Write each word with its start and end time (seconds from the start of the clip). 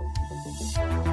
Et 0.00 0.76
oui, 0.76 1.07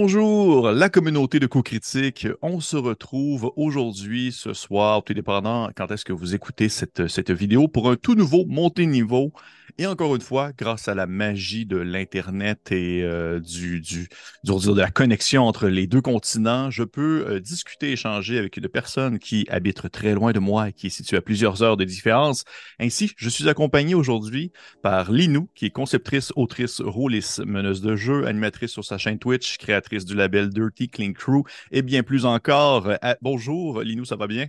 bonjour, 0.00 0.70
la 0.70 0.88
communauté 0.90 1.40
de 1.40 1.48
co-critique. 1.48 2.28
On 2.40 2.60
se 2.60 2.76
retrouve 2.76 3.50
aujourd'hui, 3.56 4.30
ce 4.30 4.52
soir, 4.52 5.02
tout 5.02 5.12
dépendant 5.12 5.70
quand 5.76 5.90
est-ce 5.90 6.04
que 6.04 6.12
vous 6.12 6.36
écoutez 6.36 6.68
cette, 6.68 7.08
cette 7.08 7.32
vidéo, 7.32 7.66
pour 7.66 7.90
un 7.90 7.96
tout 7.96 8.14
nouveau 8.14 8.44
montée 8.46 8.86
niveau 8.86 9.32
et 9.80 9.86
encore 9.86 10.16
une 10.16 10.20
fois, 10.20 10.50
grâce 10.58 10.88
à 10.88 10.94
la 10.96 11.06
magie 11.06 11.64
de 11.64 11.76
l'Internet 11.76 12.72
et 12.72 13.04
euh, 13.04 13.38
du, 13.38 13.80
du, 13.80 14.08
du, 14.42 14.52
de 14.52 14.80
la 14.80 14.90
connexion 14.90 15.44
entre 15.44 15.68
les 15.68 15.86
deux 15.86 16.00
continents, 16.00 16.68
je 16.68 16.82
peux 16.82 17.24
euh, 17.28 17.38
discuter, 17.38 17.92
échanger 17.92 18.38
avec 18.38 18.56
une 18.56 18.68
personne 18.68 19.20
qui 19.20 19.46
habite 19.48 19.88
très 19.90 20.14
loin 20.14 20.32
de 20.32 20.40
moi 20.40 20.70
et 20.70 20.72
qui 20.72 20.88
est 20.88 20.90
située 20.90 21.18
à 21.18 21.20
plusieurs 21.20 21.62
heures 21.62 21.76
de 21.76 21.84
différence. 21.84 22.44
Ainsi, 22.80 23.12
je 23.16 23.28
suis 23.28 23.48
accompagné 23.48 23.94
aujourd'hui 23.94 24.50
par 24.82 25.12
Linou, 25.12 25.48
qui 25.54 25.66
est 25.66 25.70
conceptrice, 25.70 26.32
autrice, 26.34 26.80
rôliste, 26.80 27.46
meneuse 27.46 27.80
de 27.80 27.94
jeu, 27.94 28.26
animatrice 28.26 28.72
sur 28.72 28.84
sa 28.84 28.98
chaîne 28.98 29.20
Twitch, 29.20 29.58
créatrice 29.58 29.87
du 29.88 30.14
label 30.14 30.50
Dirty 30.50 30.88
Clean 30.88 31.12
Crew 31.12 31.42
et 31.70 31.82
bien 31.82 32.02
plus 32.02 32.24
encore. 32.24 32.88
Euh, 32.88 33.14
bonjour, 33.22 33.80
Linou, 33.80 34.04
ça 34.04 34.16
va 34.16 34.26
bien? 34.26 34.46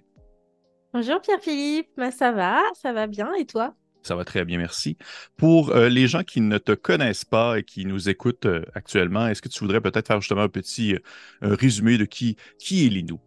Bonjour 0.94 1.22
Pierre-Philippe, 1.22 1.90
ben, 1.98 2.12
ça 2.12 2.32
va, 2.32 2.62
ça 2.74 2.94
va 2.94 3.08
bien 3.08 3.34
et 3.36 3.46
toi? 3.46 3.76
Ça 4.02 4.16
va 4.16 4.26
très 4.26 4.46
bien, 4.46 4.58
merci. 4.58 4.98
Pour 5.38 5.72
euh, 5.72 5.90
les 5.90 6.08
gens 6.08 6.24
qui 6.24 6.42
ne 6.42 6.58
te 6.58 6.72
connaissent 6.72 7.26
pas 7.26 7.60
et 7.60 7.64
qui 7.64 7.86
nous 7.86 8.10
écoutent 8.10 8.46
euh, 8.46 8.64
actuellement, 8.74 9.28
est-ce 9.28 9.42
que 9.42 9.50
tu 9.50 9.60
voudrais 9.60 9.82
peut-être 9.82 10.08
faire 10.08 10.22
justement 10.22 10.42
un 10.42 10.50
petit 10.50 10.96
euh, 10.96 11.00
résumé 11.42 11.98
de 11.98 12.06
qui, 12.06 12.38
qui 12.58 12.86
est 12.86 12.90
Linou? 12.90 13.20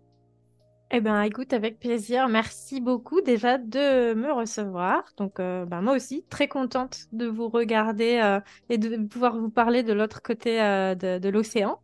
Eh 0.95 1.01
bien, 1.01 1.23
écoute, 1.23 1.55
avec 1.55 1.79
plaisir. 1.79 2.29
Merci 2.29 2.81
beaucoup 2.83 3.23
déjà 3.23 3.57
de 3.57 4.13
me 4.13 4.31
recevoir. 4.31 5.03
Donc, 5.17 5.37
ben, 5.39 5.81
moi 5.81 5.95
aussi, 5.97 6.25
très 6.29 6.49
contente 6.49 7.07
de 7.13 7.27
vous 7.27 7.49
regarder 7.49 8.39
et 8.69 8.77
de 8.77 8.97
pouvoir 9.07 9.39
vous 9.39 9.49
parler 9.49 9.83
de 9.83 9.95
l'autre 9.95 10.21
côté 10.23 10.59
de, 10.59 11.19
de 11.19 11.29
l'océan. 11.31 11.81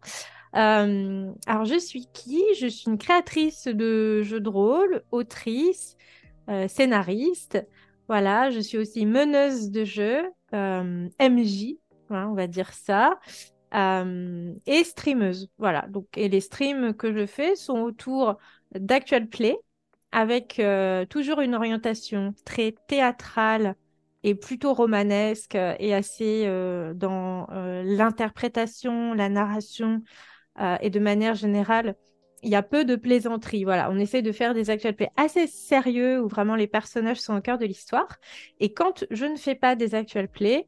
alors, 0.52 1.64
je 1.64 1.78
suis 1.78 2.06
qui? 2.12 2.42
Je 2.60 2.66
suis 2.66 2.90
une 2.90 2.98
créatrice 2.98 3.66
de 3.66 4.22
jeux 4.22 4.40
de 4.40 4.48
rôle, 4.50 5.02
autrice, 5.10 5.96
scénariste. 6.68 7.66
Voilà, 8.08 8.50
je 8.50 8.60
suis 8.60 8.78
aussi 8.78 9.04
meneuse 9.04 9.70
de 9.70 9.84
jeu, 9.84 10.22
euh, 10.54 11.08
MJ, 11.20 11.76
on 12.08 12.32
va 12.32 12.46
dire 12.46 12.72
ça, 12.72 13.20
euh, 13.74 14.54
et 14.64 14.82
streameuse. 14.82 15.50
Voilà, 15.58 15.86
donc, 15.88 16.06
et 16.16 16.30
les 16.30 16.40
streams 16.40 16.94
que 16.94 17.12
je 17.12 17.26
fais 17.26 17.54
sont 17.54 17.80
autour 17.80 18.38
d'actual 18.74 19.28
play, 19.28 19.56
avec 20.12 20.58
euh, 20.58 21.05
toujours 21.06 21.41
une 21.41 21.55
orientation 21.55 22.34
très 22.44 22.75
théâtrale 22.86 23.75
et 24.25 24.34
plutôt 24.34 24.75
romanesque 24.75 25.55
et 25.55 25.94
assez 25.94 26.44
dans 26.97 27.47
l'interprétation, 27.84 29.14
la 29.14 29.28
narration 29.28 30.02
et 30.80 30.91
de 30.91 30.98
manière 30.98 31.36
générale 31.36 31.94
il 32.42 32.50
y 32.50 32.55
a 32.55 32.62
peu 32.62 32.84
de 32.84 32.97
plaisanteries. 32.97 33.64
Voilà, 33.64 33.91
on 33.91 33.98
essaie 33.98 34.22
de 34.22 34.33
faire 34.33 34.55
des 34.55 34.70
actual 34.70 34.94
plays 34.94 35.10
assez 35.16 35.47
sérieux 35.47 36.22
où 36.22 36.28
vraiment 36.28 36.55
les 36.55 36.66
personnages 36.66 37.20
sont 37.20 37.36
au 37.36 37.41
cœur 37.41 37.58
de 37.58 37.66
l'histoire. 37.66 38.16
Et 38.60 38.72
quand 38.72 39.05
je 39.10 39.27
ne 39.27 39.36
fais 39.36 39.55
pas 39.55 39.75
des 39.75 39.94
actual 39.94 40.28
plays, 40.28 40.66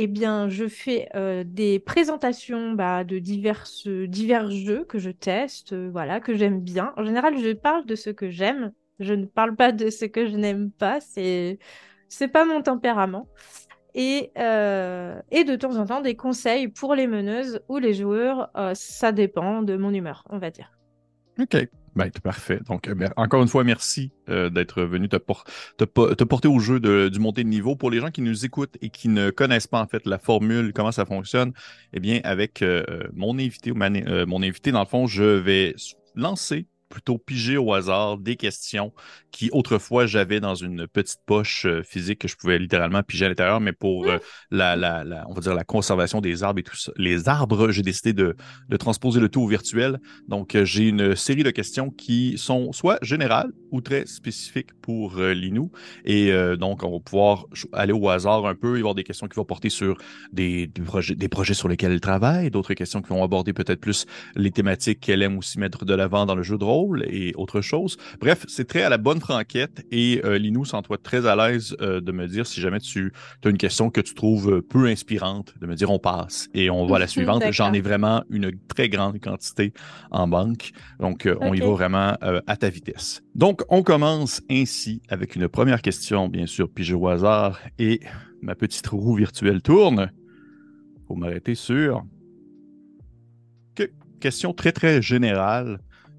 eh 0.00 0.06
bien, 0.06 0.48
je 0.48 0.68
fais 0.68 1.08
euh, 1.16 1.42
des 1.44 1.80
présentations 1.80 2.70
bah, 2.70 3.02
de 3.02 3.18
divers, 3.18 3.66
jeux 4.48 4.84
que 4.84 5.00
je 5.00 5.10
teste, 5.10 5.72
euh, 5.72 5.90
voilà, 5.90 6.20
que 6.20 6.34
j'aime 6.34 6.60
bien. 6.60 6.92
En 6.96 7.04
général, 7.04 7.36
je 7.36 7.52
parle 7.52 7.84
de 7.84 7.96
ce 7.96 8.10
que 8.10 8.30
j'aime. 8.30 8.72
Je 9.00 9.12
ne 9.12 9.26
parle 9.26 9.56
pas 9.56 9.72
de 9.72 9.90
ce 9.90 10.04
que 10.04 10.26
je 10.26 10.36
n'aime 10.36 10.70
pas. 10.70 11.00
C'est, 11.00 11.58
c'est 12.08 12.28
pas 12.28 12.44
mon 12.44 12.62
tempérament. 12.62 13.26
Et, 13.96 14.30
euh, 14.38 15.20
de 15.32 15.56
temps 15.56 15.76
en 15.76 15.84
temps, 15.84 16.00
des 16.00 16.14
conseils 16.14 16.68
pour 16.68 16.94
les 16.94 17.08
meneuses 17.08 17.60
ou 17.68 17.78
les 17.78 17.92
joueurs. 17.92 18.50
ça 18.74 19.10
dépend 19.10 19.62
de 19.62 19.76
mon 19.76 19.92
humeur, 19.92 20.22
on 20.30 20.38
va 20.38 20.50
dire. 20.50 20.78
OK. 21.40 21.56
Ben, 21.98 22.12
parfait. 22.22 22.60
Donc, 22.68 22.86
euh, 22.86 22.94
encore 23.16 23.42
une 23.42 23.48
fois, 23.48 23.64
merci 23.64 24.12
euh, 24.28 24.50
d'être 24.50 24.82
venu 24.84 25.08
te, 25.08 25.16
te, 25.16 26.24
porter 26.24 26.46
au 26.46 26.60
jeu 26.60 26.78
du 27.10 27.18
montée 27.18 27.42
de 27.42 27.48
niveau. 27.48 27.74
Pour 27.74 27.90
les 27.90 27.98
gens 27.98 28.12
qui 28.12 28.22
nous 28.22 28.44
écoutent 28.44 28.76
et 28.80 28.88
qui 28.88 29.08
ne 29.08 29.30
connaissent 29.30 29.66
pas 29.66 29.82
en 29.82 29.86
fait 29.88 30.06
la 30.06 30.18
formule, 30.18 30.72
comment 30.72 30.92
ça 30.92 31.04
fonctionne, 31.04 31.52
eh 31.92 31.98
bien, 31.98 32.20
avec 32.22 32.62
euh, 32.62 32.84
mon 33.14 33.36
invité, 33.36 33.72
mon 33.72 34.42
invité, 34.42 34.70
dans 34.70 34.78
le 34.78 34.86
fond, 34.86 35.08
je 35.08 35.24
vais 35.24 35.74
lancer 36.14 36.66
plutôt 36.88 37.18
piger 37.18 37.56
au 37.56 37.72
hasard 37.74 38.18
des 38.18 38.36
questions 38.36 38.92
qui 39.30 39.50
autrefois 39.52 40.06
j'avais 40.06 40.40
dans 40.40 40.54
une 40.54 40.86
petite 40.86 41.20
poche 41.26 41.66
euh, 41.66 41.82
physique 41.82 42.20
que 42.20 42.28
je 42.28 42.36
pouvais 42.36 42.58
littéralement 42.58 43.02
piger 43.02 43.26
à 43.26 43.28
l'intérieur, 43.28 43.60
mais 43.60 43.72
pour 43.72 44.06
euh, 44.06 44.18
la, 44.50 44.74
la, 44.74 45.04
la, 45.04 45.26
on 45.28 45.34
va 45.34 45.40
dire 45.40 45.54
la 45.54 45.64
conservation 45.64 46.20
des 46.20 46.42
arbres 46.42 46.60
et 46.60 46.62
tout 46.62 46.76
ça, 46.76 46.92
les 46.96 47.28
arbres, 47.28 47.70
j'ai 47.70 47.82
décidé 47.82 48.12
de, 48.12 48.36
de, 48.68 48.76
transposer 48.76 49.20
le 49.20 49.28
tout 49.28 49.42
au 49.42 49.46
virtuel. 49.46 50.00
Donc 50.28 50.54
euh, 50.54 50.64
j'ai 50.64 50.88
une 50.88 51.14
série 51.14 51.42
de 51.42 51.50
questions 51.50 51.90
qui 51.90 52.38
sont 52.38 52.72
soit 52.72 52.98
générales 53.02 53.50
ou 53.70 53.80
très 53.80 54.06
spécifiques 54.06 54.72
pour 54.80 55.16
l'INU. 55.18 55.68
Et 56.04 56.32
donc 56.56 56.82
on 56.84 56.92
va 56.92 57.00
pouvoir 57.00 57.46
aller 57.72 57.92
au 57.92 58.08
hasard 58.08 58.46
un 58.46 58.54
peu, 58.54 58.76
y 58.76 58.80
avoir 58.80 58.94
des 58.94 59.04
questions 59.04 59.26
qui 59.28 59.36
vont 59.36 59.44
porter 59.44 59.68
sur 59.68 59.98
des, 60.32 60.66
des, 60.66 60.82
projets, 60.82 61.14
des 61.14 61.28
projets 61.28 61.54
sur 61.54 61.68
lesquels 61.68 61.92
elle 61.92 62.00
travaille, 62.00 62.50
d'autres 62.50 62.74
questions 62.74 63.02
qui 63.02 63.10
vont 63.10 63.22
aborder 63.22 63.52
peut-être 63.52 63.80
plus 63.80 64.06
les 64.36 64.50
thématiques 64.50 65.00
qu'elle 65.00 65.22
aime 65.22 65.36
aussi 65.36 65.58
mettre 65.58 65.84
de 65.84 65.94
l'avant 65.94 66.24
dans 66.24 66.34
le 66.34 66.42
jeu 66.42 66.56
de 66.56 66.64
rôle 66.64 66.77
et 67.08 67.32
autre 67.36 67.60
chose. 67.60 67.96
Bref, 68.20 68.44
c'est 68.48 68.66
très 68.66 68.82
à 68.82 68.88
la 68.88 68.98
bonne 68.98 69.20
franquette 69.20 69.84
et 69.90 70.20
euh, 70.24 70.38
Linou 70.38 70.64
sens-toi 70.64 70.98
très 70.98 71.26
à 71.26 71.36
l'aise 71.36 71.76
euh, 71.80 72.00
de 72.00 72.12
me 72.12 72.26
dire 72.26 72.46
si 72.46 72.60
jamais 72.60 72.80
tu 72.80 73.12
as 73.44 73.48
une 73.48 73.58
question 73.58 73.90
que 73.90 74.00
tu 74.00 74.14
trouves 74.14 74.50
euh, 74.52 74.62
peu 74.62 74.86
inspirante, 74.86 75.54
de 75.60 75.66
me 75.66 75.74
dire 75.74 75.90
on 75.90 75.98
passe 75.98 76.48
et 76.54 76.70
on 76.70 76.86
va 76.86 76.96
à 76.96 76.98
la 77.00 77.06
suivante. 77.08 77.42
J'en 77.50 77.72
ai 77.72 77.80
vraiment 77.80 78.24
une 78.30 78.52
très 78.68 78.88
grande 78.88 79.20
quantité 79.20 79.72
en 80.10 80.28
banque. 80.28 80.72
Donc, 81.00 81.28
on 81.40 81.54
y 81.54 81.60
va 81.60 81.70
vraiment 81.70 82.14
à 82.46 82.56
ta 82.56 82.70
vitesse. 82.70 83.22
Donc, 83.34 83.62
on 83.68 83.82
commence 83.82 84.42
ainsi 84.50 85.02
avec 85.08 85.36
une 85.36 85.48
première 85.48 85.82
question, 85.82 86.28
bien 86.28 86.46
sûr, 86.46 86.68
puis 86.68 86.92
au 86.92 87.08
hasard 87.08 87.60
et 87.78 88.00
ma 88.42 88.54
petite 88.54 88.86
roue 88.86 89.14
virtuelle 89.14 89.62
tourne. 89.62 90.10
Faut 91.06 91.14
m'arrêter 91.14 91.54
sur. 91.54 92.04
Question 94.20 94.52
très, 94.52 94.72
très 94.72 95.00
générale. 95.00 95.78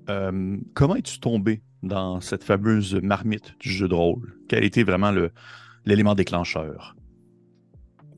Euh, 0.09 0.57
comment 0.73 0.95
es-tu 0.95 1.19
tombé 1.19 1.61
dans 1.83 2.19
cette 2.19 2.43
fameuse 2.43 2.95
marmite 2.95 3.53
du 3.59 3.69
jeu 3.69 3.87
de 3.87 3.93
rôle? 3.93 4.35
Quel 4.47 4.63
était 4.63 4.83
vraiment 4.83 5.11
l'élément 5.85 6.15
déclencheur? 6.15 6.95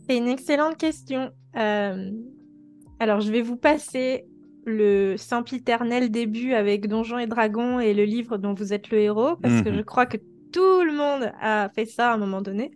C'est 0.07 0.18
une 0.18 0.28
excellente 0.28 0.78
question. 0.78 1.31
Euh, 1.57 2.12
alors, 3.00 3.22
je 3.22 3.31
vais 3.31 3.41
vous 3.41 3.57
passer 3.57 4.25
le 4.66 5.18
sempiternel 5.18 6.12
début 6.12 6.53
avec 6.53 6.88
Donjons 6.88 7.18
et 7.18 7.28
Dragons 7.28 7.79
et 7.79 7.94
le 7.94 8.06
livre 8.06 8.38
dont 8.38 8.53
vous 8.53 8.73
êtes 8.73 8.90
le 8.90 9.00
héros, 9.00 9.35
parce 9.38 9.62
que 9.62 9.69
mhm. 9.69 9.75
je 9.75 9.81
crois 9.81 10.06
que 10.06 10.18
tout 10.53 10.84
le 10.84 10.96
monde 10.96 11.31
a 11.41 11.69
fait 11.73 11.85
ça 11.85 12.12
à 12.12 12.13
un 12.13 12.18
moment 12.18 12.41
donné. 12.41 12.72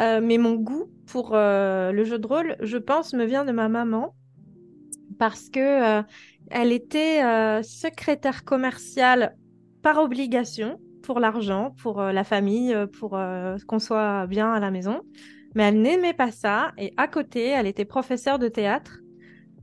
Euh, 0.00 0.20
mais 0.22 0.38
mon 0.38 0.54
goût 0.54 0.90
pour 1.06 1.32
le 1.34 2.04
jeu 2.04 2.18
de 2.18 2.26
rôle, 2.26 2.56
je 2.60 2.78
pense, 2.78 3.14
me 3.14 3.24
vient 3.24 3.44
de 3.44 3.52
ma 3.52 3.68
maman, 3.68 4.14
parce 5.18 5.48
que 5.48 6.02
elle 6.52 6.72
était 6.72 7.24
euh, 7.24 7.62
secrétaire 7.62 8.44
commerciale 8.44 9.36
par 9.82 9.98
obligation 9.98 10.78
pour 11.02 11.18
l'argent, 11.18 11.74
pour 11.82 12.00
euh, 12.00 12.12
la 12.12 12.24
famille, 12.24 12.74
euh, 12.74 12.86
pour 12.86 13.18
qu'on 13.66 13.78
soit 13.78 14.26
bien 14.26 14.52
à 14.52 14.60
la 14.60 14.70
maison. 14.70 15.00
Mais 15.54 15.64
elle 15.64 15.80
n'aimait 15.82 16.14
pas 16.14 16.30
ça. 16.30 16.72
Et 16.78 16.92
à 16.96 17.08
côté, 17.08 17.48
elle 17.48 17.66
était 17.66 17.84
professeure 17.84 18.38
de 18.38 18.48
théâtre. 18.48 18.98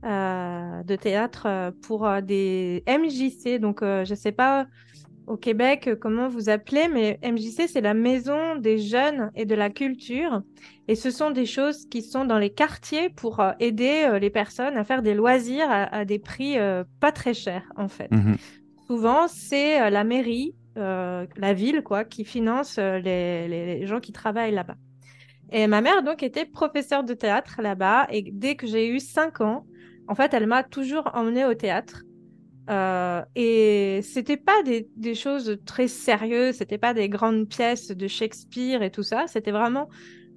de 0.02 0.96
théâtre 0.96 1.72
pour 1.82 2.08
des 2.22 2.82
MJC. 2.86 3.58
Donc, 3.58 3.80
je 3.82 4.08
ne 4.08 4.14
sais 4.14 4.32
pas 4.32 4.66
au 5.30 5.36
Québec, 5.36 5.86
euh, 5.86 5.96
comment 5.96 6.28
vous 6.28 6.48
appelez, 6.48 6.88
mais 6.88 7.20
MJC, 7.22 7.68
c'est 7.68 7.80
la 7.80 7.94
maison 7.94 8.56
des 8.56 8.78
jeunes 8.78 9.30
et 9.36 9.44
de 9.44 9.54
la 9.54 9.70
culture. 9.70 10.42
Et 10.88 10.96
ce 10.96 11.10
sont 11.10 11.30
des 11.30 11.46
choses 11.46 11.86
qui 11.88 12.02
sont 12.02 12.24
dans 12.24 12.38
les 12.38 12.50
quartiers 12.50 13.10
pour 13.10 13.38
euh, 13.38 13.52
aider 13.60 14.06
euh, 14.06 14.18
les 14.18 14.30
personnes 14.30 14.76
à 14.76 14.82
faire 14.82 15.02
des 15.02 15.14
loisirs 15.14 15.68
à, 15.70 16.04
des 16.04 16.18
prix 16.18 16.56
pas 16.98 17.12
très 17.12 17.32
chers, 17.32 17.70
en 17.76 17.88
fait. 17.88 18.10
Mhm. 18.10 18.36
Souvent, 18.86 19.28
c'est 19.28 19.88
la 19.88 20.02
mairie, 20.02 20.54
la 20.74 21.52
ville, 21.54 21.82
quoi, 21.82 22.04
qui 22.04 22.24
finance 22.24 22.78
les, 22.78 23.46
les, 23.46 23.86
gens 23.86 24.00
qui 24.00 24.10
travaillent 24.10 24.54
là-bas. 24.54 24.74
Et 25.52 25.66
ma 25.68 25.80
mère, 25.80 26.02
donc, 26.02 26.24
était 26.24 26.44
professeure 26.44 27.04
de 27.04 27.14
théâtre 27.14 27.60
là-bas. 27.62 28.08
Et 28.10 28.22
dès 28.32 28.56
que 28.56 28.66
j'ai 28.66 28.88
eu 28.88 28.98
5 28.98 29.42
ans, 29.42 29.64
en 30.08 30.16
fait, 30.16 30.34
elle 30.34 30.48
m'a 30.48 30.64
toujours 30.64 31.08
emmenée 31.14 31.44
au 31.44 31.54
théâtre. 31.54 32.02
Euh, 32.70 33.24
et 33.34 34.00
c'était 34.02 34.36
pas 34.36 34.62
des, 34.62 35.14
choses 35.14 35.58
très 35.66 35.88
sérieuses, 35.88 36.56
c'était 36.56 36.78
pas 36.78 36.94
des 36.94 37.08
grandes 37.08 37.48
pièces 37.48 37.88
de 37.88 38.06
Shakespeare 38.06 38.82
et 38.82 38.90
tout 38.90 39.02
ça, 39.02 39.26
c'était 39.26 39.50
vraiment 39.50 39.88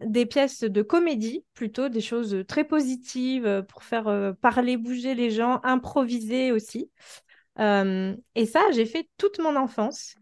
des 0.03 0.25
pièces 0.25 0.63
de 0.63 0.81
comédie, 0.81 1.45
plutôt 1.53 1.89
des 1.89 2.01
choses 2.01 2.43
très 2.47 2.63
positives 2.63 3.63
pour 3.69 3.83
faire 3.83 4.33
parler, 4.41 4.77
bouger 4.77 5.13
les 5.15 5.29
gens, 5.29 5.61
improviser 5.63 6.51
aussi. 6.51 6.89
et 7.59 8.45
ça, 8.45 8.61
j'ai 8.73 8.85
fait 8.85 9.07
toute 9.17 9.39
mon 9.39 9.55
enfance. 9.55 10.15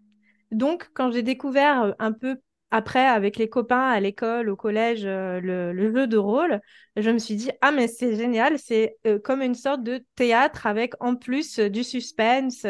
Donc, 0.51 0.89
quand 0.93 1.11
j'ai 1.11 1.23
découvert 1.23 1.95
un 1.97 2.11
peu 2.11 2.37
après, 2.71 3.05
avec 3.05 3.35
les 3.35 3.49
copains 3.49 3.89
à 3.89 3.99
l'école, 3.99 4.49
au 4.49 4.55
collège, 4.55 5.01
euh, 5.03 5.41
le, 5.41 5.93
jeu 5.93 6.07
de 6.07 6.17
rôle, 6.17 6.61
je 6.95 7.09
me 7.09 7.19
suis 7.19 7.35
dit, 7.35 7.51
ah, 7.59 7.71
mais 7.71 7.89
c'est 7.89 8.15
génial, 8.15 8.57
c'est 8.57 8.95
euh, 9.05 9.19
comme 9.19 9.41
une 9.41 9.55
sorte 9.55 9.83
de 9.83 10.03
théâtre 10.15 10.65
avec 10.65 10.93
en 11.01 11.17
plus 11.17 11.59
euh, 11.59 11.69
du 11.69 11.83
suspense, 11.83 12.65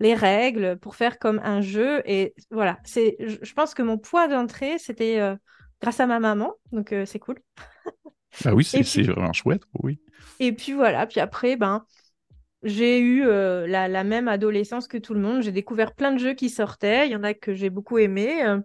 les 0.00 0.14
règles 0.14 0.78
pour 0.78 0.94
faire 0.94 1.18
comme 1.18 1.40
un 1.42 1.60
jeu. 1.60 2.02
Et 2.06 2.34
voilà, 2.52 2.78
c'est, 2.84 3.16
je, 3.18 3.52
pense 3.54 3.74
que 3.74 3.82
mon 3.82 3.98
point 3.98 4.28
d'entrée, 4.28 4.78
c'était 4.78 5.18
grâce 5.80 6.00
à 6.00 6.06
ma 6.06 6.20
maman, 6.20 6.52
donc 6.72 6.94
c'est 7.04 7.18
cool. 7.18 7.38
ah 8.44 8.54
oui, 8.54 8.64
c'est 8.84 9.02
vraiment 9.02 9.32
chouette, 9.32 9.62
oui. 9.82 10.00
Et 10.40 10.52
puis 10.52 10.72
voilà, 10.72 11.06
puis 11.06 11.20
après, 11.20 11.56
ben, 11.56 11.84
j'ai 12.62 13.00
eu 13.00 13.24
la, 13.24 13.88
la, 13.88 14.04
même 14.04 14.26
adolescence 14.28 14.88
que 14.88 14.98
tout 14.98 15.14
le 15.14 15.20
monde. 15.20 15.42
J'ai 15.42 15.52
découvert 15.52 15.94
plein 15.94 16.12
de 16.12 16.18
jeux 16.18 16.34
qui 16.34 16.50
sortaient. 16.50 17.06
Il 17.06 17.12
y 17.12 17.16
en 17.16 17.22
a 17.22 17.34
que 17.34 17.54
j'ai 17.54 17.70
beaucoup 17.70 17.98
aimé 17.98 18.58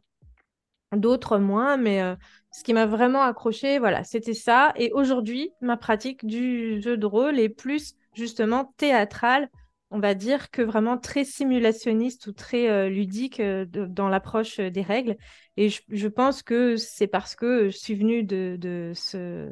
d'autres 0.96 1.38
moins, 1.38 1.78
mais 1.78 2.02
euh, 2.02 2.16
ce 2.52 2.64
qui 2.64 2.74
m'a 2.74 2.86
vraiment 2.86 3.22
accroché, 3.22 3.80
voilà, 3.80 4.04
c'était 4.04 4.34
ça. 4.34 4.74
Et 4.76 4.92
aujourd'hui, 4.94 5.52
ma 5.62 5.78
pratique 5.78 6.26
du 6.26 6.82
jeu 6.82 6.98
de 6.98 7.06
rôle 7.06 7.40
est 7.40 7.50
plus 7.50 7.96
justement 8.14 8.74
théâtrale, 8.78 9.50
on 9.92 10.00
va 10.00 10.14
dire, 10.14 10.52
que 10.52 10.62
vraiment 10.62 10.98
très 10.98 11.24
simulationniste 11.24 12.28
ou 12.28 12.32
très 12.32 12.70
euh, 12.70 12.90
ludique 12.90 13.40
euh, 13.40 13.66
dans 13.66 14.10
l'approche 14.10 14.60
des 14.60 14.82
règles. 14.82 15.16
Et 15.58 15.70
je, 15.70 16.08
pense 16.08 16.42
que 16.42 16.76
c'est 16.76 17.08
parce 17.08 17.36
que 17.36 17.70
je 17.70 17.78
suis 17.78 17.96
venue 17.96 18.24
de, 18.24 18.56
de 18.60 18.92
ce, 18.96 19.50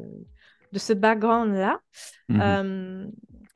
de 0.71 0.79
ce 0.79 0.93
background-là. 0.93 1.79
Mmh 2.29 3.09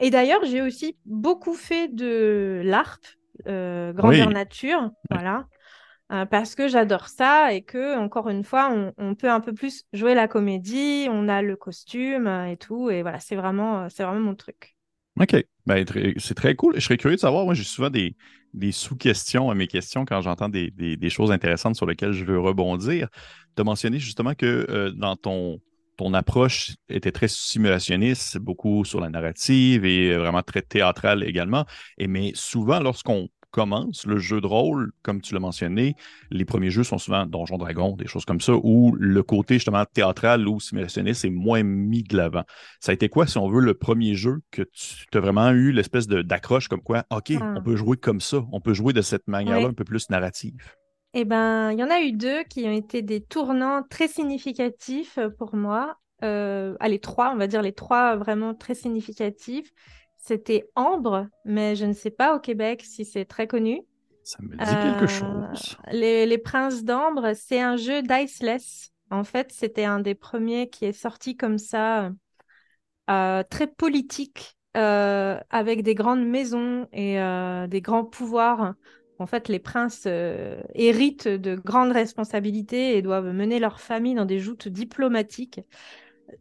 et 0.03 0.09
d'ailleurs, 0.09 0.43
j'ai 0.45 0.63
aussi 0.63 0.97
beaucoup 1.05 1.53
fait 1.53 1.87
de 1.87 2.63
l'ARP, 2.65 3.05
grandeur 3.45 4.31
nature, 4.31 4.89
voilà. 5.11 5.45
Euh, 6.11 6.25
parce 6.25 6.55
que 6.55 6.67
j'adore 6.67 7.07
ça 7.07 7.53
et 7.53 7.61
que, 7.61 7.97
encore 7.97 8.27
une 8.29 8.43
fois, 8.43 8.73
on, 8.97 9.15
peut 9.15 9.29
un 9.29 9.39
peu 9.39 9.53
plus 9.53 9.85
jouer 9.93 10.13
la 10.13 10.27
comédie, 10.27 11.07
on 11.09 11.29
a 11.29 11.41
le 11.41 11.55
costume 11.55 12.27
euh, 12.27 12.47
et 12.47 12.57
tout. 12.57 12.89
Et 12.89 13.01
voilà, 13.01 13.19
c'est 13.21 13.37
vraiment, 13.37 13.83
euh, 13.83 13.87
c'est 13.89 14.03
vraiment 14.03 14.19
mon 14.19 14.35
truc. 14.35 14.75
OK. 15.19 15.35
Ben, 15.65 15.85
c'est 16.17 16.33
très 16.33 16.55
cool. 16.55 16.75
Je 16.75 16.81
serais 16.81 16.97
curieux 16.97 17.15
de 17.15 17.21
savoir, 17.21 17.45
moi, 17.45 17.53
j'ai 17.53 17.63
souvent 17.63 17.89
des, 17.89 18.15
sous-questions 18.71 19.49
à 19.49 19.55
mes 19.55 19.67
questions 19.67 20.03
quand 20.03 20.21
j'entends 20.21 20.49
des, 20.49 21.09
choses 21.09 21.31
intéressantes 21.31 21.75
sur 21.75 21.85
lesquelles 21.85 22.13
je 22.13 22.25
veux 22.25 22.39
rebondir. 22.39 23.07
Tu 23.55 23.61
as 23.61 23.63
mentionné 23.63 23.97
justement 23.99 24.33
que 24.33 24.91
dans 24.97 25.15
ton, 25.15 25.61
ton 25.97 26.13
approche 26.13 26.71
était 26.89 27.11
très 27.11 27.27
simulationniste, 27.27 28.37
beaucoup 28.37 28.83
sur 28.83 28.99
la 28.99 29.09
narrative 29.09 29.85
et 29.85 30.17
vraiment 30.17 30.41
très 30.41 30.61
théâtrale 30.61 31.23
également. 31.23 31.65
Et 31.97 32.07
mais 32.07 32.31
souvent, 32.33 32.79
lorsqu'on 32.79 33.29
commence 33.51 34.05
le 34.05 34.17
jeu 34.17 34.41
de 34.41 34.47
rôle, 34.47 34.91
comme 35.03 35.21
tu 35.21 35.33
l'as 35.33 35.39
mentionné, 35.39 35.95
les 36.29 36.45
premiers 36.45 36.69
jeux 36.69 36.83
sont 36.83 36.97
souvent 36.97 37.25
Donjon 37.25 37.57
Dragon, 37.57 37.95
des 37.95 38.07
choses 38.07 38.25
comme 38.25 38.41
ça, 38.41 38.53
où 38.55 38.95
le 38.97 39.23
côté 39.23 39.55
justement 39.55 39.85
théâtral 39.85 40.47
ou 40.47 40.59
simulationniste 40.59 41.25
est 41.25 41.29
moins 41.29 41.63
mis 41.63 42.03
de 42.03 42.17
l'avant. 42.17 42.43
Ça 42.79 42.91
a 42.91 42.93
été 42.93 43.09
quoi, 43.09 43.27
si 43.27 43.37
on 43.37 43.49
veut, 43.49 43.61
le 43.61 43.73
premier 43.73 44.15
jeu 44.15 44.41
que 44.51 44.63
tu 44.73 45.17
as 45.17 45.19
vraiment 45.19 45.49
eu 45.51 45.71
l'espèce 45.71 46.07
d'accroche 46.07 46.67
comme 46.67 46.81
quoi, 46.81 47.03
OK, 47.11 47.33
ah. 47.39 47.53
on 47.57 47.61
peut 47.61 47.75
jouer 47.75 47.97
comme 47.97 48.21
ça, 48.21 48.43
on 48.51 48.61
peut 48.61 48.73
jouer 48.73 48.93
de 48.93 49.01
cette 49.01 49.27
manière-là 49.27 49.67
un 49.67 49.73
peu 49.73 49.83
plus 49.83 50.09
narrative? 50.09 50.55
Eh 51.13 51.25
ben, 51.25 51.71
il 51.71 51.79
y 51.79 51.83
en 51.83 51.89
a 51.89 51.99
eu 51.99 52.13
deux 52.13 52.43
qui 52.43 52.65
ont 52.65 52.71
été 52.71 53.01
des 53.01 53.21
tournants 53.21 53.83
très 53.89 54.07
significatifs 54.07 55.19
pour 55.37 55.55
moi. 55.55 55.97
Euh, 56.23 56.75
allez, 56.79 56.99
trois, 56.99 57.31
on 57.33 57.37
va 57.37 57.47
dire 57.47 57.61
les 57.61 57.73
trois 57.73 58.15
vraiment 58.15 58.53
très 58.53 58.75
significatifs. 58.75 59.71
C'était 60.21 60.69
Ambre, 60.75 61.27
mais 61.45 61.75
je 61.75 61.85
ne 61.85 61.93
sais 61.93 62.11
pas 62.11 62.35
au 62.35 62.39
Québec 62.39 62.83
si 62.85 63.05
c'est 63.05 63.25
très 63.25 63.47
connu. 63.47 63.81
Ça 64.23 64.37
me 64.43 64.49
dit 64.49 64.57
quelque 64.57 65.03
euh, 65.03 65.07
chose. 65.07 65.77
Les, 65.91 66.37
Princes 66.37 66.83
d'Ambre, 66.83 67.33
c'est 67.35 67.59
un 67.59 67.75
jeu 67.75 68.03
diceless. 68.03 68.91
En 69.09 69.23
fait, 69.23 69.51
c'était 69.51 69.83
un 69.83 69.99
des 69.99 70.13
premiers 70.13 70.69
qui 70.69 70.85
est 70.85 70.93
sorti 70.93 71.35
comme 71.35 71.57
ça, 71.57 72.11
euh, 73.09 73.43
très 73.49 73.65
politique, 73.65 74.57
euh, 74.77 75.39
avec 75.49 75.81
des 75.81 75.95
grandes 75.95 76.25
maisons 76.25 76.87
et 76.93 77.17
des 77.67 77.81
grands 77.81 78.05
pouvoirs. 78.05 78.75
En 79.17 79.25
fait, 79.25 79.49
les 79.49 79.59
princes 79.59 80.07
héritent 80.75 81.27
de 81.27 81.55
grandes 81.55 81.91
responsabilités 81.93 82.95
et 82.95 83.01
doivent 83.01 83.33
mener 83.33 83.59
leur 83.59 83.81
famille 83.81 84.13
dans 84.13 84.25
des 84.25 84.39
joutes 84.39 84.67
diplomatiques 84.67 85.61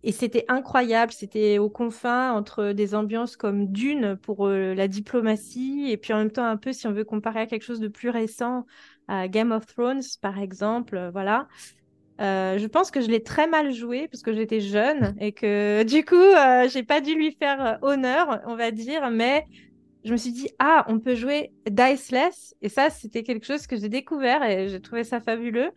et 0.02 0.12
c'était 0.12 0.44
incroyable. 0.48 1.12
C'était 1.12 1.58
aux 1.58 1.68
confins 1.68 2.32
entre 2.32 2.72
des 2.72 2.94
ambiances 2.94 3.36
comme 3.36 3.70
Dune 3.70 4.16
pour 4.22 4.46
euh, 4.46 4.74
la 4.74 4.88
diplomatie, 4.88 5.90
et 5.90 5.96
puis 5.96 6.12
en 6.12 6.18
même 6.18 6.30
temps 6.30 6.44
un 6.44 6.56
peu, 6.56 6.72
si 6.72 6.86
on 6.86 6.92
veut 6.92 7.04
comparer 7.04 7.40
à 7.40 7.46
quelque 7.46 7.64
chose 7.64 7.80
de 7.80 7.88
plus 7.88 8.10
récent, 8.10 8.66
à 9.08 9.28
Game 9.28 9.52
of 9.52 9.66
Thrones 9.66 10.02
par 10.20 10.38
exemple, 10.38 10.96
euh, 10.96 11.10
voilà. 11.10 11.48
Euh, 12.20 12.58
je 12.58 12.66
pense 12.66 12.90
que 12.90 13.00
je 13.00 13.08
l'ai 13.08 13.22
très 13.22 13.46
mal 13.46 13.72
joué 13.72 14.06
parce 14.08 14.22
que 14.22 14.34
j'étais 14.34 14.60
jeune 14.60 15.14
et 15.20 15.32
que 15.32 15.82
du 15.84 16.04
coup, 16.04 16.70
j'ai 16.70 16.82
pas 16.82 17.00
dû 17.00 17.14
lui 17.14 17.32
faire 17.32 17.78
honneur, 17.82 18.42
on 18.46 18.56
va 18.56 18.70
dire, 18.70 19.10
mais 19.10 19.46
je 20.04 20.12
me 20.12 20.16
suis 20.16 20.32
dit, 20.32 20.48
ah, 20.58 20.84
on 20.88 20.98
peut 20.98 21.14
jouer 21.14 21.52
diceless. 21.70 22.54
Et 22.62 22.68
ça, 22.68 22.90
c'était 22.90 23.22
quelque 23.22 23.46
chose 23.46 23.66
que 23.66 23.76
j'ai 23.76 23.88
découvert 23.88 24.42
et 24.42 24.68
j'ai 24.68 24.80
trouvé 24.80 25.04
ça 25.04 25.20
fabuleux. 25.20 25.70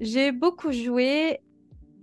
J'ai 0.00 0.32
beaucoup 0.32 0.72
joué 0.72 1.40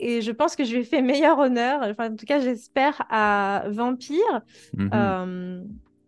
et 0.02 0.22
je 0.22 0.32
pense 0.32 0.56
que 0.56 0.64
je 0.64 0.74
lui 0.74 0.82
ai 0.82 0.84
fait 0.84 1.04
meilleur 1.04 1.38
honneur, 1.38 1.82
enfin, 1.84 2.12
en 2.12 2.16
tout 2.16 2.26
cas, 2.26 2.40
j'espère, 2.40 3.06
à 3.10 3.66
Vampire, 3.70 4.42
mhm. 4.76 4.90
euh, 4.94 5.64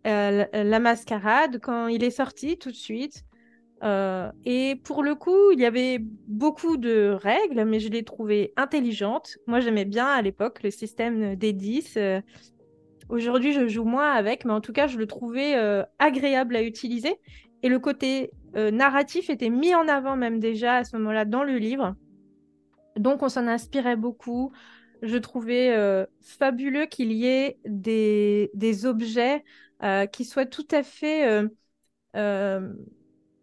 euh, 0.08 0.44
la, 0.52 0.80
mascarade, 0.80 1.60
quand 1.62 1.86
il 1.86 2.02
est 2.02 2.10
sorti 2.10 2.58
tout 2.58 2.70
de 2.70 2.76
suite. 2.76 3.22
Euh, 3.84 4.32
et 4.44 4.80
pour 4.82 5.04
le 5.04 5.14
coup, 5.14 5.52
il 5.52 5.60
y 5.60 5.64
avait 5.64 5.98
beaucoup 6.26 6.76
de 6.76 7.16
règles, 7.22 7.64
mais 7.64 7.78
je 7.78 7.88
les 7.88 8.02
trouvais 8.02 8.52
intelligentes. 8.56 9.36
Moi, 9.46 9.60
j'aimais 9.60 9.84
bien 9.84 10.06
à 10.06 10.22
l'époque 10.22 10.62
le 10.64 10.70
système 10.70 11.36
des 11.36 11.52
10. 11.52 11.96
Aujourd'hui, 13.08 13.52
je 13.52 13.68
joue 13.68 13.84
moins 13.84 14.10
avec, 14.10 14.44
mais 14.44 14.52
en 14.52 14.60
tout 14.60 14.72
cas, 14.72 14.88
je 14.88 14.98
le 14.98 15.06
trouvais 15.06 15.54
agréable 16.00 16.56
à 16.56 16.62
utiliser. 16.62 17.14
Et 17.62 17.68
le 17.68 17.78
côté 17.78 18.32
narratif 18.54 19.30
était 19.30 19.50
mis 19.50 19.74
en 19.74 19.86
avant 19.86 20.16
même 20.16 20.40
déjà 20.40 20.76
à 20.76 20.84
ce 20.84 20.96
moment-là 20.96 21.24
dans 21.24 21.44
le 21.44 21.58
livre. 21.58 21.94
Donc 22.96 23.22
on 23.22 23.28
s'en 23.28 23.46
inspirait 23.46 23.96
beaucoup. 23.96 24.52
Je 25.02 25.16
trouvais 25.16 25.70
euh, 25.70 26.06
fabuleux 26.20 26.86
qu'il 26.86 27.12
y 27.12 27.26
ait 27.26 27.58
des, 27.64 28.86
objets 28.86 29.44
euh, 29.82 30.06
qui 30.06 30.24
soient 30.24 30.46
tout 30.46 30.66
à 30.70 30.82
fait 30.82 31.48
euh, 32.16 32.72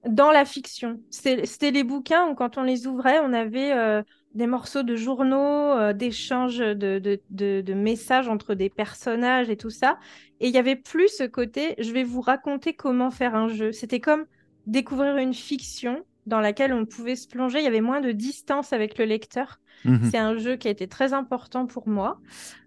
dans 0.08 0.32
la 0.32 0.46
fiction. 0.46 1.00
C'était 1.10 1.72
les 1.72 1.84
bouquins 1.84 2.28
où 2.28 2.36
quand 2.36 2.58
on 2.58 2.64
les 2.64 2.88
ouvrait, 2.88 3.20
on 3.20 3.34
avait 3.34 4.04
des 4.34 4.48
morceaux 4.48 4.84
de 4.84 4.96
journaux, 4.96 5.94
d'échanges 5.94 6.58
de, 6.58 7.74
messages 7.74 8.30
entre 8.30 8.56
des 8.56 8.70
personnages 8.70 9.50
et 9.50 9.58
tout 9.58 9.70
ça. 9.70 10.00
Et 10.40 10.48
il 10.48 10.54
y 10.54 10.58
avait 10.58 10.76
plus 10.76 11.10
ce 11.10 11.24
côté, 11.24 11.76
je 11.78 11.92
vais 11.92 12.04
vous 12.04 12.22
raconter 12.22 12.74
comment 12.74 13.12
faire 13.12 13.36
un 13.36 13.50
jeu. 13.50 13.72
C'était 13.72 14.00
comme 14.00 14.26
découvrir 14.66 15.18
une 15.18 15.34
fiction 15.34 16.04
dans 16.26 16.40
laquelle 16.40 16.74
on 16.74 16.86
pouvait 16.86 17.16
se 17.16 17.28
plonger. 17.28 17.60
Il 17.60 17.64
y 17.64 17.68
avait 17.68 17.82
moins 17.82 18.02
de 18.02 18.12
distance 18.12 18.74
avec 18.74 18.98
le 18.98 19.06
lecteur. 19.06 19.60
Mhm. 19.86 20.10
C'est 20.12 20.18
un 20.18 20.38
jeu 20.38 20.56
qui 20.56 20.68
a 20.68 20.72
été 20.72 20.88
très 20.88 21.14
important 21.14 21.66
pour 21.66 21.88
moi. 21.88 22.20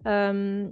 Euh, 0.07 0.67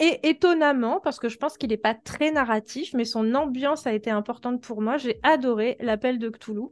et 0.00 0.28
étonnamment, 0.28 1.00
parce 1.00 1.20
que 1.20 1.28
je 1.28 1.38
pense 1.38 1.56
qu'il 1.56 1.70
n'est 1.70 1.76
pas 1.76 1.94
très 1.94 2.32
narratif, 2.32 2.94
mais 2.94 3.04
son 3.04 3.34
ambiance 3.34 3.86
a 3.86 3.92
été 3.92 4.10
importante 4.10 4.60
pour 4.60 4.82
moi, 4.82 4.96
j'ai 4.96 5.20
adoré 5.22 5.76
l'appel 5.80 6.18
de 6.18 6.28
Cthulhu. 6.28 6.68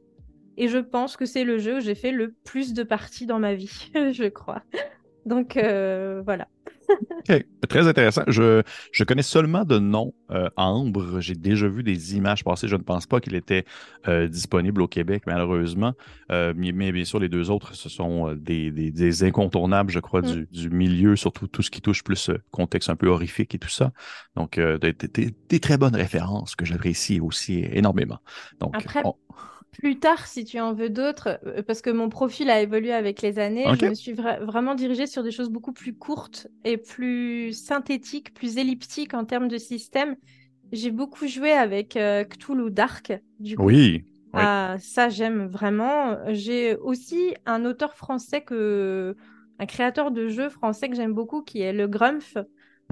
Et 0.57 0.69
je 0.69 0.79
pense 0.79 1.17
que 1.17 1.25
c'est 1.25 1.45
le 1.45 1.59
jeu 1.59 1.77
où 1.77 1.81
j'ai 1.81 1.95
fait 1.95 2.11
le 2.11 2.35
plus 2.45 2.75
de 2.75 2.83
parties 2.83 3.27
dans 3.27 3.39
ma 3.39 3.55
vie, 3.55 3.91
je 4.13 4.29
crois. 4.29 4.63
Donc 5.25 5.57
euh, 5.57 6.21
voilà. 6.25 6.49
Très 7.69 7.87
intéressant. 7.87 8.23
Je, 8.27 8.63
je, 8.93 9.05
connais 9.05 9.23
seulement 9.23 9.65
de 9.65 9.79
nom 9.79 10.13
euh, 10.31 10.49
Ambre. 10.57 11.21
J'ai 11.21 11.35
déjà 11.35 11.69
vu 11.69 11.83
des 11.83 12.17
images 12.17 12.45
passer. 12.45 12.69
Je 12.69 12.77
ne 12.77 12.83
pense 12.83 13.07
pas 13.07 13.21
qu'il 13.21 13.35
était 13.35 13.65
euh, 14.09 14.29
disponible 14.29 14.83
au 14.83 14.89
Québec, 14.89 15.23
malheureusement. 15.27 15.93
Euh, 16.31 16.53
mais, 16.57 16.93
bien 16.93 17.05
sûr, 17.05 17.19
les 17.21 17.29
deux 17.29 17.51
autres, 17.51 17.75
ce 17.75 17.89
sont 17.89 18.35
des, 18.35 18.71
des, 18.71 19.25
incontournables, 19.25 19.91
je 19.91 20.01
crois, 20.01 20.21
mm. 20.23 20.33
du, 20.33 20.49
du, 20.51 20.71
milieu, 20.71 21.17
surtout 21.17 21.47
tout 21.47 21.63
ce 21.63 21.71
qui 21.71 21.81
touche 21.81 22.03
plus 22.03 22.31
contexte 22.51 22.91
un 22.91 22.97
peu 22.97 23.09
horrifique 23.09 23.55
et 23.55 23.59
tout 23.59 23.69
ça. 23.69 23.93
Donc, 24.37 24.59
des, 24.59 24.93
des, 24.93 25.61
très 25.61 25.79
bonnes 25.79 25.97
références 25.97 26.57
que 26.57 26.65
j'apprécie 26.65 27.21
aussi 27.21 27.65
énormément. 27.73 28.19
Donc, 28.59 28.75
Après, 28.77 29.03
plus 29.73 29.99
tard, 29.99 30.27
si 30.27 30.45
tu 30.45 30.61
en 30.61 30.75
veux 30.75 30.91
d'autres, 30.91 31.41
euh, 31.47 31.63
parce 31.63 31.83
que 31.83 31.91
mon 31.91 32.09
profil 32.09 32.51
a 32.51 32.61
évolué 32.61 32.93
avec 32.93 33.23
les 33.23 33.39
années, 33.39 33.67
je 33.81 33.87
me 33.87 33.95
suis 33.95 34.13
vraiment 34.13 34.75
dirigée 34.75 35.07
sur 35.07 35.23
des 35.23 35.31
choses 35.31 35.49
beaucoup 35.51 35.73
plus 35.73 35.95
courtes 35.95 36.47
et 36.65 36.77
plus 36.77 37.53
synthétiques, 37.53 38.35
plus 38.35 38.59
elliptiques 38.59 39.15
en 39.15 39.25
termes 39.25 39.49
de 39.49 39.59
système. 39.59 40.17
j'ai 40.73 40.91
beaucoup 40.91 41.27
joué 41.27 41.53
avec 41.53 41.99
Cthulhu 42.31 42.71
Dark, 42.71 43.13
du 43.41 43.57
coup. 43.57 43.65
Oui. 43.65 44.05
ça, 44.35 45.09
j'aime 45.09 45.47
vraiment. 45.47 46.19
J'ai 46.29 46.77
aussi 46.77 47.35
un 47.47 47.65
auteur 47.65 47.95
français 47.95 48.43
que, 48.43 49.17
un 49.59 49.67
créateur 49.67 50.11
de 50.11 50.29
jeux 50.29 50.49
français 50.49 50.89
que 50.89 50.97
j'aime 50.97 51.15
beaucoup, 51.15 51.43
qui 51.43 51.61
est 51.61 51.73
le 51.73 51.89
Grumpf, 51.89 52.37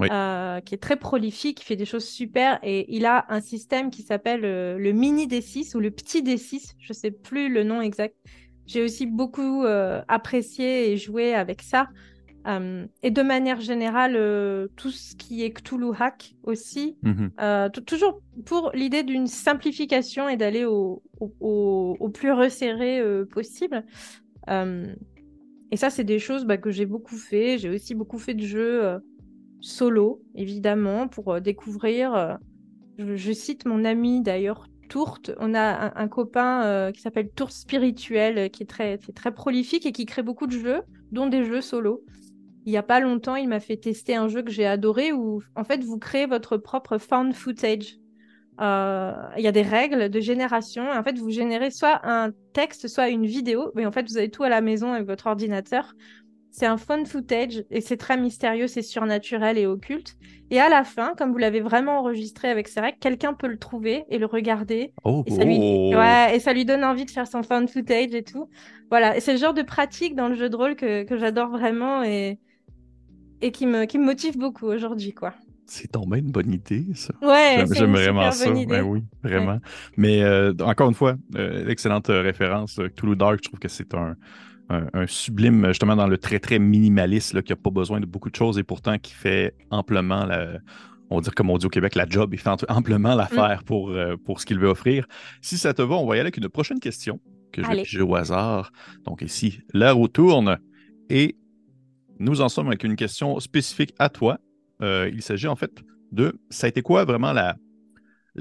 euh, 0.09 0.59
qui 0.61 0.75
est 0.75 0.79
très 0.79 0.95
prolifique, 0.95 1.57
qui 1.59 1.65
fait 1.65 1.75
des 1.75 1.85
choses 1.85 2.05
super. 2.05 2.59
Et 2.63 2.93
il 2.95 3.05
a 3.05 3.25
un 3.29 3.41
système 3.41 3.89
qui 3.89 4.01
s'appelle 4.01 4.45
euh, 4.45 4.77
le 4.77 4.91
mini 4.91 5.27
D6 5.27 5.75
ou 5.75 5.79
le 5.79 5.91
petit 5.91 6.23
D6, 6.23 6.73
je 6.79 6.87
ne 6.89 6.93
sais 6.93 7.11
plus 7.11 7.49
le 7.53 7.63
nom 7.63 7.81
exact. 7.81 8.15
J'ai 8.65 8.83
aussi 8.83 9.05
beaucoup 9.05 9.63
euh, 9.63 10.01
apprécié 10.07 10.91
et 10.91 10.97
joué 10.97 11.33
avec 11.33 11.61
ça. 11.61 11.87
et 13.03 13.11
de 13.11 13.21
manière 13.21 13.59
générale, 13.61 14.13
tout 14.75 14.89
ce 14.89 15.15
qui 15.15 15.43
est 15.43 15.51
Cthulhu 15.51 15.91
Hack 15.99 16.35
aussi, 16.43 16.97
mhm. 17.03 17.31
toujours 17.85 18.21
pour 18.45 18.71
l'idée 18.73 19.03
d'une 19.03 19.27
simplification 19.27 20.27
et 20.27 20.37
d'aller 20.37 20.65
au, 20.65 21.03
au, 21.19 22.09
plus 22.13 22.31
resserré 22.31 23.03
possible. 23.29 23.83
et 24.47 25.77
ça, 25.77 25.89
c'est 25.89 26.03
des 26.03 26.19
choses 26.19 26.45
bah, 26.45 26.57
que 26.57 26.71
j'ai 26.71 26.85
beaucoup 26.85 27.17
fait. 27.17 27.57
J'ai 27.57 27.69
aussi 27.69 27.93
beaucoup 27.93 28.19
fait 28.19 28.33
de 28.33 28.45
jeux 28.45 29.01
solo, 29.61 30.21
évidemment, 30.35 31.07
pour 31.07 31.33
euh, 31.33 31.39
découvrir. 31.39 32.13
Euh, 32.13 32.35
je, 32.97 33.31
cite 33.31 33.65
mon 33.65 33.85
ami 33.85 34.21
d'ailleurs, 34.21 34.67
Tourte. 34.89 35.31
On 35.39 35.53
a 35.53 35.97
un, 35.97 36.07
copain 36.07 36.63
euh, 36.65 36.91
qui 36.91 37.01
s'appelle 37.01 37.29
Tourte 37.29 37.53
Spirituel, 37.53 38.49
qui 38.51 38.63
est, 38.63 38.65
très, 38.65 38.97
très 38.97 39.33
prolifique 39.33 39.85
et 39.85 39.91
qui 39.91 40.05
crée 40.05 40.23
beaucoup 40.23 40.47
de 40.47 40.51
jeux, 40.51 40.81
dont 41.11 41.27
des 41.27 41.45
jeux 41.45 41.61
solo. 41.61 42.03
Il 42.65 42.71
n'y 42.71 42.77
a 42.77 42.83
pas 42.83 42.99
longtemps, 42.99 43.35
il 43.35 43.47
m'a 43.47 43.59
fait 43.59 43.77
tester 43.77 44.15
un 44.15 44.27
jeu 44.27 44.43
que 44.43 44.51
j'ai 44.51 44.67
adoré 44.67 45.13
où, 45.13 45.41
en 45.55 45.63
fait, 45.63 45.83
vous 45.83 45.97
créez 45.97 46.25
votre 46.25 46.57
propre 46.57 46.97
found 46.97 47.33
footage. 47.33 47.97
Il 48.59 49.41
y 49.43 49.47
a 49.47 49.51
des 49.51 49.63
règles 49.63 50.09
de 50.09 50.19
génération. 50.19 50.91
En 50.91 51.03
fait, 51.03 51.17
vous 51.17 51.31
générez 51.31 51.71
soit 51.71 51.99
un 52.03 52.31
texte, 52.53 52.87
soit 52.87 53.09
une 53.09 53.25
vidéo. 53.25 53.71
Mais 53.73 53.87
en 53.87 53.91
fait, 53.91 54.07
vous 54.07 54.17
avez 54.17 54.29
tout 54.29 54.43
à 54.43 54.49
la 54.49 54.61
maison 54.61 54.93
avec 54.93 55.07
votre 55.07 55.25
ordinateur. 55.25 55.95
C'est 56.51 56.65
un 56.65 56.75
fun 56.75 57.05
footage 57.05 57.63
et 57.71 57.79
c'est 57.79 57.95
très 57.95 58.17
mystérieux, 58.17 58.67
c'est 58.67 58.81
surnaturel 58.81 59.57
et 59.57 59.65
occulte. 59.65 60.17
Et 60.49 60.59
à 60.59 60.67
la 60.67 60.83
fin, 60.83 61.13
comme 61.17 61.31
vous 61.31 61.37
l'avez 61.37 61.61
vraiment 61.61 61.99
enregistré 61.99 62.49
avec 62.49 62.67
règles, 62.67 62.97
quelqu'un 62.99 63.33
peut 63.33 63.47
le 63.47 63.57
trouver 63.57 64.03
et 64.09 64.17
le 64.17 64.25
regarder. 64.25 64.91
Oh, 65.05 65.23
et, 65.25 65.31
ça 65.31 65.45
lui... 65.45 65.57
Oh. 65.57 65.95
Ouais, 65.95 66.35
et 66.35 66.39
ça 66.41 66.51
lui 66.51 66.65
donne 66.65 66.83
envie 66.83 67.05
de 67.05 67.11
faire 67.11 67.25
son 67.25 67.41
fun 67.41 67.65
footage 67.67 68.13
et 68.13 68.23
tout. 68.23 68.49
Voilà, 68.89 69.17
c'est 69.21 69.31
le 69.31 69.39
genre 69.39 69.53
de 69.53 69.61
pratique 69.61 70.13
dans 70.13 70.27
le 70.27 70.35
jeu 70.35 70.49
de 70.49 70.55
rôle 70.57 70.75
que, 70.75 71.03
que 71.03 71.17
j'adore 71.17 71.51
vraiment 71.51 72.03
et, 72.03 72.37
et 73.41 73.51
qui, 73.51 73.65
me, 73.65 73.85
qui 73.85 73.97
me 73.97 74.03
motive 74.03 74.37
beaucoup 74.37 74.65
aujourd'hui, 74.65 75.13
quoi. 75.13 75.33
C'est 75.67 75.89
tombé 75.93 76.19
une 76.19 76.31
bonne 76.31 76.51
idée, 76.51 76.85
ça. 76.95 77.13
Ouais, 77.21 77.63
j'aime 77.71 77.93
vraiment 77.93 78.29
ça. 78.31 78.51
Ben 78.51 78.83
oui, 78.83 79.03
vraiment. 79.23 79.59
Mais 79.95 80.21
euh, 80.21 80.53
encore 80.59 80.89
une 80.89 80.95
fois, 80.95 81.15
euh, 81.37 81.65
excellente 81.69 82.07
référence. 82.09 82.77
Toulouse 82.97 83.17
Dark, 83.17 83.39
je 83.41 83.47
trouve 83.47 83.59
que 83.59 83.69
c'est 83.69 83.93
un, 83.93 84.17
un, 84.93 85.07
sublime, 85.07 85.67
justement, 85.67 85.95
dans 85.95 86.07
le 86.07 86.17
très, 86.17 86.39
très 86.39 86.59
minimaliste, 86.59 87.41
qui 87.41 87.51
n'a 87.51 87.55
pas 87.55 87.69
besoin 87.69 87.99
de 87.99 88.05
beaucoup 88.05 88.29
de 88.29 88.35
choses 88.35 88.57
et 88.57 88.63
pourtant 88.63 88.97
qui 88.97 89.13
fait 89.13 89.55
amplement, 89.69 90.25
la, 90.25 90.59
on 91.09 91.15
va 91.15 91.21
dire 91.21 91.35
comme 91.35 91.49
on 91.49 91.57
dit 91.57 91.65
au 91.65 91.69
Québec, 91.69 91.95
la 91.95 92.07
job, 92.07 92.33
il 92.33 92.39
fait 92.39 92.49
amplement 92.69 93.15
l'affaire 93.15 93.61
mm. 93.61 93.65
pour, 93.65 93.89
euh, 93.89 94.15
pour 94.17 94.39
ce 94.39 94.45
qu'il 94.45 94.59
veut 94.59 94.69
offrir. 94.69 95.05
Si 95.41 95.57
ça 95.57 95.73
te 95.73 95.81
va, 95.81 95.95
on 95.95 96.07
va 96.07 96.15
y 96.15 96.19
aller 96.19 96.27
avec 96.27 96.37
une 96.37 96.49
prochaine 96.49 96.79
question 96.79 97.19
que 97.51 97.61
je 97.63 97.67
vais 97.67 97.83
piger 97.83 98.01
au 98.01 98.15
hasard. 98.15 98.71
Donc 99.03 99.21
ici, 99.21 99.59
roue 99.73 100.07
tourne 100.07 100.57
et 101.09 101.35
nous 102.19 102.41
en 102.41 102.49
sommes 102.49 102.67
avec 102.67 102.83
une 102.83 102.95
question 102.95 103.39
spécifique 103.39 103.93
à 103.99 104.09
toi. 104.09 104.39
Euh, 104.81 105.09
il 105.13 105.21
s'agit 105.21 105.47
en 105.47 105.55
fait 105.55 105.71
de, 106.11 106.39
ça 106.49 106.67
a 106.67 106.69
été 106.69 106.81
quoi 106.81 107.03
vraiment 107.03 107.33
la, 107.33 107.57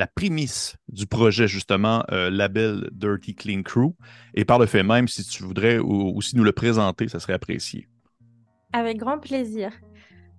la 0.01 0.07
prémisse 0.07 0.77
du 0.89 1.07
projet, 1.07 1.47
justement, 1.47 2.03
euh, 2.11 2.31
label 2.31 2.89
Dirty 2.91 3.35
Clean 3.35 3.63
Crew. 3.63 3.93
Et 4.33 4.47
par 4.47 4.59
le 4.59 4.65
fait 4.65 4.83
même, 4.83 5.09
si 5.09 5.23
tu 5.25 5.43
voudrais 5.43 5.77
aussi 5.77 6.39
nous 6.39 6.43
le 6.43 6.53
présenter, 6.53 7.07
ça 7.07 7.21
serait 7.21 7.35
apprécié. 7.35 7.87
Avec 8.73 8.97
grand 8.97 9.19
plaisir. 9.19 9.73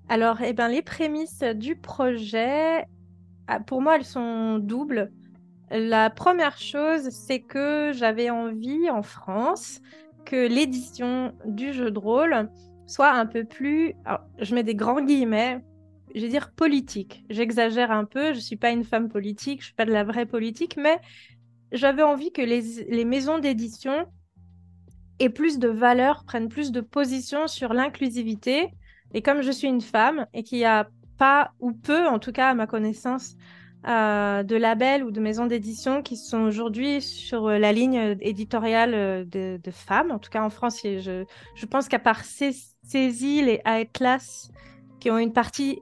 Alors, 0.09 0.41
eh 0.41 0.53
ben, 0.53 0.67
les 0.67 0.81
prémices 0.81 1.43
du 1.43 1.75
projet, 1.75 2.85
ah, 3.47 3.59
pour 3.59 3.83
moi, 3.83 3.97
elles 3.97 4.03
sont 4.03 4.57
doubles. 4.57 5.11
La 5.69 6.09
première 6.09 6.57
chose, 6.57 7.09
c'est 7.11 7.41
que 7.41 7.91
j'avais 7.93 8.31
envie 8.31 8.89
en 8.89 9.03
France 9.03 9.79
que 10.25 10.47
l'édition 10.47 11.33
du 11.45 11.71
jeu 11.71 11.91
de 11.91 11.99
rôle 11.99 12.49
soit 12.87 13.11
un 13.11 13.27
peu 13.27 13.43
plus, 13.43 13.93
je 14.39 14.55
mets 14.55 14.63
des 14.63 14.75
grands 14.75 15.01
guillemets, 15.01 15.61
je 16.15 16.21
vais 16.21 16.29
dire 16.29 16.51
politique. 16.51 17.23
J'exagère 17.29 17.91
un 17.91 18.05
peu, 18.05 18.27
je 18.33 18.37
ne 18.37 18.43
suis 18.43 18.55
pas 18.55 18.71
une 18.71 18.83
femme 18.83 19.09
politique, 19.09 19.59
je 19.59 19.63
ne 19.63 19.67
suis 19.67 19.75
pas 19.75 19.85
de 19.85 19.91
la 19.91 20.03
vraie 20.03 20.25
politique, 20.25 20.77
mais 20.77 20.99
j'avais 21.71 22.03
envie 22.03 22.31
que 22.31 22.41
les, 22.41 23.05
maisons 23.05 23.39
d'édition 23.39 24.05
aient 25.19 25.29
plus 25.29 25.59
de 25.59 25.67
valeur, 25.67 26.23
prennent 26.25 26.49
plus 26.49 26.71
de 26.71 26.81
position 26.81 27.47
sur 27.47 27.73
l'inclusivité. 27.73 28.71
Et 29.13 29.21
comme 29.21 29.41
je 29.41 29.51
suis 29.51 29.67
une 29.67 29.81
femme 29.81 30.25
et 30.33 30.43
qu'il 30.43 30.57
n'y 30.57 30.65
a 30.65 30.89
pas 31.17 31.51
ou 31.59 31.71
peu, 31.71 32.07
en 32.07 32.19
tout 32.19 32.31
cas 32.31 32.49
à 32.49 32.53
ma 32.53 32.67
connaissance, 32.67 33.35
euh, 33.87 34.43
de 34.43 34.55
labels 34.55 35.03
ou 35.03 35.11
de 35.11 35.19
maisons 35.19 35.47
d'édition 35.47 36.03
qui 36.03 36.15
sont 36.15 36.41
aujourd'hui 36.41 37.01
sur 37.01 37.49
la 37.49 37.71
ligne 37.71 38.17
éditoriale 38.21 39.27
de, 39.27 39.59
femmes. 39.71 40.11
En 40.11 40.19
tout 40.19 40.29
cas 40.29 40.43
en 40.43 40.49
France, 40.49 40.81
je, 40.83 41.25
je 41.55 41.65
pense 41.65 41.87
qu'à 41.87 41.99
part 41.99 42.23
Cécile 42.23 43.49
et 43.49 43.61
Atlas, 43.65 44.51
qui 44.99 45.09
ont 45.09 45.17
une 45.17 45.33
partie 45.33 45.79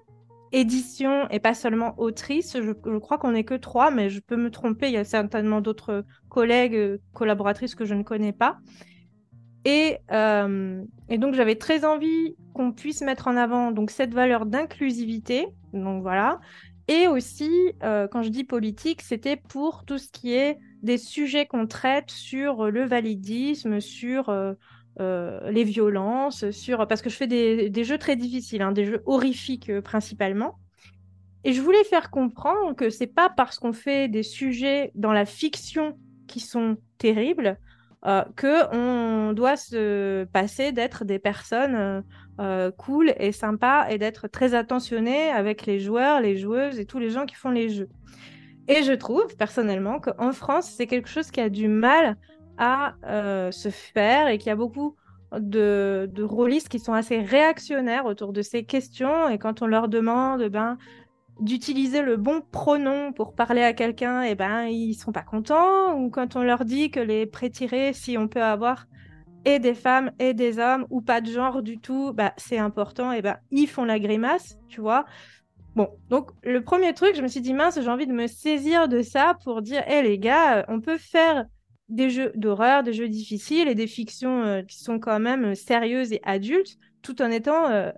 édition 0.52 1.28
et 1.30 1.40
pas 1.40 1.54
seulement 1.54 1.94
autrice. 2.00 2.58
Je, 2.62 2.72
crois 3.00 3.18
qu'on 3.18 3.32
n'est 3.32 3.44
que 3.44 3.56
trois, 3.56 3.92
mais 3.92 4.10
je 4.10 4.20
peux 4.20 4.36
me 4.36 4.52
tromper. 4.52 4.88
Il 4.88 4.94
y 4.94 4.98
a 4.98 5.04
certainement 5.04 5.62
d'autres 5.62 6.06
collègues, 6.30 6.76
euh, 6.76 6.98
collaboratrices 7.14 7.76
que 7.76 7.86
je 7.86 7.94
ne 7.94 8.04
connais 8.04 8.34
pas. 8.34 8.58
Et, 9.66 9.98
euh, 10.12 10.84
et 11.10 11.18
donc 11.18 11.36
j'avais 11.36 11.56
très 11.56 11.84
envie 11.84 12.36
qu'on 12.54 12.72
puisse 12.72 13.02
mettre 13.02 13.28
en 13.28 13.36
avant 13.36 13.72
donc 13.72 13.92
cette 13.92 14.14
valeur 14.14 14.46
d'inclusivité. 14.46 15.48
Donc 15.74 16.02
voilà. 16.02 16.40
Et 16.88 17.08
aussi, 17.08 17.52
euh, 17.84 18.08
quand 18.08 18.24
je 18.24 18.30
dis 18.30 18.44
politique, 18.44 19.02
c'était 19.02 19.36
pour 19.36 19.86
tout 19.86 20.00
ce 20.00 20.10
qui 20.10 20.34
est 20.34 20.58
des 20.82 20.98
sujets 20.98 21.46
qu'on 21.46 21.68
traite 21.68 22.10
sur 22.10 22.72
le 22.72 22.86
validisme, 22.86 23.80
sur 23.80 24.34
les 25.00 25.64
violences, 25.64 26.50
sur 26.52 26.88
parce 26.88 27.02
que 27.02 27.10
je 27.10 27.16
fais 27.16 27.28
des, 27.28 27.84
jeux 27.84 27.98
très 27.98 28.16
difficiles, 28.16 28.62
hein, 28.62 28.72
des 28.72 28.86
jeux 28.86 29.02
horrifiques 29.06 29.70
euh, 29.70 29.82
principalement. 29.82 30.60
Et 31.44 31.54
je 31.54 31.62
voulais 31.62 31.84
faire 31.86 32.12
comprendre 32.12 32.76
que 32.76 32.90
c'est 32.90 33.08
pas 33.08 33.30
parce 33.30 33.60
qu'on 33.60 33.72
fait 33.72 34.10
des 34.10 34.24
sujets 34.24 34.92
dans 34.96 35.14
la 35.14 35.26
fiction 35.26 35.98
qui 36.28 36.42
sont 36.42 36.78
terribles 36.98 37.58
euh, 38.06 38.24
que 38.36 38.76
on 38.76 39.32
doit 39.32 39.56
se 39.56 40.26
passer 40.26 40.74
d'être 40.74 41.06
des 41.06 41.20
personnes 41.20 42.04
cool 42.78 43.14
et 43.18 43.34
sympas 43.34 43.90
et 43.90 43.98
d'être 43.98 44.30
très 44.30 44.54
attentionné 44.54 45.30
avec 45.30 45.66
les 45.66 45.78
joueurs, 45.80 46.22
les 46.22 46.38
joueuses 46.38 46.80
et 46.80 46.86
tous 46.86 46.98
les 46.98 47.10
gens 47.10 47.26
qui 47.26 47.36
font 47.36 47.50
les 47.50 47.68
jeux. 47.68 47.90
Et 48.70 48.84
je 48.84 48.94
trouve 48.94 49.36
personnellement 49.36 50.00
qu'en 50.00 50.32
France, 50.32 50.72
c'est 50.78 50.86
quelque 50.86 51.10
chose 51.10 51.32
qui 51.32 51.42
a 51.42 51.50
du 51.50 51.68
mal 51.68 52.16
à 52.60 52.94
euh, 53.06 53.52
se 53.52 53.70
faire 53.70 54.28
et 54.28 54.38
qu'il 54.38 54.50
y 54.50 54.52
a 54.52 54.56
beaucoup 54.56 54.96
de, 55.36 56.10
de 56.12 56.24
rôlistes 56.24 56.70
qui 56.70 56.80
sont 56.80 56.94
assez 56.94 57.20
réactionnaires 57.20 58.06
autour 58.06 58.34
de 58.34 58.42
ces 58.42 58.64
questions. 58.64 59.30
Et 59.30 59.40
quand 59.40 59.62
on 59.62 59.68
leur 59.68 59.88
demande 59.88 60.44
ben, 60.50 60.78
d'utiliser 61.40 62.02
le 62.02 62.18
bon 62.18 62.42
pronom 62.52 63.14
pour 63.14 63.34
parler 63.34 63.64
à 63.64 63.74
quelqu'un, 63.74 64.24
et 64.24 64.32
eh 64.32 64.36
ben 64.36 64.66
ils 64.66 64.94
sont 64.94 65.12
pas 65.12 65.24
contents. 65.24 65.98
Ou 65.98 66.10
quand 66.10 66.36
on 66.36 66.44
leur 66.44 66.66
dit 66.66 66.92
que 66.92 67.00
les 67.00 67.26
prétirés, 67.26 67.94
si 67.94 68.18
on 68.18 68.28
peut 68.28 68.44
avoir 68.44 68.86
et 69.46 69.60
des 69.60 69.74
femmes 69.74 70.12
et 70.20 70.34
des 70.34 70.60
hommes 70.60 70.86
ou 70.90 71.02
pas 71.02 71.22
de 71.22 71.32
genre 71.32 71.64
du 71.64 71.80
tout, 71.80 72.12
bah, 72.14 72.34
c'est 72.36 72.58
important, 72.58 73.14
et 73.14 73.22
ben 73.22 73.38
ils 73.52 73.68
font 73.68 73.86
la 73.86 73.98
grimace, 73.98 74.58
tu 74.68 74.82
vois. 74.82 75.06
Bon, 75.76 75.88
donc 76.10 76.32
le 76.44 76.62
premier 76.62 76.94
truc, 76.94 77.16
je 77.16 77.22
me 77.22 77.28
suis 77.28 77.40
dit 77.40 77.54
mince, 77.54 77.80
j'ai 77.82 77.90
envie 77.90 78.08
de 78.08 78.14
me 78.14 78.28
saisir 78.28 78.90
de 78.90 79.02
ça 79.02 79.38
pour 79.46 79.62
dire, 79.62 79.88
hé 79.88 80.02
les 80.02 80.20
gars, 80.20 80.66
on 80.68 80.82
peut 80.82 80.98
faire 80.98 81.46
des 81.90 82.10
jeux 82.10 82.32
d'horreur, 82.36 82.84
des 82.84 82.94
jeux 82.94 83.10
difficiles 83.10 83.68
et 83.68 83.76
des 83.76 83.88
fictions 83.88 84.44
euh, 84.44 84.62
qui 84.62 84.82
sont 84.82 85.00
quand 85.00 85.20
même 85.20 85.46
euh, 85.46 85.56
sérieuses 85.56 86.14
et 86.14 86.22
adultes, 86.24 86.78
tout 87.02 87.22
en 87.22 87.32
étant 87.32 87.70
euh, 87.70 87.92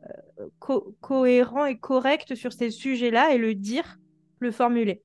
cohérent 1.01 1.65
et 1.65 1.77
correct 1.77 2.35
sur 2.35 2.53
ces 2.53 2.69
sujets-là 2.69 3.33
et 3.33 3.37
le 3.37 3.53
dire, 3.53 3.99
le 4.39 4.51
formuler. 4.51 5.03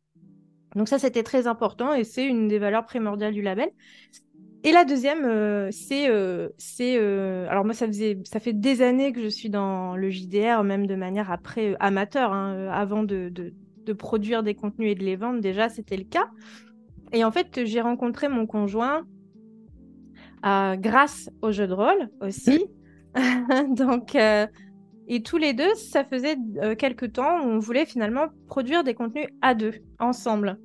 Donc 0.77 0.89
ça, 0.89 0.99
c'était 0.99 1.23
très 1.23 1.47
important 1.47 1.95
et 1.95 2.05
c'est 2.05 2.27
une 2.27 2.49
des 2.49 2.59
valeurs 2.59 2.85
primordiales 2.85 3.33
du 3.33 3.43
label. 3.43 3.71
Et 4.65 4.73
la 4.73 4.85
deuxième, 4.85 5.71
c'est, 5.71 6.11
c'est, 6.59 6.99
alors 6.99 7.65
moi 7.65 7.73
ça 7.73 7.87
faisait, 7.87 8.19
ça 8.25 8.41
fait 8.41 8.53
des 8.53 8.83
années 8.83 9.13
que 9.13 9.23
je 9.23 9.29
suis 9.29 9.49
dans 9.49 9.97
le 9.97 10.11
JDR, 10.11 10.65
même 10.65 10.87
de 10.87 10.97
manière 10.97 11.31
après 11.31 11.77
amateur, 11.79 12.33
hein, 12.33 12.69
avant 12.73 13.05
de, 13.05 13.33
produire 13.97 14.43
des 14.43 14.55
contenus 14.55 14.91
et 14.91 14.95
de 14.97 15.05
les 15.05 15.17
vendre. 15.17 15.41
Déjà, 15.41 15.69
c'était 15.69 15.97
le 15.97 16.05
cas. 16.05 16.29
Et 17.17 17.25
en 17.25 17.31
fait, 17.31 17.65
j'ai 17.65 17.81
rencontré 17.81 18.29
mon 18.29 18.47
conjoint 18.47 19.07
euh, 20.45 20.77
grâce 20.77 21.31
au 21.41 21.51
jeu 21.51 21.67
de 21.67 21.73
rôle 21.73 22.11
aussi. 22.21 22.67
Donc, 23.71 24.15
euh, 24.15 24.47
Et 25.09 25.23
tous 25.23 25.39
les 25.39 25.55
deux, 25.55 25.75
ça 25.77 26.05
faisait 26.05 26.37
quelques 26.79 27.15
temps 27.15 27.41
où 27.41 27.49
on 27.49 27.59
voulait 27.59 27.87
finalement 27.87 28.27
produire 28.49 28.85
des 28.85 28.93
contenus 28.93 29.29
à 29.41 29.55
deux, 29.55 29.73
ensemble. 29.99 30.59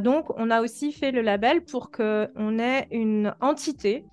donc, 0.00 0.26
on 0.36 0.50
a 0.50 0.60
aussi 0.60 0.92
fait 0.92 1.10
le 1.10 1.22
label 1.22 1.64
pour 1.64 1.90
qu'on 1.90 2.58
ait 2.58 2.86
une 2.90 3.34
entité 3.40 4.04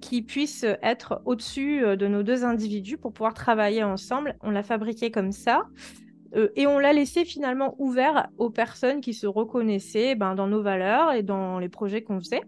qui 0.00 0.22
puisse 0.22 0.64
être 0.82 1.22
au-dessus 1.24 1.82
de 1.96 2.06
nos 2.08 2.24
deux 2.24 2.44
individus 2.44 2.98
pour 2.98 3.12
pouvoir 3.12 3.34
travailler 3.34 3.84
ensemble. 3.84 4.34
On 4.42 4.50
l'a 4.50 4.64
fabriqué 4.64 5.12
comme 5.12 5.30
ça. 5.30 5.66
Euh, 6.34 6.48
et 6.56 6.66
on 6.66 6.78
l'a 6.78 6.92
laissé 6.92 7.24
finalement 7.24 7.74
ouvert 7.78 8.28
aux 8.38 8.50
personnes 8.50 9.00
qui 9.00 9.14
se 9.14 9.26
reconnaissaient 9.26 10.14
ben, 10.14 10.34
dans 10.34 10.46
nos 10.46 10.62
valeurs 10.62 11.12
et 11.12 11.22
dans 11.22 11.58
les 11.58 11.68
projets 11.68 12.02
qu'on 12.02 12.20
faisait. 12.20 12.42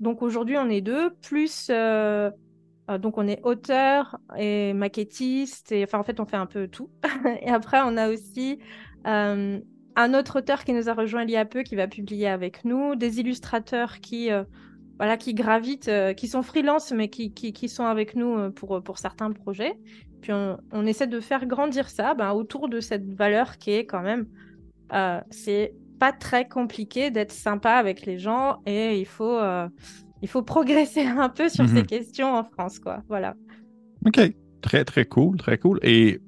Donc 0.00 0.22
aujourd'hui, 0.22 0.56
on 0.58 0.68
est 0.68 0.82
deux, 0.82 1.10
plus 1.22 1.68
euh, 1.70 2.30
euh, 2.90 2.98
donc 2.98 3.16
on 3.16 3.26
est 3.26 3.40
auteur 3.44 4.18
et 4.36 4.74
maquettiste, 4.74 5.72
et 5.72 5.84
enfin 5.84 5.98
en 5.98 6.02
fait 6.02 6.20
on 6.20 6.26
fait 6.26 6.36
un 6.36 6.46
peu 6.46 6.68
tout. 6.68 6.90
et 7.40 7.48
après 7.48 7.78
on 7.82 7.96
a 7.96 8.10
aussi 8.10 8.58
un 9.04 10.14
autre 10.14 10.40
auteur 10.40 10.64
qui 10.64 10.72
nous 10.72 10.88
a 10.88 10.94
rejoint 10.94 11.22
il 11.22 11.30
y 11.30 11.36
a 11.36 11.44
peu, 11.44 11.62
qui 11.62 11.76
va 11.76 11.86
publier 11.86 12.28
avec 12.28 12.64
nous, 12.64 12.96
des 12.96 13.20
illustrateurs 13.20 14.00
qui 14.00 14.30
voilà 14.98 15.16
qui 15.16 15.32
gravitent, 15.32 15.90
qui 16.16 16.26
sont 16.26 16.42
freelance 16.42 16.90
mais 16.90 17.08
qui, 17.08 17.68
sont 17.68 17.84
avec 17.84 18.16
nous 18.16 18.50
pour 18.50 18.98
certains 18.98 19.30
projets. 19.30 19.78
Puis 20.20 20.32
on, 20.32 20.86
essaie 20.86 21.06
de 21.06 21.20
faire 21.20 21.46
grandir 21.46 21.88
ça 21.88 22.14
ben, 22.14 22.32
autour 22.32 22.68
de 22.68 22.80
cette 22.80 23.06
valeur 23.14 23.58
qui 23.58 23.72
est 23.72 23.86
quand 23.86 24.02
même, 24.02 24.26
euh, 24.92 25.20
c'est 25.30 25.74
pas 25.98 26.12
très 26.12 26.48
compliqué 26.48 27.10
d'être 27.10 27.32
sympa 27.32 27.72
avec 27.72 28.06
les 28.06 28.18
gens 28.18 28.58
et 28.66 28.98
il 28.98 29.06
faut, 29.06 29.38
euh, 29.38 29.68
il 30.22 30.28
faut 30.28 30.42
progresser 30.42 31.06
un 31.06 31.28
peu 31.28 31.48
sur 31.48 31.66
ces 31.68 31.74
mhm. 31.80 31.86
questions 31.86 32.34
en 32.34 32.44
France, 32.44 32.78
quoi. 32.78 33.02
Voilà. 33.08 33.34
OK. 34.04 34.20
Très, 34.62 34.84
très 34.84 35.04
cool, 35.04 35.36
très 35.36 35.58
cool. 35.58 35.78
Et 35.82 36.20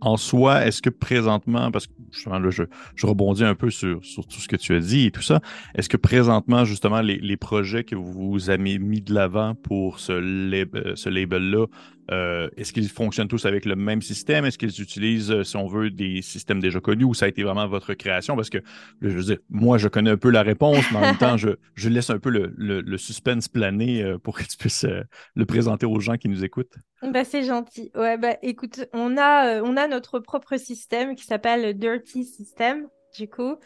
en 0.00 0.16
soi, 0.16 0.66
est-ce 0.66 0.82
que 0.82 0.90
présentement, 0.90 1.70
parce 1.70 1.86
que 1.86 1.92
justement, 2.12 2.38
là, 2.38 2.50
je, 2.50 2.64
je 2.94 3.06
rebondis 3.06 3.44
un 3.44 3.54
peu 3.54 3.70
sur, 3.70 4.04
sur, 4.04 4.26
tout 4.26 4.38
ce 4.38 4.48
que 4.48 4.56
tu 4.56 4.74
as 4.74 4.80
dit 4.80 5.06
et 5.06 5.10
tout 5.10 5.22
ça, 5.22 5.40
est-ce 5.74 5.88
que 5.88 5.96
présentement, 5.96 6.64
justement, 6.64 7.00
les, 7.00 7.16
les 7.16 7.36
projets 7.36 7.84
que 7.84 7.94
vous 7.94 8.50
avez 8.50 8.78
mis 8.78 9.00
de 9.00 9.14
l'avant 9.14 9.54
pour 9.54 9.98
ce, 9.98 10.12
euh, 10.12 10.92
ce 10.94 11.08
label-là 11.08 11.66
euh, 12.10 12.48
est-ce 12.56 12.72
qu'ils 12.72 12.88
fonctionnent 12.88 13.28
tous 13.28 13.46
avec 13.46 13.64
le 13.64 13.76
même 13.76 14.02
système? 14.02 14.44
Est-ce 14.44 14.58
qu'ils 14.58 14.80
utilisent, 14.80 15.32
euh, 15.32 15.42
si 15.42 15.56
on 15.56 15.66
veut, 15.66 15.90
des 15.90 16.22
systèmes 16.22 16.60
déjà 16.60 16.80
connus 16.80 17.04
ou 17.04 17.14
ça 17.14 17.26
a 17.26 17.28
été 17.28 17.42
vraiment 17.42 17.66
votre 17.66 17.94
création? 17.94 18.36
Parce 18.36 18.50
que, 18.50 18.58
je 19.00 19.08
veux 19.08 19.22
dire, 19.22 19.38
moi, 19.50 19.78
je 19.78 19.88
connais 19.88 20.10
un 20.10 20.16
peu 20.16 20.30
la 20.30 20.42
réponse, 20.42 20.84
mais 20.92 20.98
en 20.98 21.00
même 21.00 21.18
temps, 21.18 21.36
je, 21.36 21.88
laisse 21.88 22.10
un 22.10 22.18
peu 22.18 22.30
le, 22.30 22.52
le, 22.56 22.98
suspense 22.98 23.48
planer 23.48 24.02
euh, 24.02 24.18
pour 24.18 24.38
que 24.38 24.44
tu 24.44 24.56
puisses 24.56 24.86
le 25.34 25.46
présenter 25.46 25.86
aux 25.86 26.00
gens 26.00 26.16
qui 26.16 26.28
nous 26.28 26.44
écoutent. 26.44 26.76
Bah, 27.02 27.24
c'est 27.24 27.42
gentil. 27.42 27.90
Ouais, 27.94 28.16
bah, 28.18 28.36
écoute, 28.42 28.86
on 28.92 29.16
a, 29.18 29.62
on 29.62 29.76
a 29.76 29.88
notre 29.88 30.18
propre 30.18 30.56
système 30.56 31.14
qui 31.14 31.24
s'appelle 31.24 31.76
Dirty 31.76 32.24
System, 32.24 32.88
du 33.16 33.28
coup, 33.28 33.56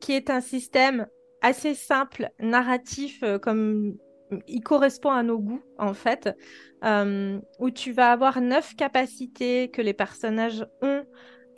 qui 0.00 0.12
est 0.12 0.30
un 0.30 0.40
système 0.40 1.06
assez 1.42 1.74
simple, 1.74 2.28
narratif, 2.38 3.24
comme 3.40 3.94
il 4.46 4.60
correspond 4.60 5.10
à 5.10 5.22
nos 5.22 5.38
goûts, 5.38 5.62
en 5.78 5.94
fait. 5.94 6.30
Euh, 6.82 7.38
où 7.58 7.70
tu 7.70 7.92
vas 7.92 8.10
avoir 8.10 8.40
neuf 8.40 8.74
capacités 8.74 9.68
que 9.70 9.82
les 9.82 9.92
personnages 9.92 10.66
ont 10.80 11.04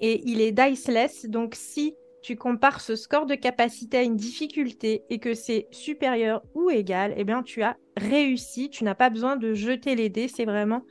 et 0.00 0.20
il 0.28 0.40
est 0.40 0.52
diceless. 0.52 1.26
Donc 1.26 1.54
si 1.54 1.94
tu 2.22 2.36
compares 2.36 2.80
ce 2.80 2.96
score 2.96 3.26
de 3.26 3.36
capacité 3.36 3.98
à 3.98 4.02
une 4.02 4.16
difficulté 4.16 5.04
et 5.10 5.18
que 5.18 5.34
c'est 5.34 5.68
supérieur 5.70 6.42
ou 6.54 6.70
égal, 6.70 7.14
eh 7.16 7.24
bien 7.24 7.42
tu 7.42 7.62
as 7.62 7.76
réussi. 7.96 8.68
Tu 8.68 8.82
n'as 8.82 8.96
pas 8.96 9.10
besoin 9.10 9.36
de 9.36 9.54
jeter 9.54 9.94
les 9.94 10.08
dés, 10.08 10.28
c'est 10.28 10.44
vraiment 10.44 10.82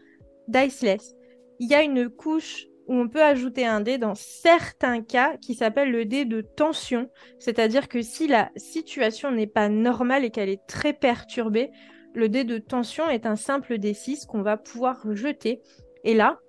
diceless. 0.47 1.13
Il 1.59 1.69
y 1.69 1.75
a 1.75 1.83
une 1.83 2.09
couche 2.09 2.67
où 2.91 2.95
on 2.95 3.07
peut 3.07 3.23
ajouter 3.23 3.65
un 3.65 3.79
dé 3.79 3.97
dans 3.97 4.15
certains 4.15 5.01
cas 5.01 5.37
qui 5.37 5.55
s'appelle 5.55 5.91
le 5.91 6.03
dé 6.03 6.25
de 6.25 6.41
tension. 6.41 7.09
C'est-à-dire 7.39 7.87
que 7.87 8.01
si 8.01 8.27
la 8.27 8.51
situation 8.57 9.31
n'est 9.31 9.47
pas 9.47 9.69
normale 9.69 10.25
et 10.25 10.29
qu'elle 10.29 10.49
est 10.49 10.67
très 10.67 10.91
perturbée, 10.91 11.71
le 12.13 12.27
dé 12.27 12.43
de 12.43 12.57
tension 12.57 13.07
est 13.07 13.25
un 13.25 13.37
simple 13.37 13.75
D6 13.75 14.25
qu'on 14.25 14.41
va 14.41 14.57
pouvoir 14.57 14.99
jeter. 15.15 15.61
Et 16.03 16.13
là, 16.13 16.39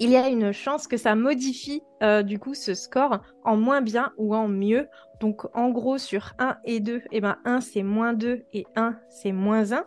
il 0.00 0.10
y 0.10 0.16
a 0.16 0.28
une 0.28 0.52
chance 0.52 0.86
que 0.86 0.98
ça 0.98 1.14
modifie 1.14 1.82
euh, 2.02 2.22
du 2.22 2.38
coup 2.38 2.52
ce 2.52 2.74
score 2.74 3.20
en 3.42 3.56
moins 3.56 3.80
bien 3.80 4.12
ou 4.18 4.34
en 4.34 4.48
mieux. 4.48 4.86
Donc 5.20 5.46
en 5.56 5.70
gros 5.70 5.96
sur 5.96 6.34
1 6.38 6.58
et 6.66 6.80
2, 6.80 7.00
eh 7.10 7.20
ben 7.22 7.38
1 7.46 7.62
c'est 7.62 7.82
moins 7.82 8.12
2 8.12 8.42
et 8.52 8.66
1 8.76 8.98
c'est 9.08 9.32
moins 9.32 9.72
1. 9.72 9.86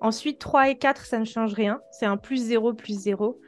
Ensuite 0.00 0.38
3 0.38 0.70
et 0.70 0.78
4 0.78 1.04
ça 1.04 1.18
ne 1.18 1.26
change 1.26 1.52
rien, 1.52 1.82
c'est 1.90 2.06
un 2.06 2.16
plus 2.16 2.38
0 2.38 2.72
plus 2.72 2.98
0. 2.98 3.38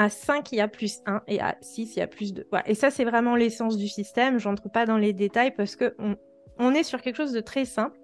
À 0.00 0.10
5 0.10 0.52
il 0.52 0.58
y 0.58 0.60
a 0.60 0.68
plus 0.68 1.00
1 1.06 1.22
et 1.26 1.40
à 1.40 1.56
6 1.60 1.96
il 1.96 1.98
y 1.98 2.02
a 2.02 2.06
plus 2.06 2.32
2. 2.32 2.46
Et 2.66 2.74
ça 2.74 2.90
c'est 2.90 3.04
vraiment 3.04 3.34
l'essence 3.34 3.76
du 3.76 3.88
système, 3.88 4.38
j'entre 4.38 4.70
pas 4.70 4.86
dans 4.86 4.96
les 4.96 5.12
détails 5.12 5.52
parce 5.56 5.74
que 5.74 5.96
on 6.58 6.72
est 6.74 6.84
sur 6.84 7.02
quelque 7.02 7.16
chose 7.16 7.32
de 7.32 7.40
très 7.40 7.64
simple. 7.64 7.98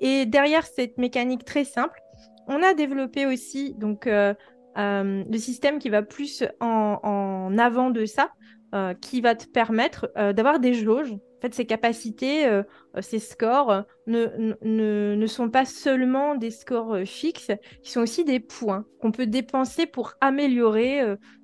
Et 0.00 0.26
derrière 0.26 0.66
cette 0.66 0.98
mécanique 0.98 1.44
très 1.44 1.64
simple, 1.64 2.00
on 2.48 2.62
a 2.62 2.74
développé 2.74 3.26
aussi 3.26 3.74
donc 3.74 4.06
euh, 4.06 4.34
euh, 4.78 5.24
le 5.28 5.38
système 5.38 5.78
qui 5.78 5.88
va 5.88 6.02
plus 6.02 6.44
en, 6.60 7.56
avant 7.58 7.90
de 7.90 8.04
ça, 8.04 8.30
euh, 8.74 8.94
qui 8.94 9.20
va 9.20 9.34
te 9.34 9.46
permettre 9.46 10.10
d'avoir 10.32 10.60
des 10.60 10.74
jauges. 10.74 11.14
Fait, 11.46 11.54
ces 11.54 11.64
capacités, 11.64 12.60
ces 13.00 13.20
scores 13.20 13.84
ne, 14.08 14.54
ne, 14.62 15.26
sont 15.26 15.48
pas 15.48 15.64
seulement 15.64 16.34
des 16.34 16.50
scores 16.50 16.98
fixes, 17.04 17.52
ils 17.84 17.88
sont 17.88 18.00
aussi 18.00 18.24
des 18.24 18.40
points 18.40 18.84
qu'on 19.00 19.12
peut 19.12 19.26
dépenser 19.26 19.86
pour 19.86 20.14
améliorer 20.20 21.02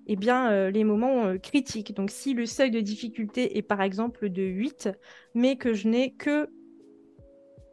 eh 0.08 0.16
bien, 0.16 0.70
les 0.70 0.82
moments 0.82 1.38
critiques. 1.38 1.94
Donc, 1.94 2.10
si 2.10 2.34
le 2.34 2.46
seuil 2.46 2.72
de 2.72 2.80
difficulté 2.80 3.58
est 3.58 3.62
par 3.62 3.80
exemple 3.80 4.28
de 4.28 4.42
8, 4.42 4.88
mais 5.34 5.54
que 5.54 5.72
je 5.72 5.86
n'ai 5.86 6.14
que 6.14 6.48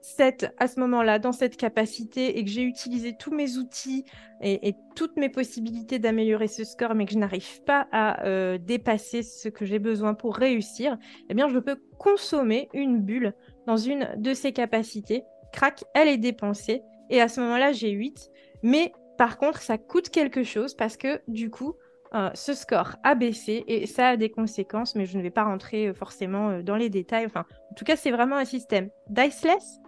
cette, 0.02 0.54
à 0.58 0.68
ce 0.68 0.80
moment-là, 0.80 1.20
dans 1.20 1.32
cette 1.32 1.58
capacité 1.58 2.38
et 2.38 2.46
que 2.46 2.50
j'ai 2.50 2.64
utilisé 2.64 3.16
tous 3.18 3.32
mes 3.32 3.58
outils 3.58 4.06
et, 4.42 4.74
toutes 4.96 5.18
mes 5.18 5.30
possibilités 5.30 6.00
d'améliorer 6.00 6.48
ce 6.48 6.64
score, 6.64 6.96
mais 6.96 7.06
que 7.06 7.14
je 7.14 7.18
n'arrive 7.18 7.62
pas 7.64 7.88
à 7.92 8.26
euh, 8.26 8.58
dépasser 8.58 9.24
ce 9.24 9.50
que 9.50 9.66
j'ai 9.66 9.80
besoin 9.80 10.14
pour 10.14 10.36
réussir, 10.36 10.98
eh 11.30 11.34
bien, 11.34 11.48
je 11.50 11.60
peux 11.60 11.78
consommer 11.98 12.70
une 12.74 13.00
bulle 13.00 13.34
dans 13.68 13.78
une 13.78 14.10
de 14.18 14.34
ces 14.34 14.52
capacités. 14.52 15.24
Crac, 15.52 15.84
elle 15.94 16.08
est 16.08 16.18
dépensée. 16.18 16.82
Et 17.10 17.22
à 17.22 17.28
ce 17.28 17.42
moment-là, 17.42 17.72
j'ai 17.72 17.90
8. 17.90 18.30
Mais 18.64 18.94
par 19.18 19.38
contre, 19.38 19.62
ça 19.62 19.78
coûte 19.78 20.10
quelque 20.10 20.44
chose 20.44 20.76
parce 20.76 20.96
que 20.96 21.22
du 21.28 21.50
coup, 21.50 21.74
euh, 22.14 22.30
ce 22.34 22.54
score 22.54 22.96
a 23.04 23.16
baissé 23.16 23.64
et 23.68 23.86
ça 23.86 24.10
a 24.10 24.18
des 24.18 24.32
conséquences, 24.32 24.96
mais 24.96 25.06
je 25.06 25.18
ne 25.18 25.24
vais 25.24 25.30
pas 25.30 25.44
rentrer 25.44 25.88
euh, 25.88 25.94
forcément 25.94 26.62
dans 26.62 26.76
les 26.76 26.90
détails. 26.90 27.26
Enfin, 27.26 27.46
en 27.72 27.76
tout 27.76 27.86
cas, 27.86 27.96
c'est 27.96 28.12
vraiment 28.12 28.38
un 28.38 28.46
système 28.46 28.90
diceless 29.10 29.80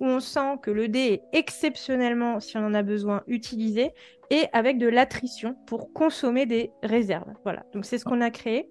où 0.00 0.06
on 0.06 0.20
sent 0.20 0.58
que 0.62 0.70
le 0.70 0.88
dé 0.88 1.00
est 1.00 1.22
exceptionnellement, 1.32 2.40
si 2.40 2.56
on 2.56 2.64
en 2.64 2.74
a 2.74 2.82
besoin, 2.82 3.22
utilisé, 3.26 3.92
et 4.30 4.46
avec 4.52 4.78
de 4.78 4.88
l'attrition 4.88 5.56
pour 5.66 5.92
consommer 5.92 6.46
des 6.46 6.70
réserves. 6.82 7.32
Voilà, 7.44 7.64
donc 7.72 7.84
c'est 7.84 7.98
ce 7.98 8.04
qu'on 8.04 8.20
a 8.20 8.30
créé. 8.30 8.68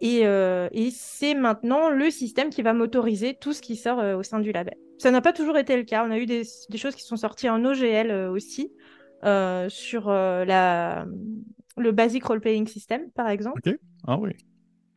Et, 0.00 0.26
euh, 0.26 0.68
c'est 0.90 1.34
maintenant 1.34 1.90
le 1.90 2.10
système 2.10 2.50
qui 2.50 2.62
va 2.62 2.74
motoriser 2.74 3.34
tout 3.34 3.52
ce 3.52 3.62
qui 3.62 3.76
sort 3.76 3.98
euh, 3.98 4.16
au 4.16 4.22
sein 4.22 4.40
du 4.40 4.52
label. 4.52 4.74
Ça 4.98 5.10
n'a 5.10 5.20
pas 5.20 5.32
toujours 5.32 5.56
été 5.56 5.76
le 5.76 5.84
cas. 5.84 6.06
On 6.06 6.10
a 6.10 6.18
eu 6.18 6.26
des, 6.26 6.44
choses 6.76 6.94
qui 6.94 7.02
sont 7.02 7.16
sorties 7.16 7.48
en 7.48 7.64
OGL 7.64 8.10
euh, 8.10 8.30
aussi, 8.30 8.72
sur 9.68 10.08
la, 10.08 11.06
le 11.76 11.92
Basic 11.92 12.22
Role 12.24 12.40
Playing 12.40 12.66
System, 12.66 13.10
par 13.14 13.28
exemple. 13.28 13.60
Ok, 13.66 13.76
ah 14.06 14.18
oui. 14.18 14.30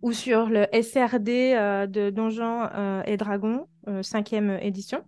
Ou 0.02 0.14
sur 0.14 0.50
le 0.50 0.66
SRD 0.72 1.88
de 1.90 2.10
Donjons 2.10 2.70
et 3.06 3.18
Dragons, 3.18 3.68
cinquième 4.02 4.58
édition. 4.62 5.04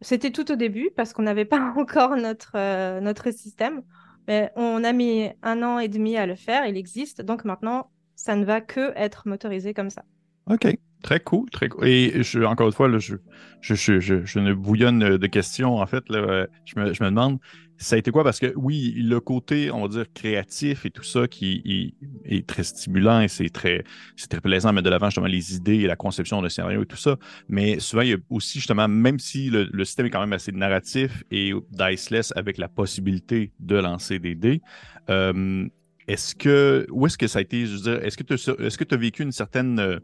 C'était 0.00 0.30
tout 0.30 0.50
au 0.52 0.56
début 0.56 0.90
parce 0.96 1.12
qu'on 1.12 1.22
n'avait 1.22 1.44
pas 1.44 1.60
encore 1.76 2.16
notre, 2.16 2.52
euh, 2.56 3.00
notre 3.00 3.30
système. 3.30 3.82
Mais 4.28 4.50
on 4.56 4.84
a 4.84 4.92
mis 4.92 5.30
un 5.42 5.62
an 5.62 5.78
et 5.78 5.88
demi 5.88 6.16
à 6.16 6.26
le 6.26 6.34
faire, 6.34 6.66
il 6.66 6.76
existe. 6.76 7.20
Donc 7.20 7.44
maintenant, 7.44 7.90
ça 8.16 8.36
ne 8.36 8.44
va 8.44 8.60
que 8.60 8.92
être 8.96 9.28
motorisé 9.28 9.74
comme 9.74 9.90
ça. 9.90 10.02
OK. 10.50 10.66
Très 11.02 11.20
cool, 11.20 11.50
très 11.50 11.68
cool. 11.68 11.86
Et 11.86 12.22
encore 12.46 12.66
une 12.66 12.72
fois, 12.72 12.88
là, 12.88 12.98
je, 12.98 13.16
je, 13.60 14.00
je, 14.00 14.38
ne 14.38 14.54
bouillonne 14.54 15.18
de 15.18 15.26
questions. 15.26 15.76
En 15.76 15.86
fait, 15.86 16.08
là, 16.08 16.46
je, 16.64 16.80
me, 16.80 16.94
je 16.94 17.04
me 17.04 17.10
demande, 17.10 17.38
ça 17.76 17.96
a 17.96 17.98
été 17.98 18.10
quoi? 18.10 18.24
Parce 18.24 18.38
que 18.38 18.52
oui, 18.56 18.94
le 18.96 19.20
côté, 19.20 19.70
on 19.70 19.82
va 19.82 19.88
dire, 19.88 20.06
créatif 20.12 20.86
et 20.86 20.90
tout 20.90 21.02
ça 21.02 21.26
qui 21.26 21.94
est, 22.24 22.46
très 22.46 22.62
stimulant 22.62 23.20
et 23.20 23.28
c'est 23.28 23.48
très, 23.48 23.84
c'est 24.16 24.28
très 24.28 24.40
plaisant 24.40 24.70
de 24.70 24.74
mettre 24.76 24.84
de 24.84 24.90
l'avant 24.90 25.06
justement 25.06 25.26
les 25.26 25.54
idées 25.56 25.76
et 25.76 25.86
la 25.86 25.96
conception 25.96 26.42
de 26.42 26.48
scénario 26.48 26.82
et 26.82 26.86
tout 26.86 26.96
ça. 26.96 27.16
Mais 27.48 27.80
souvent, 27.80 28.02
il 28.02 28.10
y 28.10 28.14
a 28.14 28.18
aussi 28.30 28.58
justement, 28.58 28.88
même 28.88 29.18
si 29.18 29.50
le, 29.50 29.84
système 29.84 30.06
est 30.06 30.10
quand 30.10 30.20
même 30.20 30.32
assez 30.32 30.52
narratif 30.52 31.24
et 31.30 31.52
diceless 31.70 32.32
avec 32.36 32.58
la 32.58 32.68
possibilité 32.68 33.52
de 33.60 33.76
lancer 33.76 34.18
des 34.18 34.34
dés, 34.34 34.62
euh, 35.10 35.66
est-ce 36.06 36.34
que, 36.34 36.86
où 36.90 37.06
est-ce 37.06 37.18
que 37.18 37.26
ça 37.26 37.38
a 37.38 37.42
été, 37.42 37.66
je 37.66 37.74
veux 37.74 37.82
dire, 37.82 38.04
est-ce 38.04 38.16
que 38.16 38.22
tu 38.22 38.34
est-ce 38.34 38.78
que 38.78 38.84
tu 38.84 38.94
as 38.94 38.98
vécu 38.98 39.22
une 39.22 39.32
certaine 39.32 39.78
euh, 39.78 39.98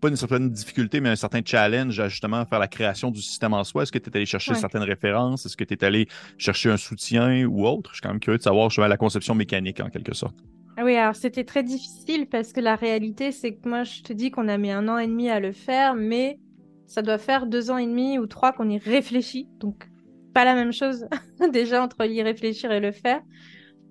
pas 0.00 0.08
une 0.08 0.16
certaine 0.16 0.50
difficulté, 0.50 1.00
mais 1.00 1.10
un 1.10 1.16
certain 1.16 1.40
challenge 1.44 2.00
à 2.00 2.08
justement 2.08 2.44
faire 2.46 2.58
la 2.58 2.68
création 2.68 3.10
du 3.10 3.20
système 3.20 3.52
en 3.52 3.64
soi? 3.64 3.82
Est-ce 3.82 3.92
que 3.92 3.98
tu 3.98 4.10
es 4.10 4.16
allé 4.16 4.26
chercher 4.26 4.54
certaines 4.54 4.82
références? 4.82 5.46
Est-ce 5.46 5.56
que 5.56 5.64
tu 5.64 5.74
es 5.74 5.84
allé 5.84 6.08
chercher 6.38 6.70
un 6.70 6.76
soutien 6.76 7.44
ou 7.46 7.66
autre? 7.66 7.90
Je 7.90 7.96
suis 7.96 8.02
quand 8.02 8.08
même 8.08 8.20
curieux 8.20 8.38
de 8.38 8.42
savoir 8.42 8.70
je 8.70 8.80
la 8.80 8.96
conception 8.96 9.34
mécanique 9.34 9.80
en 9.80 9.90
quelque 9.90 10.14
sorte. 10.14 10.36
Ah 10.76 10.84
oui, 10.84 10.96
alors 10.96 11.14
c'était 11.14 11.44
très 11.44 11.62
difficile 11.62 12.26
parce 12.26 12.52
que 12.52 12.60
la 12.60 12.74
réalité, 12.74 13.32
c'est 13.32 13.54
que 13.54 13.68
moi, 13.68 13.84
je 13.84 14.02
te 14.02 14.12
dis 14.12 14.30
qu'on 14.30 14.48
a 14.48 14.56
mis 14.56 14.70
un 14.70 14.88
an 14.88 14.96
et 14.96 15.06
demi 15.06 15.28
à 15.28 15.38
le 15.38 15.52
faire, 15.52 15.94
mais 15.94 16.38
ça 16.86 17.02
doit 17.02 17.18
faire 17.18 17.46
deux 17.46 17.70
ans 17.70 17.76
et 17.76 17.86
demi 17.86 18.18
ou 18.18 18.26
trois 18.26 18.52
qu'on 18.52 18.68
y 18.68 18.78
réfléchit. 18.78 19.48
Donc, 19.58 19.88
pas 20.32 20.44
la 20.44 20.54
même 20.54 20.72
chose 20.72 21.06
déjà 21.52 21.82
entre 21.82 22.06
y 22.06 22.22
réfléchir 22.22 22.72
et 22.72 22.80
le 22.80 22.92
faire. 22.92 23.20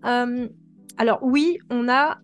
Euh, 0.06 0.48
alors 0.98 1.20
oui, 1.22 1.60
on 1.70 1.88
a 1.88 2.18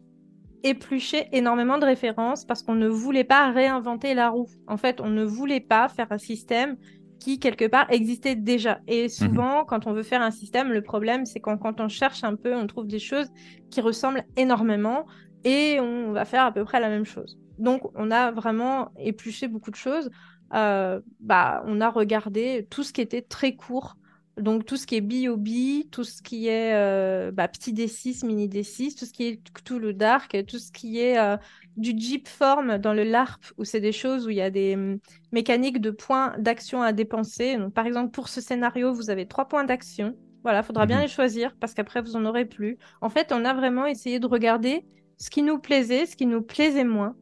épluché 0.65 1.27
énormément 1.31 1.77
de 1.77 1.85
références 1.85 2.43
parce 2.43 2.63
qu'on 2.63 2.75
ne 2.75 2.87
voulait 2.87 3.23
pas 3.23 3.51
réinventer 3.51 4.15
la 4.15 4.29
roue. 4.29 4.49
En 4.67 4.77
fait, 4.77 4.99
on 4.99 5.09
ne 5.09 5.23
voulait 5.23 5.59
pas 5.59 5.87
faire 5.87 6.07
un 6.11 6.17
système 6.17 6.75
qui, 7.19 7.39
quelque 7.39 7.65
part, 7.65 7.85
existait 7.91 8.35
déjà. 8.35 8.79
Et 8.87 9.03
mhm. 9.03 9.09
souvent, 9.09 9.63
quand 9.63 9.85
on 9.85 9.93
veut 9.93 10.03
faire 10.03 10.23
un 10.23 10.31
système, 10.31 10.71
le 10.71 10.81
problème, 10.81 11.25
c'est 11.25 11.39
quand, 11.39 11.57
quand 11.57 11.79
on 11.79 11.87
cherche 11.87 12.23
un 12.23 12.35
peu, 12.35 12.55
on 12.55 12.65
trouve 12.65 12.87
des 12.87 12.99
choses 12.99 13.29
qui 13.69 13.79
ressemblent 13.79 14.23
énormément 14.37 15.05
et 15.43 15.79
on 15.79 16.11
va 16.11 16.25
faire 16.25 16.43
à 16.43 16.51
peu 16.51 16.63
près 16.65 16.79
la 16.79 16.89
même 16.89 17.05
chose. 17.05 17.37
Donc, 17.59 17.83
on 17.95 18.09
a 18.09 18.31
vraiment 18.31 18.89
épluché 18.97 19.47
beaucoup 19.47 19.71
de 19.71 19.75
choses. 19.75 20.09
Euh, 20.55 20.99
bah, 21.19 21.63
on 21.67 21.79
a 21.79 21.89
regardé 21.89 22.67
tout 22.71 22.83
ce 22.83 22.91
qui 22.91 23.01
était 23.01 23.21
très 23.21 23.55
court 23.55 23.97
donc 24.37 24.65
tout 24.65 24.75
ce 24.75 24.85
qui 24.85 24.95
est 24.95 25.01
B.O.B., 25.01 25.89
tout 25.91 26.03
ce 26.03 26.21
qui 26.21 26.47
est 26.47 26.73
euh, 26.73 27.31
bah, 27.31 27.47
petit 27.47 27.73
D6, 27.73 28.25
mini 28.25 28.49
D6, 28.49 28.97
tout 28.97 29.05
ce 29.05 29.13
qui 29.13 29.27
est 29.27 29.41
tout 29.63 29.79
le 29.79 29.93
dark, 29.93 30.37
tout 30.45 30.59
ce 30.59 30.71
qui 30.71 30.99
est 30.99 31.17
euh, 31.17 31.37
du 31.77 31.93
Jeep 31.97 32.27
form 32.27 32.77
dans 32.77 32.93
le 32.93 33.03
LARP, 33.03 33.43
où 33.57 33.63
c'est 33.63 33.79
des 33.79 33.93
choses 33.93 34.27
où 34.27 34.29
il 34.29 34.35
y 34.35 34.41
a 34.41 34.49
des 34.49 34.75
hum, 34.75 34.99
mécaniques 35.31 35.79
de 35.79 35.89
points 35.89 36.35
d'action 36.37 36.81
à 36.81 36.91
dépenser. 36.91 37.57
Donc, 37.57 37.73
par 37.73 37.85
exemple, 37.85 38.11
pour 38.11 38.27
ce 38.27 38.41
scénario, 38.41 38.93
vous 38.93 39.09
avez 39.09 39.25
trois 39.25 39.47
points 39.47 39.63
d'action. 39.63 40.15
Voilà, 40.43 40.59
il 40.59 40.65
faudra 40.65 40.85
bien 40.85 40.97
mhm. 40.97 41.03
les 41.03 41.07
choisir 41.07 41.55
parce 41.59 41.73
qu'après, 41.73 42.01
vous 42.01 42.15
en 42.15 42.25
aurez 42.25 42.45
plus. 42.45 42.77
En 43.01 43.09
fait, 43.09 43.31
on 43.31 43.45
a 43.45 43.53
vraiment 43.53 43.85
essayé 43.85 44.19
de 44.19 44.27
regarder 44.27 44.85
ce 45.17 45.29
qui 45.29 45.43
nous 45.43 45.59
plaisait, 45.59 46.05
ce 46.05 46.15
qui 46.15 46.25
nous 46.25 46.41
plaisait 46.41 46.83
moins. 46.83 47.15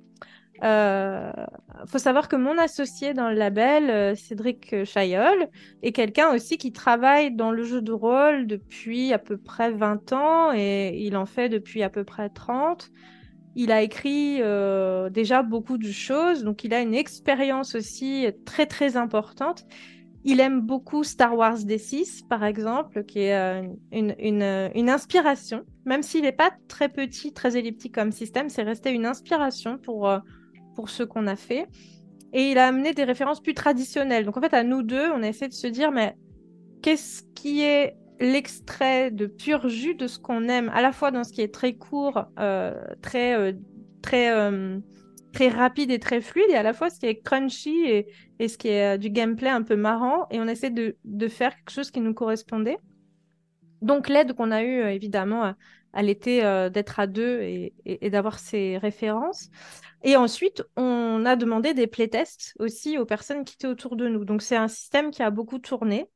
Euh, 0.62 1.32
faut 1.88 1.98
savoir 1.98 2.30
que 2.30 2.36
mon 2.36 2.58
associé 2.58 3.14
dans 3.14 3.30
le 3.30 3.36
label, 3.36 3.90
euh, 3.90 4.16
Cédric 4.16 4.86
Chaillol, 4.86 5.50
est 5.82 5.92
quelqu'un 5.92 6.34
aussi 6.34 6.58
qui 6.58 6.72
travaille 6.72 7.36
dans 7.36 7.52
le 7.52 7.64
jeu 7.64 7.82
de 7.82 7.92
rôle 7.92 8.46
depuis 8.46 9.14
à 9.14 9.20
peu 9.20 9.38
près 9.38 9.72
20 9.72 10.14
ans 10.14 10.54
et 10.54 10.98
il 11.00 11.18
en 11.18 11.26
fait 11.26 11.50
depuis 11.50 11.84
à 11.84 11.90
peu 11.90 12.04
près 12.04 12.30
30. 12.30 12.92
Il 13.56 13.72
a 13.72 13.82
écrit 13.82 14.38
euh, 14.42 15.10
déjà 15.10 15.44
beaucoup 15.44 15.78
de 15.78 15.92
choses, 15.92 16.44
donc 16.44 16.64
il 16.64 16.74
a 16.74 16.82
une 16.82 16.96
expérience 16.96 17.76
aussi 17.76 18.28
très 18.46 18.66
très 18.66 18.96
importante. 18.96 19.66
Il 20.26 20.40
aime 20.40 20.62
beaucoup 20.62 21.04
Star 21.04 21.36
Wars 21.36 21.58
D6, 21.58 22.26
par 22.28 22.46
exemple, 22.46 23.04
qui 23.04 23.20
est 23.20 23.62
une, 23.92 24.16
une, 24.18 24.72
une, 24.74 24.90
inspiration. 24.90 25.66
Même 25.86 26.02
s'il 26.02 26.22
n'est 26.22 26.32
pas 26.32 26.52
très 26.70 26.88
petit, 26.88 27.34
très 27.34 27.58
elliptique 27.58 27.94
comme 27.94 28.14
système, 28.14 28.48
c'est 28.48 28.64
resté 28.64 28.92
une 28.92 29.06
inspiration 29.06 29.78
pour, 29.78 30.10
pour 30.76 30.90
ce 30.90 31.04
qu'on 31.04 31.28
a 31.28 31.36
fait. 31.36 31.68
Et 32.34 32.50
il 32.52 32.58
a 32.58 32.68
amené 32.68 32.94
des 32.94 33.04
références 33.04 33.42
plus 33.42 33.54
traditionnelles. 33.54 34.26
Donc 34.26 34.38
en 34.38 34.42
fait, 34.42 34.54
à 34.54 34.64
nous 34.64 34.82
deux, 34.82 35.12
on 35.12 35.22
a 35.22 35.28
essayé 35.28 35.48
de 35.48 35.54
se 35.54 35.68
dire, 35.68 35.92
mais 35.92 36.16
qu'est-ce 36.82 37.24
qui 37.36 37.62
est 37.62 37.96
l'extrait 38.20 39.12
de 39.12 39.26
pur 39.26 39.68
jus 39.70 39.96
de 39.96 40.08
ce 40.08 40.18
qu'on 40.20 40.48
aime, 40.48 40.70
à 40.74 40.82
la 40.82 40.92
fois 40.92 41.12
dans 41.12 41.24
ce 41.24 41.34
qui 41.34 41.42
est 41.42 41.54
très 41.54 41.74
court, 41.74 42.26
euh, 42.40 42.74
très, 43.02 43.36
euh, 43.38 43.54
très, 44.02 44.32
euh, 44.32 44.80
très 45.34 45.50
rapide 45.50 45.92
et 45.92 46.00
très 46.00 46.22
fluide, 46.22 46.50
et 46.50 46.56
à 46.56 46.64
la 46.64 46.74
fois 46.74 46.90
ce 46.90 47.00
qui 47.00 47.06
est 47.06 47.22
crunchy 47.22 47.84
et, 47.86 48.08
et 48.40 48.48
ce 48.48 48.58
qui 48.58 48.70
est 48.70 48.98
du 48.98 49.10
gameplay 49.10 49.50
un 49.50 49.64
peu 49.64 49.76
marrant. 49.76 50.28
Et 50.32 50.40
on 50.40 50.48
essaie 50.48 50.70
de, 50.70 50.96
de 51.04 51.28
faire 51.28 51.56
quelque 51.56 51.72
chose 51.72 51.92
qui 51.92 52.02
nous 52.02 52.14
correspondait. 52.14 52.78
Donc 53.82 54.08
l'aide 54.08 54.34
qu'on 54.34 54.52
a 54.52 54.64
eue, 54.64 54.82
évidemment, 54.84 55.54
à, 55.94 56.02
l'été 56.02 56.42
d'être 56.74 57.00
à 57.00 57.08
deux 57.08 57.42
et 57.42 58.10
d'avoir 58.10 58.40
ces 58.40 58.78
références. 58.78 59.50
Et 60.04 60.18
ensuite, 60.18 60.64
on 60.76 61.26
a 61.26 61.38
demandé 61.38 61.74
des 61.74 61.88
playtests 61.88 62.54
aussi 62.60 62.98
aux 62.98 63.06
personnes 63.06 63.46
qui 63.46 63.56
étaient 63.56 63.68
autour 63.68 63.96
de 63.96 64.08
nous. 64.10 64.26
Donc, 64.26 64.42
c'est 64.42 64.58
un 64.58 64.68
système 64.68 65.12
qui 65.12 65.24
a 65.24 65.30
beaucoup 65.30 65.60
tourné. 65.60 66.10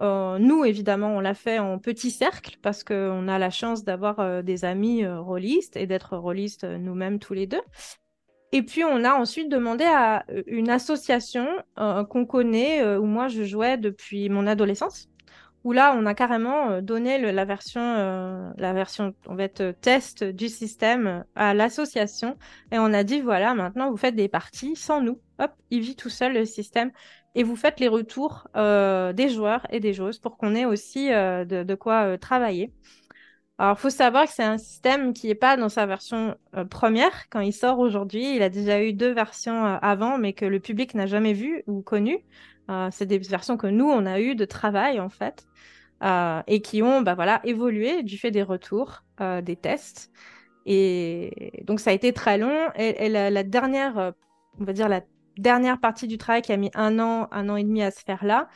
Euh, 0.00 0.38
nous, 0.38 0.64
évidemment, 0.64 1.08
on 1.08 1.20
l'a 1.20 1.34
fait 1.34 1.58
en 1.58 1.78
petit 1.78 2.10
cercle 2.10 2.56
parce 2.62 2.82
qu'on 2.82 3.28
a 3.28 3.38
la 3.38 3.50
chance 3.50 3.84
d'avoir 3.84 4.20
euh, 4.20 4.42
des 4.42 4.64
amis 4.64 5.04
euh, 5.04 5.20
rôlistes 5.20 5.76
et 5.76 5.86
d'être 5.86 6.16
rôlistes 6.16 6.64
nous-mêmes 6.64 7.18
tous 7.18 7.34
les 7.34 7.46
deux. 7.46 7.60
Et 8.52 8.62
puis, 8.62 8.84
on 8.84 9.04
a 9.04 9.12
ensuite 9.12 9.50
demandé 9.50 9.84
à 9.84 10.24
une 10.46 10.70
association 10.70 11.46
qu'on 11.76 12.24
connaît, 12.24 12.96
où 12.96 13.04
moi 13.04 13.26
je 13.26 13.42
jouais 13.42 13.76
depuis 13.76 14.28
mon 14.30 14.46
adolescence, 14.46 15.08
où 15.66 15.72
là, 15.72 15.96
on 15.98 16.06
a 16.06 16.14
carrément 16.14 16.70
euh, 16.70 16.80
donné 16.80 17.18
la 17.18 17.44
version, 17.44 17.80
euh, 17.82 18.52
la 18.56 18.72
version, 18.72 19.16
on 19.26 19.34
va 19.34 19.42
être 19.42 19.74
test 19.80 20.22
du 20.22 20.48
système 20.48 21.24
à 21.34 21.54
l'association 21.54 22.38
et 22.70 22.78
on 22.78 22.92
a 22.92 23.02
dit 23.02 23.20
voilà, 23.20 23.52
maintenant 23.52 23.90
vous 23.90 23.96
faites 23.96 24.14
des 24.14 24.28
parties 24.28 24.76
sans 24.76 25.00
nous. 25.00 25.20
Hop, 25.40 25.50
il 25.70 25.80
vit 25.80 25.96
tout 25.96 26.08
seul 26.08 26.34
le 26.34 26.44
système 26.44 26.92
et 27.34 27.42
vous 27.42 27.56
faites 27.56 27.80
les 27.80 27.88
retours 27.88 28.46
euh, 28.54 29.12
des 29.12 29.28
joueurs 29.28 29.66
et 29.70 29.80
des 29.80 29.92
joueuses 29.92 30.20
pour 30.20 30.36
qu'on 30.36 30.54
ait 30.54 30.66
aussi 30.66 31.08
de, 31.08 31.74
quoi 31.74 32.16
travailler. 32.16 32.72
Alors, 33.58 33.80
faut 33.80 33.90
savoir 33.90 34.26
que 34.26 34.32
c'est 34.32 34.44
un 34.44 34.58
système 34.58 35.14
qui 35.14 35.26
n'est 35.26 35.34
pas 35.34 35.56
dans 35.56 35.68
sa 35.68 35.84
version 35.84 36.36
première 36.70 37.28
quand 37.28 37.40
il 37.40 37.52
sort 37.52 37.80
aujourd'hui. 37.80 38.36
Il 38.36 38.42
a 38.42 38.50
déjà 38.50 38.80
eu 38.84 38.92
deux 38.92 39.12
versions 39.12 39.64
avant, 39.64 40.16
mais 40.16 40.32
que 40.32 40.44
le 40.44 40.60
public 40.60 40.94
n'a 40.94 41.06
jamais 41.06 41.32
vu 41.32 41.64
ou 41.66 41.82
connu. 41.82 42.18
C'est 42.90 43.06
des 43.06 43.18
versions 43.18 43.56
que 43.56 43.66
nous, 43.66 43.88
on 43.88 44.06
a 44.06 44.20
eu 44.20 44.34
de 44.34 44.44
travail, 44.44 45.00
en 45.00 45.08
fait. 45.08 45.46
Euh, 46.02 46.42
et 46.46 46.60
qui 46.60 46.82
ont 46.82 47.00
bah, 47.00 47.14
voilà, 47.14 47.40
évolué 47.44 48.02
du 48.02 48.18
fait 48.18 48.30
des 48.30 48.42
retours, 48.42 49.02
euh, 49.20 49.40
des 49.40 49.56
tests. 49.56 50.10
Et 50.66 51.62
donc 51.64 51.80
ça 51.80 51.90
a 51.90 51.92
été 51.94 52.12
très 52.12 52.36
long. 52.36 52.68
Et, 52.76 53.08
la, 53.08 53.42
dernière, 53.42 53.98
euh, 53.98 54.10
on 54.60 54.64
va 54.64 54.74
dire 54.74 54.88
la 54.90 55.00
dernière 55.38 55.80
partie 55.80 56.06
du 56.06 56.18
travail 56.18 56.42
qui 56.42 56.52
a 56.52 56.56
mis 56.58 56.70
un 56.74 56.98
an, 56.98 57.28
un 57.30 57.48
an 57.48 57.56
et 57.56 57.64
demi 57.64 57.82
à 57.82 57.90
se 57.90 58.00
faire 58.00 58.24
là, 58.24 58.48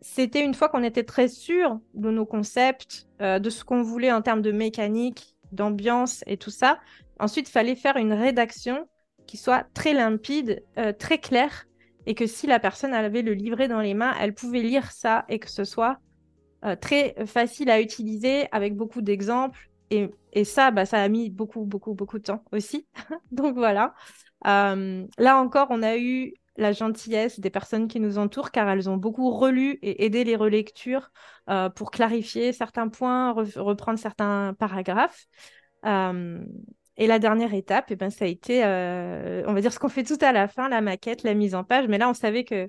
c'était 0.00 0.44
une 0.44 0.54
fois 0.54 0.68
qu'on 0.68 0.84
était 0.84 1.02
très 1.02 1.26
sûr 1.26 1.80
de 1.94 2.10
nos 2.10 2.26
concepts, 2.26 3.08
de 3.18 3.50
ce 3.50 3.64
qu'on 3.64 3.82
voulait 3.82 4.12
en 4.12 4.22
termes 4.22 4.42
de 4.42 4.52
mécanique, 4.52 5.36
d'ambiance 5.50 6.22
et 6.26 6.36
tout 6.36 6.50
ça. 6.50 6.78
Ensuite, 7.18 7.48
il 7.48 7.52
fallait 7.52 7.74
faire 7.74 7.96
une 7.96 8.12
rédaction 8.12 8.86
qui 9.26 9.36
soit 9.36 9.66
très 9.74 9.94
limpide, 9.94 10.62
très 10.98 11.18
claire, 11.18 11.66
et 12.06 12.14
que 12.14 12.26
si 12.26 12.46
la 12.46 12.58
personne 12.60 12.94
avait 12.94 13.22
le 13.22 13.34
livret 13.34 13.68
dans 13.68 13.80
les 13.80 13.94
mains, 13.94 14.14
elle 14.20 14.34
pouvait 14.34 14.62
lire 14.62 14.92
ça 14.92 15.24
et 15.28 15.38
que 15.38 15.50
ce 15.50 15.64
soit 15.64 15.98
euh, 16.64 16.76
très 16.76 17.14
facile 17.26 17.70
à 17.70 17.80
utiliser 17.80 18.46
avec 18.52 18.74
beaucoup 18.76 19.02
d'exemples. 19.02 19.70
Et, 19.90 20.10
ça, 20.44 20.70
bah, 20.70 20.84
ça 20.84 21.00
a 21.00 21.08
mis 21.08 21.30
beaucoup, 21.30 21.64
beaucoup, 21.64 21.94
beaucoup 21.94 22.18
de 22.18 22.24
temps 22.24 22.42
aussi. 22.52 22.86
Donc 23.30 23.54
voilà. 23.54 23.94
Euh, 24.46 25.06
là 25.18 25.38
encore, 25.38 25.68
on 25.70 25.82
a 25.82 25.96
eu 25.96 26.34
la 26.56 26.72
gentillesse 26.72 27.38
des 27.40 27.50
personnes 27.50 27.86
qui 27.86 28.00
nous 28.00 28.18
entourent 28.18 28.50
car 28.50 28.68
elles 28.68 28.88
ont 28.88 28.96
beaucoup 28.96 29.30
relu 29.30 29.78
et 29.82 30.04
aidé 30.04 30.24
les 30.24 30.36
relectures 30.36 31.10
euh, 31.50 31.68
pour 31.68 31.90
clarifier 31.90 32.52
certains 32.52 32.88
points, 32.88 33.32
reprendre 33.32 33.98
certains 33.98 34.54
paragraphes. 34.58 35.26
Et 36.96 37.06
la 37.06 37.18
dernière 37.18 37.52
étape, 37.54 37.86
eh 37.90 37.96
ben, 37.96 38.10
ça 38.10 38.24
a 38.24 38.28
été, 38.28 38.64
on 38.64 39.52
va 39.52 39.60
dire, 39.60 39.72
ce 39.72 39.78
qu'on 39.78 39.88
fait 39.88 40.04
tout 40.04 40.18
à 40.20 40.32
la 40.32 40.48
fin, 40.48 40.68
la 40.68 40.80
maquette, 40.80 41.22
la 41.22 41.34
mise 41.34 41.54
en 41.54 41.64
page. 41.64 41.88
Mais 41.88 41.98
là, 41.98 42.08
on 42.08 42.14
savait 42.14 42.44
que 42.44 42.66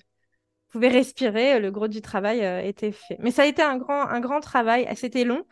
pouvait 0.69 0.89
respirer, 0.89 1.59
le 1.59 1.71
gros 1.71 1.87
du 1.87 2.01
travail 2.01 2.43
euh, 2.43 2.61
était 2.61 2.91
fait. 2.91 3.17
Mais 3.19 3.31
ça 3.31 3.43
a 3.43 3.45
été 3.45 3.61
un 3.61 3.77
grand, 3.77 4.07
un 4.07 4.19
grand 4.19 4.39
travail, 4.39 4.87
c'était 4.95 5.23
long. 5.23 5.43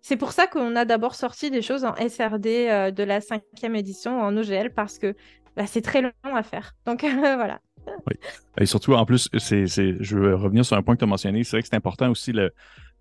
C'est 0.00 0.16
pour 0.16 0.32
ça 0.32 0.46
qu'on 0.46 0.76
a 0.76 0.84
d'abord 0.84 1.14
sorti 1.14 1.50
des 1.50 1.60
choses 1.60 1.84
en 1.84 1.94
SRD 1.96 2.46
euh, 2.46 2.90
de 2.90 3.02
la 3.02 3.20
cinquième 3.20 3.76
édition 3.76 4.20
en 4.20 4.34
OGL 4.36 4.72
parce 4.72 4.98
que 4.98 5.14
bah, 5.56 5.66
c'est 5.66 5.82
très 5.82 6.00
long 6.00 6.12
à 6.34 6.42
faire. 6.42 6.74
Donc 6.86 7.00
voilà. 7.04 7.60
Oui. 7.86 8.14
Et 8.58 8.66
surtout, 8.66 8.94
en 8.94 9.04
plus, 9.04 9.28
c'est, 9.38 9.66
je 9.66 10.16
veux 10.16 10.34
revenir 10.34 10.64
sur 10.64 10.76
un 10.76 10.82
point 10.82 10.94
que 10.94 11.00
tu 11.00 11.04
as 11.04 11.08
mentionné. 11.08 11.44
C'est 11.44 11.56
vrai 11.56 11.62
que 11.62 11.68
c'est 11.68 11.76
important 11.76 12.10
aussi 12.10 12.32
le, 12.32 12.52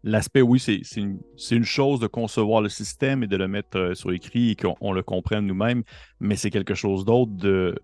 l'aspect, 0.03 0.41
oui, 0.41 0.59
c'est, 0.59 0.81
une, 0.97 1.63
chose 1.63 1.99
de 1.99 2.07
concevoir 2.07 2.61
le 2.61 2.69
système 2.69 3.23
et 3.23 3.27
de 3.27 3.37
le 3.37 3.47
mettre 3.47 3.77
euh, 3.77 3.93
sur 3.95 4.11
écrit 4.11 4.51
et 4.51 4.55
qu'on 4.55 4.91
le 4.91 5.03
comprenne 5.03 5.45
nous-mêmes, 5.45 5.83
mais 6.19 6.35
c'est 6.35 6.49
quelque 6.49 6.73
chose 6.73 7.05
d'autre 7.05 7.31
de 7.33 7.75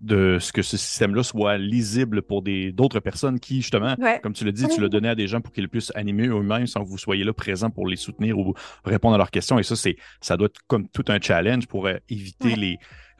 de 0.00 0.38
ce 0.40 0.52
que 0.52 0.62
ce 0.62 0.76
système-là 0.76 1.22
soit 1.22 1.58
lisible 1.58 2.22
pour 2.22 2.42
d'autres 2.42 3.00
personnes 3.00 3.40
qui, 3.40 3.56
justement, 3.56 3.94
comme 4.22 4.32
tu 4.32 4.44
l'as 4.44 4.52
dit, 4.52 4.66
tu 4.68 4.80
l'as 4.80 4.88
donné 4.88 5.08
à 5.08 5.14
des 5.14 5.26
gens 5.26 5.40
pour 5.40 5.52
qu'ils 5.52 5.68
puissent 5.68 5.92
animer 5.94 6.28
eux-mêmes 6.28 6.66
sans 6.66 6.82
que 6.82 6.88
vous 6.88 6.98
soyez 6.98 7.24
là 7.24 7.32
présent 7.32 7.70
pour 7.70 7.86
les 7.86 7.96
soutenir 7.96 8.38
ou 8.38 8.54
répondre 8.84 9.14
à 9.14 9.18
leurs 9.18 9.30
questions. 9.30 9.58
Et 9.58 9.62
ça, 9.62 9.76
c'est 9.76 9.96
ça 10.20 10.36
doit 10.36 10.46
être 10.46 10.60
comme 10.66 10.88
tout 10.88 11.04
un 11.08 11.20
challenge 11.20 11.66
pour 11.66 11.86
euh, 11.86 11.96
éviter 12.08 12.56
les, 12.56 12.78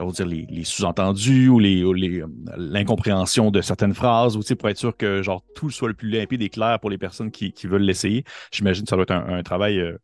dire, 0.08 0.26
les, 0.26 0.64
sous-entendus 0.64 1.48
ou 1.48 1.58
les, 1.58 1.82
euh, 1.82 2.26
l'incompréhension 2.56 3.50
de 3.50 3.60
certaines 3.60 3.94
phrases 3.94 4.36
ou 4.36 4.40
pour 4.56 4.68
être 4.68 4.78
sûr 4.78 4.96
que 4.96 5.22
genre 5.22 5.44
tout 5.54 5.70
soit 5.70 5.88
le 5.88 5.94
plus 5.94 6.08
limpide 6.08 6.42
et 6.42 6.48
clair 6.48 6.78
pour 6.80 6.90
les 6.90 6.98
personnes 6.98 7.30
qui, 7.30 7.52
veulent 7.64 7.82
l'essayer. 7.82 8.24
J'imagine 8.50 8.84
que 8.84 8.90
ça 8.90 8.96
doit 8.96 9.04
être 9.04 9.12
un, 9.12 9.42
travail 9.42 9.78
euh, 9.78 9.98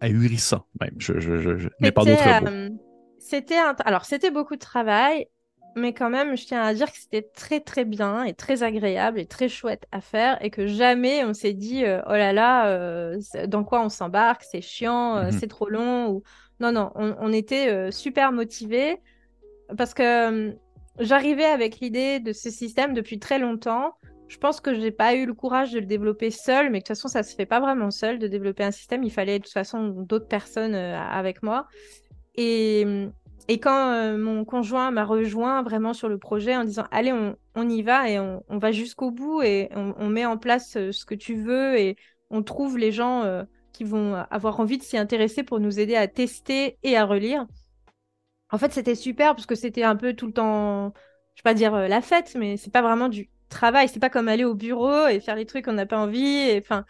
ahurissant 0.00 0.66
même. 0.80 0.94
Je, 0.98 1.18
je, 1.18 1.58
je, 1.58 1.68
n'ai 1.80 1.90
pas 1.90 2.04
d'autres 2.04 2.44
mots. 2.44 2.76
c'était 3.18 3.58
alors 3.84 4.04
c'était 4.04 4.30
beaucoup 4.30 4.54
de 4.54 4.60
travail 4.60 5.26
mais 5.74 5.92
quand 5.92 6.10
même, 6.10 6.36
je 6.36 6.46
tiens 6.46 6.62
à 6.62 6.74
dire 6.74 6.90
que 6.90 6.98
c'était 6.98 7.22
très 7.22 7.60
très 7.60 7.84
bien 7.84 8.24
et 8.24 8.34
très 8.34 8.62
agréable 8.62 9.18
et 9.18 9.26
très 9.26 9.48
chouette 9.48 9.86
à 9.92 10.00
faire 10.00 10.42
et 10.44 10.50
que 10.50 10.66
jamais 10.66 11.24
on 11.24 11.34
s'est 11.34 11.52
dit 11.52 11.84
euh, 11.84 12.00
oh 12.06 12.12
là 12.12 12.32
là, 12.32 12.68
euh, 12.68 13.18
dans 13.46 13.64
quoi 13.64 13.82
on 13.84 13.88
s'embarque, 13.88 14.42
c'est 14.42 14.60
chiant, 14.60 15.16
euh, 15.16 15.24
mhm. 15.26 15.32
c'est 15.32 15.46
trop 15.46 15.68
long. 15.68 16.08
Ou... 16.10 16.22
Non, 16.60 16.72
non, 16.72 16.92
on, 16.94 17.32
était 17.32 17.90
super 17.90 18.30
motivés 18.30 19.00
parce 19.76 19.94
que 19.94 20.54
j'arrivais 21.00 21.44
avec 21.44 21.80
l'idée 21.80 22.20
de 22.20 22.32
ce 22.32 22.50
système 22.50 22.94
depuis 22.94 23.18
très 23.18 23.40
longtemps. 23.40 23.94
Je 24.28 24.38
pense 24.38 24.60
que 24.60 24.72
je 24.72 24.80
n'ai 24.80 24.92
pas 24.92 25.14
eu 25.14 25.26
le 25.26 25.34
courage 25.34 25.72
de 25.72 25.80
le 25.80 25.86
développer 25.86 26.30
seul, 26.30 26.70
mais 26.70 26.78
de 26.78 26.82
toute 26.82 26.88
façon, 26.88 27.08
ça 27.08 27.24
se 27.24 27.34
fait 27.34 27.46
pas 27.46 27.58
vraiment 27.58 27.90
seul 27.90 28.20
de 28.20 28.28
développer 28.28 28.62
un 28.62 28.70
système. 28.70 29.02
Il 29.02 29.10
fallait 29.10 29.40
de 29.40 29.44
toute 29.44 29.52
façon 29.52 29.88
d'autres 29.88 30.28
personnes 30.28 30.76
avec 30.76 31.42
moi. 31.42 31.66
Et, 32.36 33.08
et 33.48 33.58
quand 33.58 33.92
euh, 33.92 34.16
mon 34.16 34.44
conjoint 34.44 34.90
m'a 34.90 35.04
rejoint 35.04 35.62
vraiment 35.62 35.94
sur 35.94 36.08
le 36.08 36.18
projet 36.18 36.56
en 36.56 36.64
disant 36.64 36.86
allez 36.90 37.12
on, 37.12 37.68
y 37.68 37.82
va 37.82 38.08
et 38.08 38.18
on, 38.18 38.42
va 38.48 38.72
jusqu'au 38.72 39.10
bout 39.10 39.42
et 39.42 39.68
on, 39.74 40.08
met 40.08 40.24
en 40.24 40.38
place 40.38 40.76
euh, 40.76 40.92
ce 40.92 41.04
que 41.04 41.14
tu 41.14 41.34
veux 41.34 41.78
et 41.78 41.96
on 42.30 42.42
trouve 42.42 42.78
les 42.78 42.92
gens 42.92 43.22
euh, 43.24 43.42
qui 43.72 43.84
vont 43.84 44.14
avoir 44.30 44.60
envie 44.60 44.78
de 44.78 44.82
s'y 44.82 44.96
intéresser 44.96 45.42
pour 45.42 45.58
nous 45.60 45.80
aider 45.80 45.96
à 45.96 46.06
tester 46.06 46.78
et 46.82 46.96
à 46.96 47.04
relire. 47.04 47.46
En 48.50 48.58
fait 48.58 48.72
c'était 48.72 48.94
super 48.94 49.34
parce 49.34 49.46
que 49.46 49.54
c'était 49.54 49.82
un 49.82 49.96
peu 49.96 50.14
tout 50.14 50.26
le 50.26 50.32
temps, 50.32 50.92
je 51.34 51.40
vais 51.40 51.50
pas 51.50 51.54
dire 51.54 51.72
la 51.72 52.00
fête, 52.00 52.36
mais 52.38 52.56
c'est 52.56 52.72
pas 52.72 52.82
vraiment 52.82 53.08
du 53.08 53.28
travail, 53.48 53.88
c'est 53.88 54.00
pas 54.00 54.10
comme 54.10 54.28
aller 54.28 54.44
au 54.44 54.54
bureau 54.54 55.08
et 55.08 55.20
faire 55.20 55.36
les 55.36 55.46
trucs 55.46 55.64
qu'on 55.64 55.72
n'a 55.72 55.86
pas 55.86 55.98
envie. 55.98 56.54
Enfin 56.58 56.84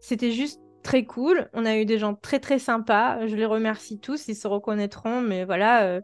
c'était 0.00 0.32
juste 0.32 0.60
très 0.90 1.04
cool. 1.04 1.48
On 1.52 1.66
a 1.66 1.76
eu 1.76 1.84
des 1.84 2.00
gens 2.00 2.14
très 2.14 2.40
très 2.40 2.58
sympas. 2.58 3.24
Je 3.28 3.36
les 3.36 3.44
remercie 3.46 4.00
tous, 4.00 4.26
ils 4.26 4.34
se 4.34 4.48
reconnaîtront. 4.48 5.20
Mais 5.20 5.44
voilà, 5.44 5.84
euh, 5.84 6.00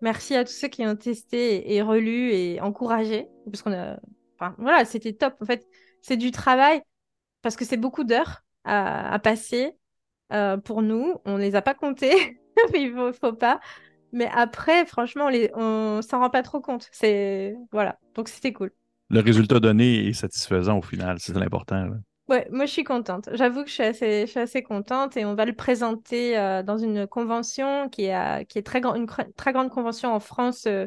merci 0.00 0.34
à 0.34 0.44
tous 0.44 0.52
ceux 0.52 0.68
qui 0.68 0.86
ont 0.86 0.96
testé 0.96 1.74
et, 1.74 1.82
relu 1.82 2.32
et 2.32 2.58
encouragé. 2.62 3.26
Parce 3.44 3.60
qu'on 3.60 3.74
a. 3.74 3.98
Enfin, 4.38 4.54
voilà, 4.56 4.86
c'était 4.86 5.12
top. 5.12 5.34
En 5.42 5.44
fait, 5.44 5.66
c'est 6.00 6.16
du 6.16 6.30
travail 6.30 6.80
parce 7.42 7.54
que 7.54 7.66
c'est 7.66 7.76
beaucoup 7.76 8.02
d'heures 8.02 8.42
à, 8.64 9.18
passer 9.18 9.72
euh, 10.32 10.56
pour 10.56 10.80
nous. 10.80 11.16
On 11.26 11.36
ne 11.36 11.42
les 11.42 11.54
a 11.54 11.60
pas 11.60 11.74
comptés, 11.74 12.40
il 12.74 12.94
faut, 12.94 13.12
faut 13.12 13.34
pas. 13.34 13.60
Mais 14.12 14.30
après, 14.34 14.86
franchement, 14.86 15.26
on, 15.26 15.28
les... 15.28 15.50
on 15.54 16.00
s'en 16.00 16.20
rend 16.20 16.30
pas 16.30 16.42
trop 16.42 16.60
compte. 16.62 16.88
C'est 16.92 17.56
voilà, 17.72 17.98
donc 18.14 18.28
c'était 18.28 18.54
cool. 18.54 18.70
Le 19.10 19.20
résultat 19.20 19.60
donné 19.60 20.08
est 20.08 20.12
satisfaisant 20.14 20.78
au 20.78 20.82
final, 20.82 21.18
c'est 21.20 21.34
l'important. 21.34 21.90
Ouais, 22.30 22.46
moi 22.52 22.64
je 22.64 22.70
suis 22.70 22.84
contente. 22.84 23.28
J'avoue 23.32 23.64
que 23.64 23.68
je 23.68 23.74
suis 23.74 23.82
assez, 23.82 24.20
je 24.20 24.30
suis 24.30 24.38
assez 24.38 24.62
contente 24.62 25.16
et 25.16 25.24
on 25.24 25.34
va 25.34 25.44
le 25.44 25.52
présenter 25.52 26.38
euh, 26.38 26.62
dans 26.62 26.78
une 26.78 27.08
convention 27.08 27.88
qui 27.88 28.04
est, 28.04 28.62
très 28.62 28.80
une 28.84 29.06
très 29.34 29.52
grande 29.52 29.68
convention 29.68 30.14
en 30.14 30.20
France 30.20 30.66
euh, 30.68 30.86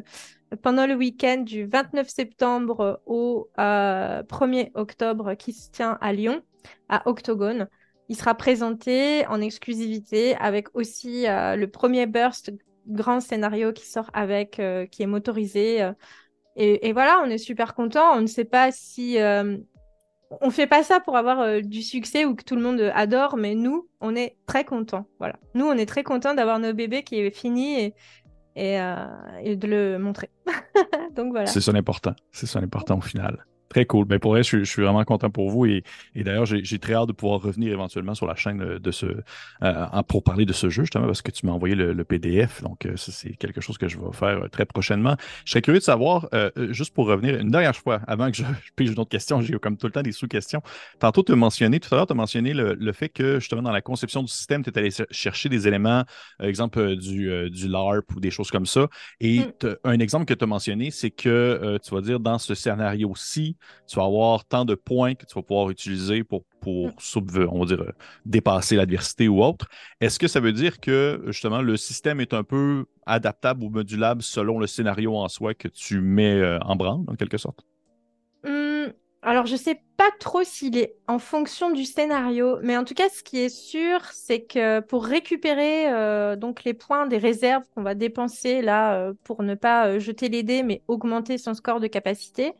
pendant 0.62 0.86
le 0.86 0.94
week-end 0.94 1.42
du 1.42 1.66
29 1.66 2.08
septembre 2.08 3.02
au 3.04 3.50
1er 3.58 4.68
euh, 4.68 4.70
octobre 4.72 5.34
qui 5.34 5.52
se 5.52 5.70
tient 5.70 5.98
à 6.00 6.14
Lyon, 6.14 6.40
à 6.88 7.06
Octogone. 7.06 7.68
Il 8.08 8.16
sera 8.16 8.34
présenté 8.34 9.26
en 9.26 9.42
exclusivité 9.42 10.36
avec 10.36 10.74
aussi 10.74 11.24
le 11.26 11.66
premier 11.66 12.06
burst 12.06 12.52
grand 12.86 13.20
scénario 13.20 13.72
qui 13.72 13.86
sort 13.86 14.08
avec, 14.14 14.62
qui 14.90 15.02
est 15.02 15.06
motorisé. 15.06 15.90
Et, 16.56 16.88
et, 16.88 16.92
voilà, 16.92 17.22
on 17.24 17.30
est 17.30 17.38
super 17.38 17.74
content. 17.74 18.14
On 18.14 18.20
ne 18.20 18.26
sait 18.26 18.44
pas 18.44 18.70
si 18.72 19.18
on 20.40 20.50
fait 20.50 20.66
pas 20.66 20.82
ça 20.82 21.00
pour 21.00 21.16
avoir 21.16 21.40
euh, 21.40 21.60
du 21.60 21.82
succès 21.82 22.24
ou 22.24 22.34
que 22.34 22.44
tout 22.44 22.56
le 22.56 22.62
monde 22.62 22.80
euh, 22.80 22.90
adore, 22.94 23.36
mais 23.36 23.54
nous, 23.54 23.88
on 24.00 24.14
est 24.14 24.36
très 24.46 24.64
contents. 24.64 25.06
Voilà. 25.18 25.36
Nous, 25.54 25.66
on 25.66 25.72
est 25.72 25.86
très 25.86 26.02
contents 26.02 26.34
d'avoir 26.34 26.58
nos 26.58 26.72
bébés 26.72 27.02
qui 27.02 27.18
est 27.18 27.30
fini 27.30 27.80
et, 27.80 27.94
et, 28.56 28.80
euh, 28.80 29.56
de 29.56 29.66
le 29.66 29.98
montrer. 29.98 30.30
Donc 31.16 31.32
voilà. 31.32 31.46
C'est 31.46 31.60
ça 31.60 31.72
l'important. 31.72 32.14
C'est 32.30 32.46
ça 32.46 32.60
l'important 32.60 32.98
au 32.98 33.02
final. 33.02 33.44
Très 33.74 33.86
cool. 33.86 34.06
Mais 34.08 34.20
pour 34.20 34.30
vrai, 34.30 34.44
je, 34.44 34.62
suis 34.62 34.82
vraiment 34.82 35.02
content 35.02 35.30
pour 35.30 35.50
vous. 35.50 35.66
Et, 35.66 35.82
d'ailleurs, 36.14 36.46
j'ai 36.46 36.78
très 36.78 36.94
hâte 36.94 37.08
de 37.08 37.12
pouvoir 37.12 37.40
revenir 37.40 37.72
éventuellement 37.72 38.14
sur 38.14 38.24
la 38.24 38.36
chaîne 38.36 38.78
de 38.78 38.90
ce, 38.92 39.06
euh, 39.64 40.02
pour 40.06 40.22
parler 40.22 40.46
de 40.46 40.52
ce 40.52 40.70
jeu, 40.70 40.84
justement, 40.84 41.06
parce 41.06 41.22
que 41.22 41.32
tu 41.32 41.44
m'as 41.44 41.50
envoyé 41.50 41.74
le, 41.74 42.04
PDF. 42.04 42.62
Donc, 42.62 42.86
euh, 42.86 42.96
ça, 42.96 43.10
c'est 43.10 43.32
quelque 43.32 43.60
chose 43.60 43.76
que 43.76 43.88
je 43.88 43.98
vais 43.98 44.12
faire 44.12 44.44
euh, 44.44 44.48
très 44.48 44.64
prochainement. 44.64 45.16
Je 45.44 45.50
serais 45.50 45.62
curieux 45.62 45.80
de 45.80 45.84
savoir, 45.84 46.28
juste 46.70 46.94
pour 46.94 47.06
revenir 47.08 47.36
une 47.36 47.50
dernière 47.50 47.74
fois, 47.74 48.00
avant 48.06 48.30
que 48.30 48.36
je, 48.36 48.44
je 48.64 48.70
pige 48.76 48.90
une 48.92 49.00
autre 49.00 49.10
question, 49.10 49.40
j'ai 49.40 49.58
comme 49.58 49.76
tout 49.76 49.86
le 49.86 49.92
temps 49.92 50.02
des 50.02 50.12
sous-questions. 50.12 50.62
Tantôt, 51.00 51.24
tu 51.24 51.32
as 51.32 51.36
mentionné, 51.36 51.80
tout 51.80 51.92
à 51.92 51.96
l'heure, 51.96 52.06
tu 52.06 52.12
as 52.12 52.16
mentionné 52.16 52.54
le, 52.54 52.92
fait 52.92 53.08
que, 53.08 53.40
justement, 53.40 53.62
dans 53.62 53.72
la 53.72 53.82
conception 53.82 54.22
du 54.22 54.30
système, 54.30 54.62
tu 54.62 54.70
es 54.70 54.78
allé 54.78 54.90
chercher 55.10 55.48
des 55.48 55.66
éléments, 55.66 56.04
exemple, 56.38 56.94
du, 56.94 57.50
du 57.50 57.66
LARP 57.66 58.14
ou 58.14 58.20
des 58.20 58.30
choses 58.30 58.52
comme 58.52 58.66
ça. 58.66 58.86
Et 59.18 59.40
mm. 59.40 59.76
un 59.82 59.98
exemple 59.98 60.26
que 60.26 60.34
tu 60.34 60.44
as 60.44 60.46
mentionné, 60.46 60.92
c'est 60.92 61.10
que, 61.10 61.76
tu 61.82 61.92
vas 61.92 62.02
dire, 62.02 62.20
dans 62.20 62.38
ce 62.38 62.54
scénario-ci, 62.54 63.56
tu 63.86 63.96
vas 63.96 64.04
avoir 64.04 64.44
tant 64.44 64.64
de 64.64 64.74
points 64.74 65.14
que 65.14 65.26
tu 65.26 65.34
vas 65.34 65.42
pouvoir 65.42 65.70
utiliser 65.70 66.24
pour, 66.24 66.44
pour 66.60 66.88
mm. 66.88 67.48
on 67.50 67.60
va 67.60 67.66
dire, 67.66 67.82
euh, 67.82 67.92
dépasser 68.24 68.76
l'adversité 68.76 69.28
ou 69.28 69.42
autre. 69.42 69.66
Est-ce 70.00 70.18
que 70.18 70.28
ça 70.28 70.40
veut 70.40 70.52
dire 70.52 70.80
que 70.80 71.22
justement 71.26 71.60
le 71.60 71.76
système 71.76 72.20
est 72.20 72.34
un 72.34 72.42
peu 72.42 72.86
adaptable 73.06 73.64
ou 73.64 73.70
modulable 73.70 74.22
selon 74.22 74.58
le 74.58 74.66
scénario 74.66 75.16
en 75.16 75.28
soi 75.28 75.54
que 75.54 75.68
tu 75.68 76.00
mets 76.00 76.40
euh, 76.40 76.58
en 76.60 76.76
branle, 76.76 77.02
en 77.06 77.14
quelque 77.14 77.38
sorte? 77.38 77.64
Mmh, 78.44 78.92
alors, 79.22 79.46
je 79.46 79.52
ne 79.52 79.58
sais 79.58 79.80
pas 79.96 80.10
trop 80.18 80.42
s'il 80.42 80.76
est 80.76 80.96
en 81.06 81.18
fonction 81.18 81.70
du 81.70 81.84
scénario, 81.84 82.58
mais 82.62 82.76
en 82.76 82.84
tout 82.84 82.94
cas, 82.94 83.08
ce 83.08 83.22
qui 83.22 83.38
est 83.38 83.48
sûr, 83.48 84.00
c'est 84.12 84.42
que 84.42 84.80
pour 84.80 85.04
récupérer 85.04 85.92
euh, 85.92 86.36
donc 86.36 86.64
les 86.64 86.74
points 86.74 87.06
des 87.06 87.18
réserves 87.18 87.64
qu'on 87.74 87.82
va 87.82 87.94
dépenser 87.94 88.60
là 88.60 89.12
pour 89.24 89.42
ne 89.42 89.54
pas 89.54 89.98
jeter 89.98 90.28
les 90.28 90.42
dés, 90.42 90.62
mais 90.62 90.82
augmenter 90.88 91.38
son 91.38 91.54
score 91.54 91.80
de 91.80 91.86
capacité, 91.86 92.52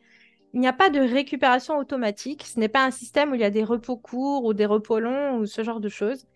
il 0.55 0.61
n'y 0.61 0.67
a 0.67 0.73
pas 0.73 0.89
de 0.89 1.01
récupération 1.01 1.77
automatique. 1.77 2.43
Ce 2.45 2.57
n'est 2.57 2.69
pas 2.69 2.85
un 2.85 2.91
système 2.91 3.31
où 3.31 3.35
il 3.35 3.41
y 3.41 3.45
a 3.45 3.49
des 3.49 3.65
repos 3.65 3.97
courts 3.97 4.45
ou 4.45 4.53
des 4.53 4.65
repos 4.65 4.99
longs 5.01 5.37
ou 5.37 5.45
ce 5.45 5.63
genre 5.63 5.81
de 5.81 5.89
choses. 5.89 6.27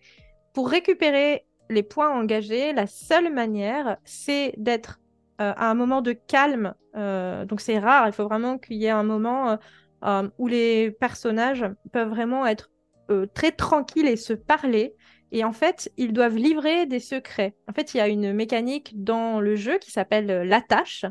Pour 0.52 0.68
récupérer 0.68 1.46
les 1.70 1.82
points 1.82 2.10
engagés, 2.10 2.74
la 2.74 2.86
seule 2.86 3.32
manière, 3.32 3.96
c'est 4.04 4.52
d'être 4.58 5.00
euh, 5.40 5.54
à 5.56 5.70
un 5.70 5.74
moment 5.74 6.02
de 6.02 6.12
calme. 6.12 6.74
Euh, 6.96 7.46
donc 7.46 7.62
c'est 7.62 7.78
rare, 7.78 8.08
il 8.08 8.12
faut 8.12 8.24
vraiment 8.24 8.58
qu'il 8.58 8.76
y 8.76 8.84
ait 8.84 8.90
un 8.90 9.04
moment 9.04 9.58
euh, 10.04 10.28
où 10.36 10.48
les 10.48 10.90
personnages 10.90 11.64
peuvent 11.90 12.10
vraiment 12.10 12.46
être 12.46 12.70
très 13.34 13.52
tranquilles 13.52 14.06
et 14.06 14.16
se 14.16 14.34
parler. 14.34 14.94
Et 15.32 15.44
en 15.44 15.52
fait, 15.52 15.90
ils 15.96 16.12
doivent 16.12 16.36
livrer 16.36 16.84
des 16.84 17.00
secrets. 17.00 17.54
En 17.68 17.72
fait, 17.72 17.94
il 17.94 17.96
y 17.96 18.00
a 18.00 18.08
une 18.08 18.34
mécanique 18.34 19.02
dans 19.02 19.40
le 19.40 19.56
jeu 19.56 19.78
qui 19.78 19.90
s'appelle 19.90 20.26
l'attache. 20.46 21.06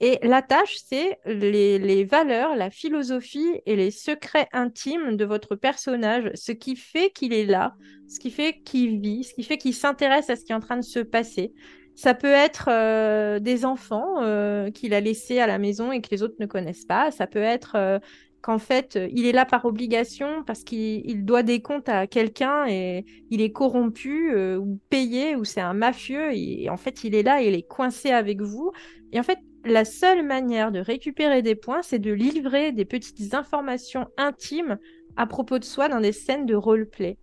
Et 0.00 0.18
la 0.22 0.42
tâche, 0.42 0.76
c'est 0.86 1.18
les, 1.24 2.04
valeurs, 2.04 2.54
la 2.54 2.70
philosophie 2.70 3.60
et 3.64 3.76
les 3.76 3.90
secrets 3.90 4.48
intimes 4.52 5.16
de 5.16 5.24
votre 5.24 5.56
personnage, 5.56 6.30
ce 6.34 6.52
qui 6.52 6.76
fait 6.76 7.10
qu'il 7.10 7.32
est 7.32 7.46
là, 7.46 7.74
ce 8.06 8.20
qui 8.20 8.30
fait 8.30 8.60
qu'il 8.64 9.00
vit, 9.00 9.24
ce 9.24 9.32
qui 9.32 9.42
fait 9.42 9.56
qu'il 9.56 9.74
s'intéresse 9.74 10.28
à 10.28 10.36
ce 10.36 10.44
qui 10.44 10.52
est 10.52 10.54
en 10.54 10.60
train 10.60 10.76
de 10.76 10.84
se 10.84 11.00
passer. 11.00 11.54
Ça 11.94 12.12
peut 12.12 12.26
être 12.26 12.68
euh, 12.70 13.38
des 13.38 13.64
enfants 13.64 14.20
euh, 14.20 14.70
qu'il 14.70 14.92
a 14.92 15.00
laissés 15.00 15.40
à 15.40 15.46
la 15.46 15.58
maison 15.58 15.92
et 15.92 16.02
que 16.02 16.08
les 16.10 16.22
autres 16.22 16.36
ne 16.38 16.46
connaissent 16.46 16.84
pas. 16.84 17.10
Ça 17.10 17.26
peut 17.26 17.38
être 17.38 17.72
euh, 17.76 17.98
qu'en 18.42 18.58
fait, 18.58 18.98
il 19.10 19.24
est 19.24 19.32
là 19.32 19.46
par 19.46 19.64
obligation 19.64 20.44
parce 20.46 20.62
qu'il 20.62 21.24
doit 21.24 21.42
des 21.42 21.62
comptes 21.62 21.88
à 21.88 22.06
quelqu'un 22.06 22.66
et 22.66 23.06
il 23.30 23.40
est 23.40 23.50
corrompu 23.50 24.36
ou 24.56 24.78
payé 24.90 25.36
ou 25.36 25.44
c'est 25.44 25.62
un 25.62 25.72
mafieux 25.72 26.34
et, 26.34 26.68
en 26.68 26.76
fait, 26.76 27.02
il 27.02 27.14
est 27.14 27.22
là 27.22 27.42
et 27.42 27.48
il 27.48 27.54
est 27.54 27.66
coincé 27.66 28.10
avec 28.10 28.42
vous. 28.42 28.72
Et 29.12 29.18
en 29.18 29.22
fait, 29.22 29.38
la 29.66 29.84
seule 29.84 30.24
manière 30.24 30.72
de 30.72 30.78
récupérer 30.78 31.42
des 31.42 31.54
points, 31.54 31.82
c'est 31.82 31.98
de 31.98 32.12
livrer 32.12 32.72
des 32.72 32.84
petites 32.84 33.34
informations 33.34 34.06
intimes 34.16 34.78
à 35.16 35.26
propos 35.26 35.58
de 35.58 35.64
soi 35.64 35.88
dans 35.88 36.00
des 36.00 36.12
scènes 36.12 36.46
de 36.46 36.54
roleplay. 36.54 37.18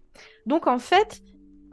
Donc 0.46 0.68
en 0.68 0.80
fait, 0.80 1.22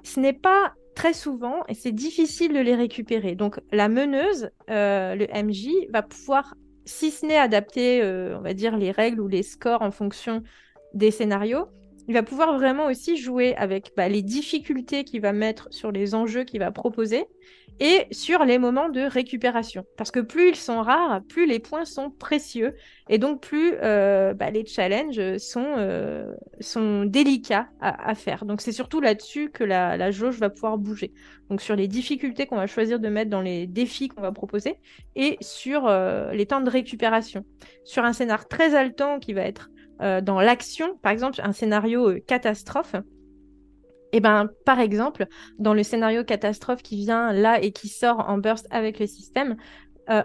ce 0.02 0.20
n'est 0.20 0.32
pas 0.32 0.74
très 0.94 1.12
souvent 1.12 1.62
et 1.68 1.74
c'est 1.74 1.92
difficile 1.92 2.52
de 2.52 2.60
les 2.60 2.74
récupérer. 2.74 3.34
Donc 3.34 3.60
la 3.72 3.88
meneuse, 3.88 4.50
euh, 4.70 5.14
le 5.14 5.26
MJ, 5.26 5.68
va 5.92 6.02
pouvoir, 6.02 6.54
si 6.84 7.10
ce 7.10 7.26
n'est 7.26 7.38
adapter, 7.38 8.02
euh, 8.02 8.38
on 8.38 8.42
va 8.42 8.54
dire, 8.54 8.76
les 8.76 8.90
règles 8.90 9.20
ou 9.20 9.28
les 9.28 9.42
scores 9.42 9.82
en 9.82 9.90
fonction 9.90 10.42
des 10.94 11.10
scénarios, 11.10 11.66
il 12.08 12.14
va 12.14 12.22
pouvoir 12.22 12.56
vraiment 12.56 12.86
aussi 12.86 13.16
jouer 13.16 13.54
avec 13.56 13.92
bah, 13.96 14.08
les 14.08 14.22
difficultés 14.22 15.04
qu'il 15.04 15.20
va 15.20 15.32
mettre 15.32 15.68
sur 15.70 15.92
les 15.92 16.14
enjeux 16.14 16.44
qu'il 16.44 16.60
va 16.60 16.72
proposer 16.72 17.26
et 17.80 18.06
sur 18.10 18.44
les 18.44 18.58
moments 18.58 18.90
de 18.90 19.00
récupération. 19.00 19.84
Parce 19.96 20.10
que 20.10 20.20
plus 20.20 20.50
ils 20.50 20.56
sont 20.56 20.82
rares, 20.82 21.22
plus 21.28 21.46
les 21.46 21.58
points 21.58 21.86
sont 21.86 22.10
précieux, 22.10 22.76
et 23.08 23.16
donc 23.16 23.40
plus 23.40 23.72
euh, 23.82 24.34
bah, 24.34 24.50
les 24.50 24.66
challenges 24.66 25.38
sont, 25.38 25.74
euh, 25.78 26.30
sont 26.60 27.04
délicats 27.04 27.68
à, 27.80 28.14
faire. 28.14 28.44
Donc 28.44 28.60
c'est 28.60 28.72
surtout 28.72 29.00
là-dessus 29.00 29.50
que 29.50 29.64
la, 29.64 30.10
jauge 30.10 30.38
va 30.38 30.50
pouvoir 30.50 30.76
bouger. 30.76 31.12
Donc 31.48 31.62
sur 31.62 31.74
les 31.74 31.88
difficultés 31.88 32.46
qu'on 32.46 32.56
va 32.56 32.66
choisir 32.66 33.00
de 33.00 33.08
mettre 33.08 33.30
dans 33.30 33.40
les 33.40 33.66
défis 33.66 34.08
qu'on 34.08 34.20
va 34.20 34.32
proposer, 34.32 34.76
et 35.16 35.38
sur 35.40 35.86
euh, 35.86 36.32
les 36.32 36.44
temps 36.44 36.60
de 36.60 36.70
récupération. 36.70 37.44
Sur 37.84 38.04
un 38.04 38.12
scénario 38.12 38.44
très 38.48 38.74
haletant 38.74 39.18
qui 39.18 39.32
va 39.32 39.42
être 39.42 39.70
dans 40.22 40.40
l'action, 40.40 40.96
par 41.02 41.12
exemple 41.12 41.42
un 41.44 41.52
scénario 41.52 42.14
catastrophe, 42.26 42.96
eh 44.12 44.20
ben, 44.20 44.48
par 44.64 44.80
exemple, 44.80 45.26
dans 45.58 45.74
le 45.74 45.82
scénario 45.82 46.24
catastrophe 46.24 46.82
qui 46.82 46.96
vient 46.96 47.32
là 47.32 47.60
et 47.60 47.72
qui 47.72 47.88
sort 47.88 48.28
en 48.28 48.38
burst 48.38 48.66
avec 48.70 48.98
le 48.98 49.06
système, 49.06 49.56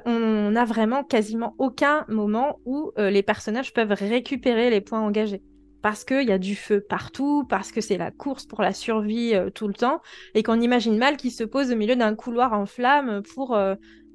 on 0.05 0.49
n'a 0.49 0.65
vraiment 0.65 1.03
quasiment 1.03 1.53
aucun 1.59 2.05
moment 2.07 2.59
où 2.65 2.91
les 2.97 3.21
personnages 3.21 3.71
peuvent 3.71 3.93
récupérer 3.93 4.71
les 4.71 4.81
points 4.81 5.01
engagés 5.01 5.43
parce 5.83 6.03
qu'il 6.03 6.27
y 6.27 6.31
a 6.31 6.39
du 6.39 6.55
feu 6.55 6.81
partout, 6.81 7.45
parce 7.47 7.71
que 7.71 7.81
c'est 7.81 7.97
la 7.97 8.09
course 8.09 8.47
pour 8.47 8.63
la 8.63 8.73
survie 8.73 9.33
tout 9.53 9.67
le 9.67 9.75
temps, 9.75 10.01
et 10.33 10.41
qu'on 10.41 10.59
imagine 10.59 10.97
mal 10.97 11.17
qu'ils 11.17 11.31
se 11.31 11.43
posent 11.43 11.71
au 11.71 11.75
milieu 11.75 11.95
d'un 11.95 12.15
couloir 12.15 12.53
en 12.53 12.65
flammes 12.65 13.21
pour 13.35 13.55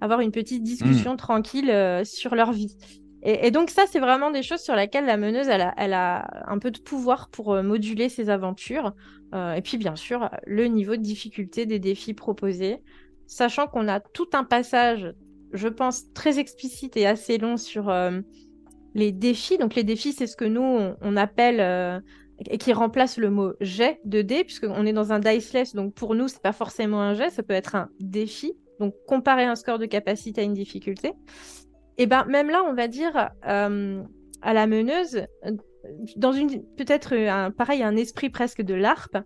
avoir 0.01 0.21
une 0.21 0.33
petite 0.33 0.65
discussion 0.65 1.15
mmh. 1.15 1.19
tranquille 1.19 2.03
sur 2.05 2.35
leur 2.35 2.51
vie. 2.51 2.77
Et, 3.23 3.51
donc 3.51 3.71
ça, 3.71 3.85
c'est 3.87 4.01
vraiment 4.01 4.31
des 4.31 4.43
choses 4.43 4.61
sur 4.61 4.75
lesquelles 4.75 5.05
la 5.05 5.19
meneuse, 5.19 5.49
elle 5.49 5.93
a, 5.93 6.27
un 6.47 6.59
peu 6.59 6.71
de 6.71 6.79
pouvoir 6.79 7.29
pour 7.29 7.53
euh, 7.53 7.63
moduler 7.63 8.09
ses 8.09 8.31
aventures. 8.31 8.95
Euh, 9.35 9.55
et 9.55 9.63
puis 9.63 9.79
bien 9.79 9.97
sûr, 9.97 10.29
le 10.47 10.67
niveau 10.67 10.97
de 10.97 11.03
difficulté 11.03 11.67
des 11.67 11.79
défis 11.79 12.15
proposés, 12.15 12.83
sachant 13.27 13.67
qu'on 13.67 13.89
a 13.89 14.01
tout 14.01 14.29
un 14.33 14.45
passage, 14.45 15.15
je 15.53 15.69
pense, 15.69 16.13
très 16.13 16.39
explicite 16.39 16.97
et 16.97 17.07
assez 17.07 17.39
long 17.39 17.57
sur 17.57 17.89
euh, 17.89 18.21
les 18.95 19.13
défis. 19.13 19.59
Donc 19.59 19.75
les 19.75 19.85
défis, 19.85 20.13
c'est 20.13 20.27
ce 20.27 20.37
que 20.37 20.45
nous, 20.45 20.63
on, 21.01 21.17
appelle... 21.17 22.03
et 22.49 22.59
qui 22.59 22.73
remplace 22.73 23.19
le 23.19 23.31
mot 23.31 23.53
jet 23.61 24.01
de 24.05 24.23
dés, 24.23 24.45
puisqu'on 24.45 24.87
est 24.87 24.93
dans 24.93 25.13
un 25.13 25.21
diceless, 25.21 25.75
donc 25.75 25.95
pour 25.95 26.15
nous, 26.15 26.27
c'est 26.29 26.43
pas 26.43 26.53
forcément 26.53 27.01
un 27.01 27.15
jet, 27.15 27.31
ça 27.31 27.43
peut 27.43 27.55
être 27.55 27.75
un 27.75 27.89
défi. 28.01 28.55
Donc 28.81 28.95
comparer 29.07 29.45
un 29.45 29.57
score 29.57 29.79
de 29.79 29.87
capacité 29.87 30.41
à 30.41 30.45
une 30.45 30.55
difficulté. 30.55 31.13
Et 31.99 32.07
ben 32.07 32.25
même 32.25 32.49
là, 32.49 32.63
on 32.67 32.73
va 32.73 32.89
dire 32.89 33.29
euh, 33.47 34.03
à 34.41 34.55
la 34.55 34.67
meneuse, 34.67 35.27
dans 36.17 36.33
une 36.33 36.63
peut-être 36.77 37.15
un 37.15 37.51
pareil 37.51 37.83
un 37.83 37.97
esprit 37.97 38.31
presque 38.31 38.63
de 38.63 38.75
larpe. 38.75 39.19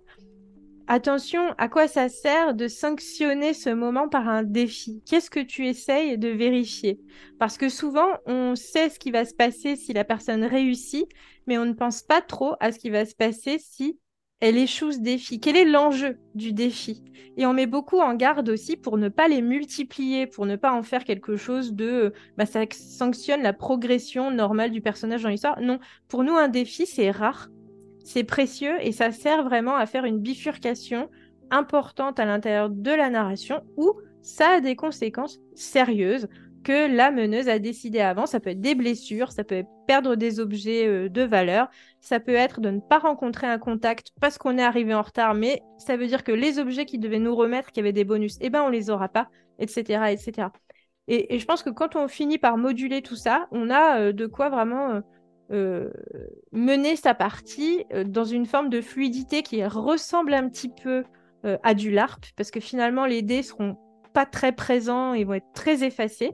Attention, 0.86 1.54
à 1.56 1.70
quoi 1.70 1.88
ça 1.88 2.10
sert 2.10 2.54
de 2.54 2.68
sanctionner 2.68 3.54
ce 3.54 3.70
moment 3.70 4.06
par 4.06 4.28
un 4.28 4.42
défi? 4.42 5.02
Qu'est-ce 5.06 5.30
que 5.30 5.40
tu 5.40 5.66
essayes 5.66 6.18
de 6.18 6.28
vérifier? 6.28 7.00
Parce 7.38 7.56
que 7.56 7.70
souvent, 7.70 8.08
on 8.26 8.54
sait 8.54 8.90
ce 8.90 8.98
qui 8.98 9.10
va 9.10 9.24
se 9.24 9.32
passer 9.32 9.76
si 9.76 9.94
la 9.94 10.04
personne 10.04 10.44
réussit, 10.44 11.06
mais 11.46 11.56
on 11.56 11.64
ne 11.64 11.72
pense 11.72 12.02
pas 12.02 12.20
trop 12.20 12.54
à 12.60 12.70
ce 12.70 12.78
qui 12.78 12.90
va 12.90 13.06
se 13.06 13.14
passer 13.14 13.58
si 13.58 13.98
elle 14.44 14.58
échoue 14.58 14.92
ce 14.92 14.98
défi 14.98 15.40
Quel 15.40 15.56
est 15.56 15.64
l'enjeu 15.64 16.18
du 16.34 16.52
défi? 16.52 17.02
Et 17.38 17.46
on 17.46 17.54
met 17.54 17.66
beaucoup 17.66 18.00
en 18.00 18.12
garde 18.12 18.50
aussi 18.50 18.76
pour 18.76 18.98
ne 18.98 19.08
pas 19.08 19.26
les 19.26 19.40
multiplier, 19.40 20.26
pour 20.26 20.44
ne 20.44 20.56
pas 20.56 20.72
en 20.74 20.82
faire 20.82 21.04
quelque 21.04 21.36
chose 21.36 21.72
de... 21.72 22.12
Bah, 22.36 22.44
ça 22.44 22.60
sanctionne 22.70 23.42
la 23.42 23.54
progression 23.54 24.30
normale 24.30 24.70
du 24.70 24.82
personnage 24.82 25.22
dans 25.22 25.30
l'histoire. 25.30 25.58
Non, 25.62 25.78
pour 26.08 26.24
nous, 26.24 26.34
un 26.34 26.48
défi, 26.48 26.84
c'est 26.84 27.10
rare, 27.10 27.48
c'est 28.04 28.22
précieux 28.22 28.74
et 28.82 28.92
ça 28.92 29.12
sert 29.12 29.44
vraiment 29.44 29.76
à 29.76 29.86
faire 29.86 30.04
une 30.04 30.18
bifurcation 30.18 31.08
importante 31.50 32.20
à 32.20 32.26
l'intérieur 32.26 32.68
de 32.68 32.90
la 32.90 33.08
narration 33.08 33.62
où 33.78 33.94
ça 34.20 34.56
a 34.56 34.60
des 34.60 34.76
conséquences 34.76 35.40
sérieuses 35.54 36.28
que 36.64 36.92
la 36.92 37.12
meneuse 37.12 37.48
a 37.48 37.60
décidé 37.60 38.00
avant. 38.00 38.26
Ça 38.26 38.40
peut 38.40 38.50
être 38.50 38.60
des 38.60 38.74
blessures, 38.74 39.30
ça 39.30 39.44
peut 39.44 39.56
être 39.56 39.68
perdre 39.86 40.16
des 40.16 40.40
objets 40.40 40.88
euh, 40.88 41.08
de 41.08 41.22
valeur, 41.22 41.68
ça 42.00 42.18
peut 42.18 42.34
être 42.34 42.60
de 42.60 42.70
ne 42.70 42.80
pas 42.80 42.98
rencontrer 42.98 43.46
un 43.46 43.58
contact 43.58 44.08
parce 44.20 44.38
qu'on 44.38 44.58
est 44.58 44.62
arrivé 44.62 44.94
en 44.94 45.02
retard, 45.02 45.34
mais 45.34 45.62
ça 45.78 45.96
veut 45.96 46.06
dire 46.06 46.24
que 46.24 46.32
les 46.32 46.58
objets 46.58 46.86
qui 46.86 46.98
devaient 46.98 47.20
nous 47.20 47.36
remettre, 47.36 47.70
qui 47.70 47.78
avaient 47.78 47.92
des 47.92 48.04
bonus, 48.04 48.38
eh 48.40 48.50
ben 48.50 48.62
on 48.62 48.70
les 48.70 48.90
aura 48.90 49.08
pas, 49.08 49.28
etc., 49.60 50.10
etc. 50.10 50.48
Et, 51.06 51.38
je 51.38 51.44
pense 51.44 51.62
que 51.62 51.70
quand 51.70 51.96
on 51.96 52.08
finit 52.08 52.38
par 52.38 52.56
moduler 52.56 53.02
tout 53.02 53.16
ça, 53.16 53.46
on 53.52 53.70
a 53.70 54.00
euh, 54.00 54.12
de 54.12 54.26
quoi 54.26 54.48
vraiment 54.48 55.02
euh, 55.52 55.90
mener 56.52 56.96
sa 56.96 57.14
partie 57.14 57.84
dans 58.06 58.24
une 58.24 58.46
forme 58.46 58.70
de 58.70 58.80
fluidité 58.80 59.42
qui 59.42 59.64
ressemble 59.64 60.34
un 60.34 60.48
petit 60.48 60.70
peu 60.70 61.04
à 61.62 61.74
du 61.74 61.90
LARP, 61.90 62.24
parce 62.36 62.50
que 62.50 62.58
finalement 62.58 63.04
les 63.04 63.20
dés 63.20 63.42
seront 63.42 63.76
pas 64.14 64.24
très 64.24 64.52
présents, 64.52 65.12
ils 65.12 65.26
vont 65.26 65.34
être 65.34 65.52
très 65.52 65.84
effacés. 65.84 66.32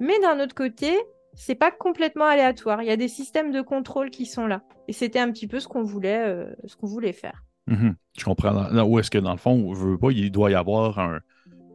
Mais 0.00 0.18
d'un 0.20 0.38
autre 0.40 0.54
côté, 0.54 0.92
c'est 1.34 1.54
pas 1.54 1.70
complètement 1.70 2.26
aléatoire. 2.26 2.82
Il 2.82 2.88
y 2.88 2.92
a 2.92 2.96
des 2.96 3.08
systèmes 3.08 3.52
de 3.52 3.62
contrôle 3.62 4.10
qui 4.10 4.26
sont 4.26 4.46
là. 4.46 4.62
Et 4.88 4.92
c'était 4.92 5.20
un 5.20 5.30
petit 5.30 5.46
peu 5.46 5.60
ce 5.60 5.68
qu'on 5.68 5.82
voulait, 5.82 6.28
euh, 6.28 6.52
ce 6.66 6.76
qu'on 6.76 6.86
voulait 6.86 7.12
faire. 7.12 7.44
Mhm. 7.66 7.94
Je 8.18 8.24
comprends. 8.24 8.84
Où 8.84 8.98
est-ce 8.98 9.10
que 9.10 9.18
dans 9.18 9.32
le 9.32 9.38
fond, 9.38 9.72
veut 9.72 9.96
pas, 9.96 10.10
il 10.10 10.30
doit 10.30 10.50
y 10.50 10.54
avoir 10.54 11.20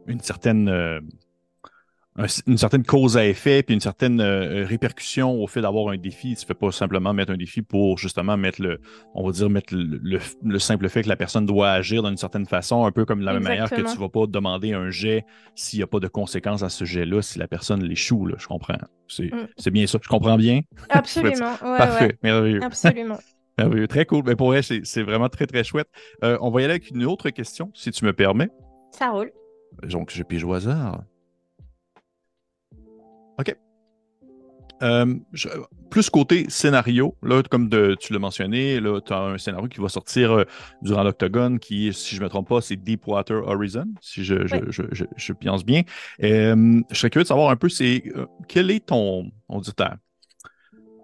une 0.06 0.20
certaine 0.20 0.68
euh, 0.68 1.00
une 2.46 2.56
certaine 2.56 2.84
cause 2.84 3.16
à 3.16 3.26
effet 3.26 3.62
puis 3.62 3.74
une 3.74 3.80
certaine 3.80 4.20
euh, 4.20 4.64
répercussion 4.64 5.34
au 5.34 5.46
fait 5.46 5.60
d'avoir 5.60 5.92
un 5.92 5.98
défi. 5.98 6.34
Tu 6.34 6.42
ne 6.42 6.46
fais 6.46 6.54
pas 6.54 6.72
simplement 6.72 7.12
mettre 7.12 7.32
un 7.32 7.36
défi 7.36 7.62
pour 7.62 7.98
justement 7.98 8.36
mettre 8.36 8.62
le, 8.62 8.80
on 9.14 9.26
va 9.26 9.32
dire, 9.32 9.50
mettre 9.50 9.74
le, 9.74 10.58
simple 10.58 10.88
fait 10.88 11.02
que 11.02 11.08
la 11.08 11.16
personne 11.16 11.44
doit 11.44 11.70
agir 11.70 12.02
d'une 12.02 12.16
certaine 12.16 12.46
façon, 12.46 12.84
un 12.84 12.92
peu 12.92 13.04
comme 13.04 13.20
de 13.20 13.24
la 13.24 13.34
même 13.34 13.42
manière 13.42 13.68
que 13.70 13.76
tu 13.76 13.82
ne 13.82 14.00
vas 14.00 14.08
pas 14.08 14.26
demander 14.26 14.72
un 14.72 14.90
jet 14.90 15.24
s'il 15.54 15.78
n'y 15.78 15.82
a 15.82 15.86
pas 15.86 16.00
de 16.00 16.08
conséquences 16.08 16.62
à 16.62 16.68
ce 16.68 16.84
jet-là, 16.84 17.22
si 17.22 17.38
la 17.38 17.48
personne 17.48 17.82
l'échoue. 17.82 18.30
Je 18.38 18.46
comprends. 18.46 18.74
Mm. 19.18 19.46
C'est 19.56 19.70
bien 19.70 19.86
ça. 19.86 19.98
Je 20.02 20.08
comprends 20.08 20.36
bien. 20.36 20.60
Absolument. 20.88 21.56
Parfait. 21.60 22.16
Merveilleux. 22.22 22.62
Absolument. 22.62 23.18
Merveilleux. 23.58 23.88
Très 23.88 24.06
cool. 24.06 24.22
Mais 24.26 24.36
pour 24.36 24.48
vrai, 24.48 24.62
c'est 24.62 25.02
vraiment 25.02 25.28
très, 25.28 25.46
très 25.46 25.64
chouette. 25.64 25.88
Euh, 26.24 26.38
on 26.40 26.50
va 26.50 26.62
y 26.62 26.64
aller 26.64 26.74
avec 26.74 26.90
une 26.90 27.04
autre 27.04 27.30
question, 27.30 27.70
si 27.74 27.90
tu 27.90 28.04
me 28.04 28.12
permets. 28.12 28.48
Ça 28.90 29.10
roule. 29.10 29.32
Donc, 29.82 30.10
je 30.10 30.22
pige 30.22 30.44
au 30.44 30.54
hasard. 30.54 31.02
OK. 33.38 33.54
Euh, 34.82 35.14
plus 35.90 36.10
côté 36.10 36.46
scénario, 36.50 37.16
là, 37.22 37.42
comme 37.42 37.70
tu 37.98 38.12
l'as 38.12 38.18
mentionné, 38.18 38.78
là, 38.78 39.00
tu 39.00 39.12
as 39.12 39.20
un 39.20 39.38
scénario 39.38 39.68
qui 39.68 39.80
va 39.80 39.88
sortir 39.88 40.32
euh, 40.32 40.44
durant 40.82 41.02
l'Octogone, 41.02 41.58
qui, 41.58 41.92
si 41.94 42.14
je 42.14 42.20
ne 42.20 42.24
me 42.24 42.28
trompe 42.28 42.48
pas, 42.48 42.60
c'est 42.60 42.76
Deepwater 42.76 43.46
Horizon, 43.46 43.86
si 44.02 44.22
je, 44.22 44.46
je, 44.46 44.56
je, 44.68 45.04
je, 45.16 45.32
pense 45.32 45.64
bien. 45.64 45.82
Euh, 46.22 46.82
je 46.90 46.98
serais 46.98 47.08
curieux 47.08 47.24
de 47.24 47.28
savoir 47.28 47.50
un 47.50 47.56
peu, 47.56 47.70
c'est 47.70 48.04
quel 48.48 48.70
est 48.70 48.84
ton, 48.84 49.30
on 49.48 49.60
dit 49.60 49.72
ta, 49.72 49.96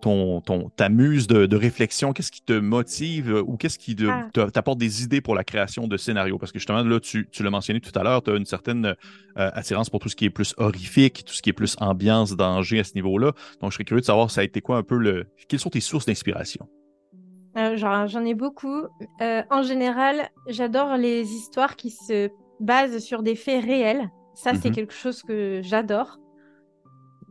ton, 0.03 0.41
ton, 0.41 0.69
ta 0.77 0.91
muse 0.91 1.27
de, 1.27 1.57
réflexion? 1.57 2.13
Qu'est-ce 2.13 2.31
qui 2.31 2.43
te 2.43 2.53
motive 2.53 3.33
euh, 3.33 3.43
ou 3.47 3.57
qu'est-ce 3.57 3.79
qui 3.79 3.97
ah. 4.07 4.29
t'apporte 4.51 4.79
des 4.79 5.03
idées 5.03 5.23
pour 5.23 5.35
la 5.35 5.45
création 5.45 5.89
de 5.89 5.97
scénarios? 5.97 6.39
Parce 6.39 6.53
que 6.53 6.59
justement, 6.59 6.83
là, 6.83 7.01
tu, 7.01 7.27
l'as 7.41 7.51
mentionné 7.51 7.81
tout 7.81 7.97
à 7.99 8.03
l'heure, 8.03 8.23
tu 8.23 8.31
as 8.31 8.37
une 8.37 8.45
certaine 8.45 8.85
euh, 8.85 8.95
attirance 9.35 9.89
pour 9.89 10.01
tout 10.01 10.11
ce 10.11 10.17
qui 10.17 10.27
est 10.27 10.31
plus 10.31 10.55
horrifique, 10.59 11.25
tout 11.25 11.33
ce 11.33 11.41
qui 11.41 11.51
est 11.51 11.55
plus 11.55 11.77
ambiance, 11.81 12.37
danger 12.37 12.81
à 12.81 12.85
ce 12.85 12.95
niveau-là. 12.95 13.33
Donc, 13.61 13.71
je 13.71 13.77
serais 13.77 13.85
curieux 13.85 14.01
de 14.01 14.07
savoir, 14.07 14.31
ça 14.31 14.43
a 14.43 14.45
été 14.45 14.61
quoi 14.61 14.77
un 14.77 14.83
peu 14.83 14.99
le. 14.99 15.27
Quelles 15.49 15.61
sont 15.61 15.71
tes 15.71 15.81
sources 15.81 16.05
d'inspiration? 16.05 16.69
Euh, 17.57 17.77
j'en 17.77 18.25
ai 18.25 18.35
beaucoup. 18.35 18.83
en 19.21 19.63
général, 19.63 20.29
j'adore 20.49 20.97
les 20.97 21.23
histoires 21.33 21.77
qui 21.77 21.91
se 21.91 22.29
basent 22.61 22.99
sur 22.99 23.23
des 23.23 23.37
faits 23.37 23.65
réels. 23.65 24.11
Ça, 24.35 24.53
c'est 24.55 24.71
mm-hmm. 24.71 24.75
quelque 24.75 24.95
chose 24.95 25.23
que 25.23 25.61
j'adore. 25.63 26.19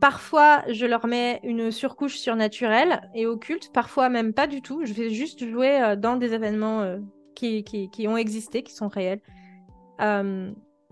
Parfois, 0.02 0.64
je 0.66 0.84
leur 0.84 1.06
mets 1.06 1.38
une 1.44 1.70
surcouche 1.70 2.16
surnaturelle 2.16 3.08
et 3.14 3.24
occulte, 3.24 3.70
parfois 3.72 4.08
même 4.08 4.32
pas 4.32 4.48
du 4.48 4.60
tout. 4.60 4.84
Je 4.84 4.92
vais 4.94 5.10
juste 5.10 5.48
jouer 5.48 5.80
euh, 5.80 5.94
dans 5.94 6.16
des 6.16 6.34
événements 6.34 6.80
euh, 6.80 6.98
qui, 7.36 7.62
qui, 7.62 8.08
ont 8.08 8.16
existé, 8.16 8.64
qui 8.64 8.74
sont 8.74 8.88
réels. 8.88 9.20
Euh, 10.00 10.50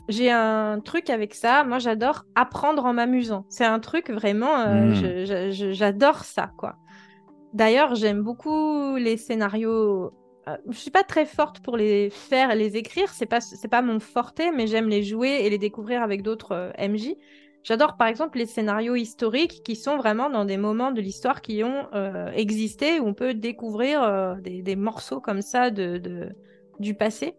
j'ai 0.09 0.31
un 0.31 0.79
truc 0.79 1.11
avec 1.11 1.35
ça. 1.35 1.65
Moi, 1.65 1.81
j'adore 1.81 2.25
apprendre 2.37 2.85
en 2.85 2.93
m'amusant. 2.93 3.47
C'est 3.49 3.65
un 3.65 3.81
truc 3.81 4.11
vraiment, 4.11 4.65
hmm. 4.65 4.95
j'adore 5.73 6.23
ça, 6.23 6.53
quoi. 6.57 6.77
D'ailleurs, 7.53 7.97
j'aime 7.97 8.23
beaucoup 8.23 8.95
les 8.95 9.17
scénarios. 9.17 10.13
je 10.69 10.77
suis 10.79 10.93
pas 10.93 11.03
très 11.03 11.27
forte 11.27 11.59
pour 11.65 11.77
les 11.77 12.11
faire, 12.11 12.55
les 12.55 12.77
écrire. 12.77 13.09
C'est 13.09 13.27
pas, 13.27 13.41
c'est 13.41 13.67
pas 13.67 13.83
mon 13.83 13.99
forte, 13.99 14.41
mais 14.55 14.69
j'aime 14.69 14.89
les 14.89 15.03
jouer 15.03 15.41
et 15.43 15.51
les 15.51 15.59
découvrir 15.59 16.01
avec 16.01 16.23
d'autres 16.23 16.73
MJ. 16.79 17.17
J'adore 17.63 17.97
par 17.97 18.09
exemple 18.09 18.39
les 18.39 18.47
scénarios 18.47 18.95
historiques 18.95 19.63
qui 19.63 19.77
sont 19.77 19.97
vraiment 19.97 20.31
dans 20.31 20.45
des 20.45 20.57
moments 20.57 20.93
de 20.93 21.01
l'histoire 21.01 21.43
qui 21.43 21.63
ont 21.63 21.89
euh, 21.95 22.31
existé, 22.33 23.01
où 23.01 23.07
on 23.07 23.15
peut 23.15 23.35
découvrir 23.35 24.03
euh, 24.03 24.35
des, 24.41 24.77
morceaux 24.77 25.21
comme 25.21 25.43
ça 25.43 25.71
de, 25.71 26.31
du 26.79 26.95
passé. 26.95 27.35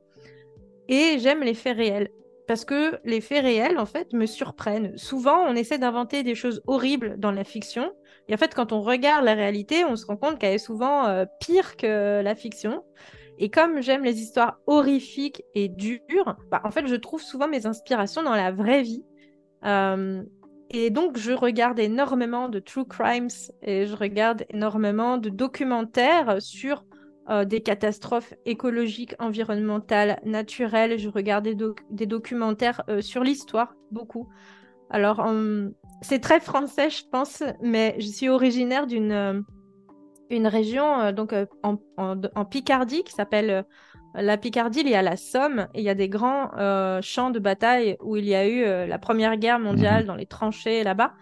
Et 0.87 1.17
j'aime 1.19 1.41
les 1.41 1.53
faits 1.53 1.77
réels. 1.77 2.09
Parce 2.47 2.65
que 2.65 2.99
les 3.05 3.21
faits 3.21 3.43
réels, 3.43 3.79
en 3.79 3.85
fait, 3.85 4.13
me 4.13 4.25
surprennent. 4.25 4.97
Souvent, 4.97 5.45
on 5.47 5.55
essaie 5.55 5.77
d'inventer 5.77 6.21
des 6.21 6.35
choses 6.35 6.61
horribles 6.67 7.15
dans 7.17 7.31
la 7.31 7.43
fiction. 7.43 7.91
Et 8.27 8.33
en 8.33 8.37
fait, 8.37 8.53
quand 8.53 8.73
on 8.73 8.81
regarde 8.81 9.23
la 9.23 9.33
réalité, 9.33 9.85
on 9.85 9.95
se 9.95 10.05
rend 10.05 10.17
compte 10.17 10.37
qu'elle 10.37 10.55
est 10.55 10.57
souvent 10.57 11.07
euh, 11.07 11.25
pire 11.39 11.77
que 11.77 12.21
la 12.21 12.35
fiction. 12.35 12.83
Et 13.39 13.49
comme 13.49 13.81
j'aime 13.81 14.03
les 14.03 14.19
histoires 14.19 14.59
horrifiques 14.67 15.43
et 15.55 15.67
dures, 15.69 16.35
bah, 16.51 16.61
en 16.63 16.71
fait, 16.71 16.85
je 16.87 16.95
trouve 16.95 17.21
souvent 17.21 17.47
mes 17.47 17.65
inspirations 17.65 18.21
dans 18.21 18.35
la 18.35 18.51
vraie 18.51 18.83
vie. 18.83 19.03
Euh, 19.65 20.23
et 20.69 20.89
donc, 20.89 21.17
je 21.17 21.31
regarde 21.33 21.79
énormément 21.79 22.49
de 22.49 22.59
true 22.59 22.85
crimes 22.85 23.27
et 23.61 23.85
je 23.85 23.95
regarde 23.95 24.45
énormément 24.49 25.17
de 25.17 25.29
documentaires 25.29 26.41
sur 26.41 26.85
euh, 27.29 27.45
des 27.45 27.61
catastrophes 27.61 28.33
écologiques, 28.45 29.15
environnementales, 29.19 30.19
naturelles. 30.23 30.97
Je 30.97 31.09
regarde 31.09 31.47
des, 31.89 32.05
documentaires 32.05 32.83
euh, 32.89 33.01
sur 33.01 33.23
l'histoire, 33.23 33.75
beaucoup. 33.91 34.29
Alors, 34.89 35.25
c'est 36.01 36.19
très 36.19 36.41
français, 36.41 36.89
je 36.89 37.03
pense, 37.09 37.43
mais 37.61 37.95
je 37.99 38.07
suis 38.07 38.27
originaire 38.27 38.87
d'une 38.87 39.45
une 40.29 40.47
région 40.47 41.11
donc 41.11 41.33
en, 41.63 42.45
Picardie 42.45 43.03
qui 43.03 43.13
s'appelle 43.13 43.65
la 44.13 44.37
Picardie, 44.37 44.81
il 44.81 44.89
y 44.89 44.95
a 44.95 45.01
la 45.01 45.15
Somme 45.15 45.67
et 45.73 45.79
il 45.79 45.83
y 45.83 45.89
a 45.89 45.95
des 45.95 46.09
grands 46.09 46.51
euh, 46.57 47.01
champs 47.01 47.29
de 47.29 47.39
bataille 47.39 47.97
où 48.01 48.17
il 48.17 48.25
y 48.25 48.35
a 48.35 48.47
eu 48.47 48.63
euh, 48.63 48.85
la 48.85 48.99
Première 48.99 49.37
Guerre 49.37 49.59
mondiale 49.59 50.01
mhm. 50.01 50.07
dans 50.07 50.15
les 50.15 50.25
tranchées 50.25 50.83
là-bas. 50.83 51.13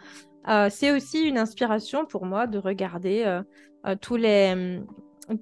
Euh, 0.47 0.69
c'est 0.71 0.91
aussi 0.91 1.21
une 1.27 1.37
inspiration 1.37 2.05
pour 2.05 2.25
moi 2.25 2.47
de 2.47 2.57
regarder 2.57 3.41
tous 4.01 4.15
les 4.15 4.81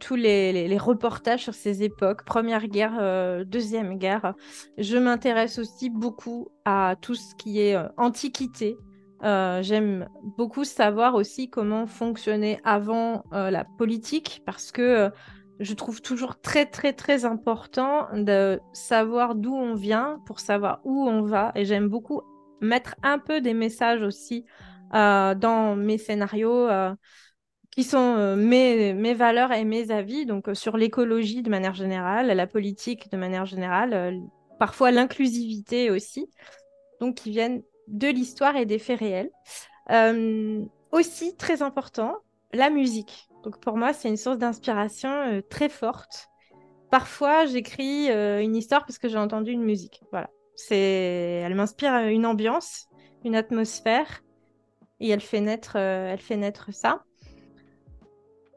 tous 0.02 0.16
les, 0.16 0.68
les, 0.68 0.78
reportages 0.78 1.44
sur 1.44 1.54
ces 1.54 1.82
époques, 1.82 2.26
Première 2.26 2.68
Guerre, 2.68 3.46
Deuxième 3.46 3.98
Guerre. 3.98 4.34
Je 4.78 4.98
m'intéresse 4.98 5.60
aussi 5.60 5.90
beaucoup 5.90 6.50
à 6.66 6.98
tout 7.00 7.16
ce 7.16 7.34
qui 7.36 7.62
est 7.62 7.78
antiquité. 7.96 8.76
J'aime 9.22 10.10
beaucoup 10.36 10.66
savoir 10.66 11.16
aussi 11.16 11.50
comment 11.50 11.88
fonctionnait 11.88 12.60
avant 12.66 13.24
la 13.32 13.64
politique 13.64 14.42
parce 14.46 14.74
que 14.74 15.10
je 15.60 15.74
trouve 15.74 16.02
toujours 16.02 16.40
très 16.40 16.66
très 16.66 16.94
très 16.94 17.26
important 17.26 18.08
de 18.14 18.60
savoir 18.74 19.36
d'où 19.36 19.56
on 19.56 19.74
vient 19.74 20.22
pour 20.26 20.40
savoir 20.40 20.82
où 20.84 21.08
on 21.08 21.24
va. 21.24 21.52
Et 21.56 21.66
j'aime 21.66 21.88
beaucoup 21.88 22.22
mettre 22.62 22.96
un 23.04 23.20
peu 23.20 23.42
des 23.42 23.54
messages 23.54 24.02
aussi 24.02 24.46
euh, 24.94 25.36
dans 25.36 25.76
mes 25.76 25.98
scénarios 25.98 26.70
euh, 26.70 26.94
qui 27.72 27.84
sont 27.84 28.16
euh, 28.18 28.36
mes, 28.36 28.94
mes, 28.94 29.14
valeurs 29.14 29.52
et 29.52 29.66
mes 29.66 29.92
avis, 29.92 30.26
donc 30.26 30.50
sur 30.54 30.78
l'écologie 30.78 31.42
de 31.42 31.50
manière 31.50 31.74
générale, 31.74 32.28
la 32.28 32.48
politique 32.48 33.12
de 33.12 33.18
manière 33.18 33.46
générale, 33.46 34.22
parfois 34.60 34.92
l'inclusivité 34.92 35.92
aussi, 35.92 36.30
donc 37.02 37.16
qui 37.16 37.32
viennent 37.32 37.62
de 37.88 38.08
l'histoire 38.08 38.56
et 38.56 38.66
des 38.66 38.80
faits 38.80 39.00
réels. 39.00 39.30
aussi, 40.92 41.36
très 41.36 41.62
important, 41.62 42.16
la 42.54 42.70
musique. 42.70 43.28
Donc 43.48 43.62
pour 43.62 43.78
moi, 43.78 43.94
c'est 43.94 44.10
une 44.10 44.18
source 44.18 44.38
d'inspiration 44.38 45.10
euh, 45.10 45.42
très 45.42 45.70
forte. 45.70 46.28
Parfois, 46.92 47.46
j'écris 47.46 48.12
euh, 48.12 48.42
une 48.42 48.58
histoire 48.58 48.86
parce 48.86 48.98
que 48.98 49.08
j'ai 49.08 49.18
entendu 49.18 49.52
une 49.52 49.64
musique. 49.64 50.02
Voilà. 50.12 50.30
C'est, 50.58 50.76
elle 51.46 51.56
m'inspire 51.56 51.94
euh, 51.94 52.08
une 52.08 52.26
ambiance, 52.26 52.90
une 53.24 53.38
atmosphère, 53.38 54.22
et 55.00 55.08
elle 55.08 55.22
fait 55.22 55.40
naître, 55.40 55.78
elle 55.78 56.20
fait 56.20 56.36
naître 56.36 56.74
ça. 56.74 57.06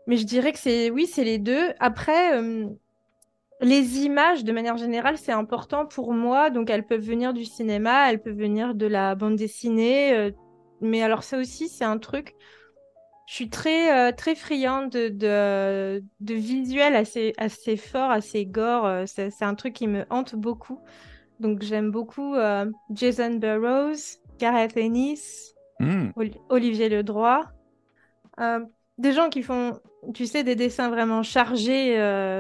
Mais 0.08 0.16
je 0.16 0.26
dirais 0.26 0.50
que 0.50 0.58
c'est, 0.58 0.90
oui, 0.90 1.06
c'est 1.06 1.22
les 1.22 1.38
deux. 1.38 1.72
Après, 1.78 2.42
les 3.60 3.98
images, 3.98 4.42
de 4.42 4.50
manière 4.50 4.76
générale, 4.76 5.18
c'est 5.18 5.30
important 5.30 5.86
pour 5.86 6.14
moi. 6.14 6.50
Donc, 6.50 6.68
elles 6.68 6.86
peuvent 6.86 7.00
venir 7.00 7.32
du 7.32 7.44
cinéma, 7.44 8.10
elles 8.10 8.20
peuvent 8.20 8.38
venir 8.38 8.74
de 8.74 8.86
la 8.86 9.14
bande 9.14 9.36
dessinée. 9.36 10.32
mais 10.80 11.02
alors, 11.02 11.22
ça 11.22 11.38
aussi, 11.38 11.68
c'est 11.68 11.84
un 11.84 11.98
truc 11.98 12.34
je 13.30 13.36
suis 13.36 13.48
très, 13.48 13.92
euh, 13.92 14.10
très 14.10 14.34
friande 14.34 14.90
de, 14.90 16.02
de, 16.20 16.34
visuels 16.34 16.96
assez, 16.96 17.32
assez 17.38 17.76
forts, 17.76 18.10
assez 18.10 18.44
gore. 18.44 18.84
Euh, 18.84 19.04
c'est, 19.06 19.30
un 19.42 19.54
truc 19.54 19.72
qui 19.72 19.86
me 19.86 20.04
hante 20.10 20.34
beaucoup. 20.34 20.80
Donc 21.38 21.62
j'aime 21.62 21.92
beaucoup 21.92 22.34
euh, 22.34 22.66
Jason 22.92 23.34
Burroughs, 23.34 24.18
Gareth 24.40 24.76
Ennis, 24.76 25.54
hmm. 25.78 26.08
Olivier 26.48 26.88
Ledroit. 26.88 27.52
des 28.98 29.12
gens 29.12 29.28
qui 29.28 29.44
font, 29.44 29.78
tu 30.12 30.26
sais, 30.26 30.42
des 30.42 30.56
dessins 30.56 30.90
vraiment 30.90 31.22
chargés 31.22 31.92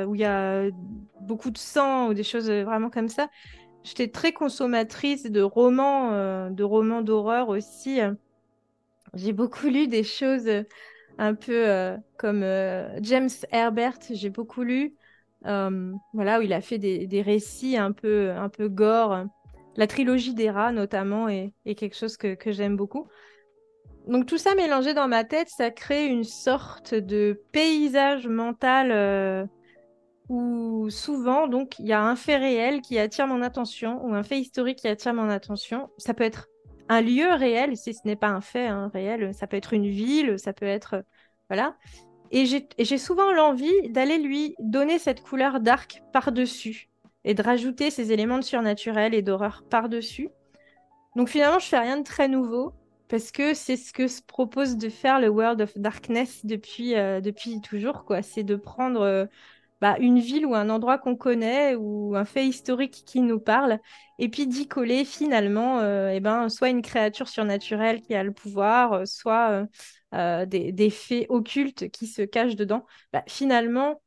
où 0.08 0.16
il 0.16 0.20
y 0.20 0.24
a 0.24 0.64
beaucoup 1.20 1.52
de 1.52 1.58
sang 1.58 2.08
ou 2.08 2.14
des 2.14 2.24
choses 2.24 2.50
vraiment 2.50 2.90
comme 2.90 3.08
ça. 3.08 3.28
J'étais 3.84 4.08
très 4.08 4.32
consommatrice 4.32 5.30
de 5.30 5.40
romans, 5.40 6.50
de 6.50 6.64
romans 6.64 7.02
d'horreur 7.02 7.48
aussi. 7.48 8.00
J'ai 9.14 9.32
beaucoup 9.32 9.66
lu 9.68 9.88
des 9.88 10.04
choses 10.04 10.46
euh, 10.46 10.62
un 11.18 11.34
peu 11.34 11.68
euh, 11.68 11.96
comme 12.18 12.42
euh, 12.42 12.98
James 13.02 13.28
Herbert, 13.50 13.98
j'ai 14.10 14.30
beaucoup 14.30 14.62
lu. 14.62 14.94
voilà, 15.42 16.38
où 16.38 16.42
il 16.42 16.52
a 16.52 16.60
fait 16.60 16.78
des, 16.78 17.22
récits 17.22 17.76
un 17.76 17.92
peu, 17.92 18.30
un 18.30 18.48
peu 18.48 18.68
gore. 18.68 19.24
La 19.76 19.86
trilogie 19.86 20.34
des 20.34 20.50
rats, 20.50 20.72
notamment, 20.72 21.28
est, 21.28 21.52
quelque 21.64 21.96
chose 21.96 22.16
que, 22.16 22.36
j'aime 22.46 22.76
beaucoup. 22.76 23.08
Donc 24.06 24.26
tout 24.26 24.38
ça 24.38 24.54
mélangé 24.54 24.94
dans 24.94 25.08
ma 25.08 25.24
tête, 25.24 25.48
ça 25.48 25.70
crée 25.70 26.06
une 26.06 26.24
sorte 26.24 26.94
de 26.94 27.42
paysage 27.52 28.26
mental 28.26 29.48
où 30.30 30.88
souvent, 30.90 31.48
donc, 31.48 31.78
il 31.80 31.86
y 31.86 31.92
a 31.92 32.02
un 32.02 32.14
fait 32.14 32.36
réel 32.36 32.82
qui 32.82 32.98
attire 32.98 33.26
mon 33.26 33.42
attention 33.42 34.00
ou 34.04 34.14
un 34.14 34.22
fait 34.22 34.38
historique 34.38 34.78
qui 34.78 34.88
attire 34.88 35.12
mon 35.12 35.28
attention. 35.28 35.90
Ça 35.98 36.14
peut 36.14 36.22
être 36.22 36.49
un 36.90 37.02
lieu 37.02 37.32
réel, 37.32 37.76
si 37.76 37.94
ce 37.94 38.00
n'est 38.04 38.16
pas 38.16 38.28
un 38.28 38.40
fait 38.40 38.66
hein, 38.66 38.90
réel, 38.92 39.32
ça 39.32 39.46
peut 39.46 39.56
être 39.56 39.72
une 39.72 39.88
ville, 39.88 40.38
ça 40.38 40.52
peut 40.52 40.66
être... 40.66 41.04
Voilà. 41.48 41.76
Et 42.32 42.44
j'ai 42.46 42.98
souvent 42.98 43.32
l'envie 43.32 43.90
d'aller 43.90 44.18
lui 44.18 44.54
donner 44.58 44.98
cette 44.98 45.20
couleur 45.20 45.60
d'arc 45.60 46.02
par-dessus 46.12 46.88
et 47.24 47.34
de 47.34 47.42
rajouter 47.42 47.90
ces 47.90 48.12
éléments 48.12 48.38
de 48.38 48.44
surnaturel 48.44 49.14
et 49.14 49.22
d'horreur 49.22 49.62
par-dessus. 49.70 50.30
Donc 51.16 51.28
finalement, 51.28 51.60
je 51.60 51.66
fais 51.66 51.78
rien 51.78 51.96
de 51.96 52.04
très 52.04 52.28
nouveau 52.28 52.72
parce 53.08 53.30
que 53.30 53.54
c'est 53.54 53.76
ce 53.76 53.92
que 53.92 54.08
se 54.08 54.22
propose 54.22 54.76
de 54.76 54.88
faire 54.88 55.20
le 55.20 55.28
World 55.28 55.60
of 55.60 55.76
Darkness 55.76 56.44
depuis, 56.44 56.96
euh, 56.96 57.20
depuis 57.20 57.60
toujours. 57.60 58.04
quoi. 58.04 58.22
C'est 58.22 58.44
de 58.44 58.56
prendre 58.56 59.00
euh, 59.00 59.26
bah, 59.80 59.96
une 59.98 60.18
ville 60.18 60.44
ou 60.46 60.54
un 60.54 60.68
endroit 60.68 60.98
qu'on 60.98 61.16
connaît 61.16 61.74
ou 61.74 62.14
un 62.14 62.24
fait 62.24 62.46
historique 62.46 63.02
qui 63.06 63.20
nous 63.20 63.40
parle, 63.40 63.78
et 64.18 64.28
puis 64.28 64.46
d'y 64.46 64.68
coller 64.68 65.04
finalement 65.04 65.80
euh, 65.80 66.10
eh 66.10 66.20
ben, 66.20 66.48
soit 66.48 66.68
une 66.68 66.82
créature 66.82 67.28
surnaturelle 67.28 68.02
qui 68.02 68.14
a 68.14 68.22
le 68.22 68.32
pouvoir, 68.32 68.92
euh, 68.92 69.04
soit 69.06 69.66
euh, 70.14 70.46
des, 70.46 70.90
faits 70.90 71.26
occultes 71.30 71.88
qui 71.90 72.06
se 72.06 72.22
cachent 72.22 72.56
dedans. 72.56 72.84
Bah, 73.12 73.24
finalement, 73.26 74.02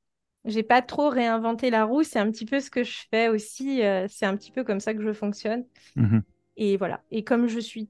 j'ai 0.46 0.64
pas 0.64 0.82
trop 0.82 1.10
réinventé 1.10 1.70
la 1.70 1.86
roue, 1.86 2.04
c'est 2.04 2.20
un 2.20 2.30
petit 2.30 2.46
peu 2.46 2.60
ce 2.60 2.70
que 2.70 2.84
je 2.84 3.04
fais 3.10 3.30
aussi, 3.30 3.82
c'est 4.10 4.26
un 4.26 4.36
petit 4.36 4.52
peu 4.52 4.64
comme 4.64 4.80
ça 4.80 4.94
que 4.94 5.02
je 5.02 5.14
fonctionne. 5.14 5.66
Mmh 5.96 6.20
et 6.56 6.78
voilà. 6.78 7.02
Et 7.10 7.24
comme 7.24 7.48
je 7.48 7.60
suis 7.60 7.90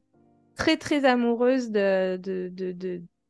très 0.55 0.77
très 0.77 1.03
amoureuse 1.03 1.69
de, 1.69 2.17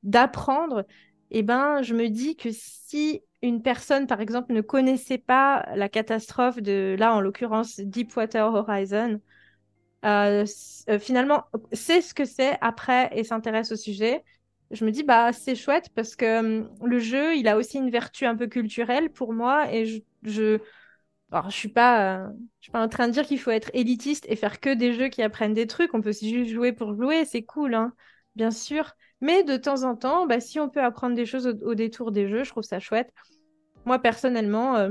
d'apprendre, 0.04 0.86
eh 1.32 1.42
ben, 1.42 1.82
je 1.82 1.96
me 1.96 2.10
dis 2.10 2.36
que 2.36 2.50
si 2.52 3.24
une 3.44 3.62
personne, 3.62 4.08
par 4.08 4.22
exemple, 4.22 4.54
ne 4.54 4.62
connaissait 4.62 5.20
pas 5.20 5.66
la 5.76 5.90
catastrophe 5.90 6.62
de, 6.62 6.96
là, 7.00 7.14
en 7.16 7.22
l'occurrence, 7.22 7.80
Deepwater 7.80 8.54
Horizon, 8.54 9.22
euh, 10.06 10.46
euh, 10.90 11.00
finalement, 11.00 11.46
sait 11.74 12.02
ce 12.02 12.14
que 12.14 12.26
c'est 12.26 12.58
après 12.62 13.10
et 13.18 13.24
s'intéresse 13.24 13.72
au 13.72 13.76
sujet, 13.76 14.24
je 14.72 14.86
me 14.86 14.92
dis, 14.92 15.04
bah, 15.04 15.34
c'est 15.34 15.56
chouette 15.56 15.90
parce 15.96 16.16
que 16.16 16.40
hum, 16.40 16.70
le 16.84 17.00
jeu, 17.00 17.36
il 17.36 17.48
a 17.48 17.58
aussi 17.58 17.78
une 17.78 17.92
vertu 17.92 18.26
un 18.26 18.36
peu 18.36 18.48
culturelle 18.48 19.12
pour 19.12 19.34
moi 19.34 19.72
et 19.74 19.86
je. 19.86 20.02
je... 20.24 20.60
Je 21.50 21.56
suis 21.56 21.70
pas, 21.70 22.28
je 22.60 22.66
suis 22.66 22.72
pas 22.72 22.84
en 22.84 22.88
train 22.88 23.08
de 23.08 23.14
dire 23.14 23.26
qu'il 23.26 23.40
faut 23.40 23.50
être 23.52 23.72
élitiste 23.74 24.26
et 24.30 24.36
faire 24.36 24.60
que 24.60 24.74
des 24.74 24.94
jeux 24.94 25.08
qui 25.10 25.24
apprennent 25.24 25.54
des 25.56 25.66
trucs. 25.68 25.94
On 25.94 26.02
peut 26.02 26.10
aussi 26.10 26.30
juste 26.34 26.52
jouer 26.54 26.74
pour 26.74 26.94
jouer, 26.96 27.26
c'est 27.26 27.44
cool, 27.44 27.74
hein, 27.74 27.94
bien 28.36 28.52
sûr. 28.52 28.94
Mais 29.24 29.46
de 29.46 29.56
temps 29.56 29.84
en 29.84 29.96
temps, 29.96 30.28
bah, 30.28 30.42
si 30.42 30.60
on 30.60 30.68
peut 30.68 30.84
apprendre 30.84 31.16
des 31.16 31.26
choses 31.26 31.48
au 31.48 31.76
détour 31.76 32.12
des 32.12 32.28
jeux, 32.28 32.44
je 32.44 32.50
trouve 32.50 32.64
ça 32.64 32.82
chouette. 32.82 33.10
Moi, 33.86 33.98
personnellement, 33.98 34.76
euh, 34.76 34.90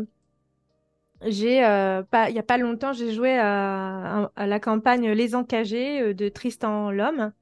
j'ai 1.20 1.62
euh, 1.62 2.03
pas, 2.03 2.30
il 2.30 2.37
y 2.37 2.39
a 2.39 2.43
pas 2.43 2.57
longtemps, 2.57 2.95
j'ai 2.95 3.12
joué 3.12 3.39
à, 3.39 4.30
la 4.39 4.59
campagne 4.59 5.11
Les 5.11 5.35
Encagés 5.35 6.01
euh, 6.01 6.14
de 6.14 6.30
Tristan 6.30 6.91
L'Homme, 6.91 7.33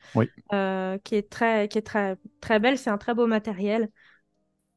qui 1.04 1.14
est 1.14 1.30
très, 1.30 1.68
qui 1.68 1.78
est 1.78 1.86
très, 1.86 2.16
très 2.40 2.58
belle. 2.58 2.76
C'est 2.76 2.90
un 2.90 2.98
très 2.98 3.14
beau 3.14 3.28
matériel. 3.28 3.88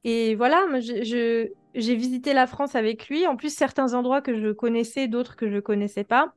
Et 0.03 0.35
voilà, 0.35 0.67
je, 0.81 1.49
j'ai 1.73 1.95
visité 1.95 2.35
la 2.35 2.45
France 2.45 2.75
avec 2.75 3.07
lui. 3.09 3.25
En 3.25 3.35
plus, 3.37 3.55
certains 3.55 3.95
endroits 3.95 4.21
que 4.21 4.39
je 4.39 4.51
connaissais, 4.51 5.07
d'autres 5.07 5.35
que 5.35 5.49
je 5.49 5.57
connaissais 5.57 6.03
pas. 6.03 6.35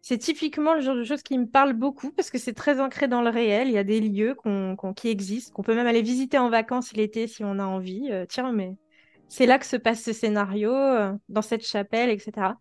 C'est 0.00 0.18
typiquement 0.18 0.74
le 0.74 0.80
genre 0.80 0.94
de 0.94 1.04
choses 1.04 1.22
qui 1.22 1.36
me 1.36 1.46
parle 1.46 1.72
beaucoup 1.72 2.12
parce 2.12 2.30
que 2.30 2.38
c'est 2.38 2.54
très 2.54 2.80
ancré 2.80 3.08
dans 3.08 3.20
le 3.20 3.30
réel. 3.30 3.68
Il 3.68 3.74
y 3.74 3.78
a 3.78 3.84
des 3.84 4.00
lieux 4.00 4.36
qui 4.96 5.08
existent, 5.08 5.52
qu'on 5.54 5.62
peut 5.62 5.74
même 5.74 5.86
aller 5.86 6.02
visiter 6.02 6.38
en 6.38 6.48
vacances 6.50 6.92
l'été 6.94 7.26
si 7.26 7.44
on 7.44 7.58
a 7.58 7.64
envie. 7.64 8.10
tiens, 8.28 8.52
mais 8.52 8.76
c'est 9.28 9.46
là 9.46 9.58
que 9.58 9.66
se 9.66 9.76
passe 9.76 10.02
ce 10.02 10.12
scénario, 10.12 10.74
euh, 10.74 11.12
dans 11.28 11.42
cette 11.42 11.64
chapelle, 11.64 12.10
etc. 12.10 12.54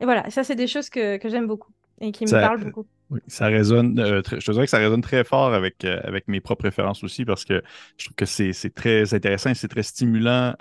Et 0.00 0.04
voilà, 0.04 0.30
ça, 0.30 0.44
c'est 0.44 0.54
des 0.54 0.68
choses 0.68 0.88
que, 0.88 1.18
j'aime 1.24 1.46
beaucoup 1.46 1.72
et 2.00 2.12
qui 2.12 2.24
me 2.24 2.30
parlent 2.30 2.64
beaucoup. 2.64 2.86
Oui, 3.10 3.20
ça 3.26 3.46
résonne, 3.46 3.98
euh, 3.98 4.22
je 4.24 4.44
te 4.44 4.52
dirais 4.52 4.66
que 4.66 4.70
ça 4.70 4.78
résonne 4.78 5.00
très 5.00 5.24
fort 5.24 5.52
avec, 5.52 5.84
euh, 5.84 5.98
avec 6.04 6.28
mes 6.28 6.40
propres 6.40 6.62
préférences 6.62 7.02
aussi 7.02 7.24
parce 7.24 7.44
que 7.44 7.62
je 7.96 8.04
trouve 8.04 8.14
que 8.14 8.26
c'est 8.26 8.74
très 8.74 9.12
intéressant 9.14 9.50
et 9.50 9.54
c'est 9.54 9.68
très 9.68 9.82
stimulant 9.82 10.54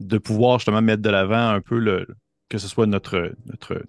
de 0.00 0.18
pouvoir 0.18 0.58
justement 0.58 0.82
mettre 0.82 1.02
de 1.02 1.10
l'avant 1.10 1.48
un 1.48 1.60
peu 1.60 1.78
le, 1.78 2.06
que 2.48 2.58
ce 2.58 2.68
soit 2.68 2.86
notre, 2.86 3.32
notre, 3.46 3.82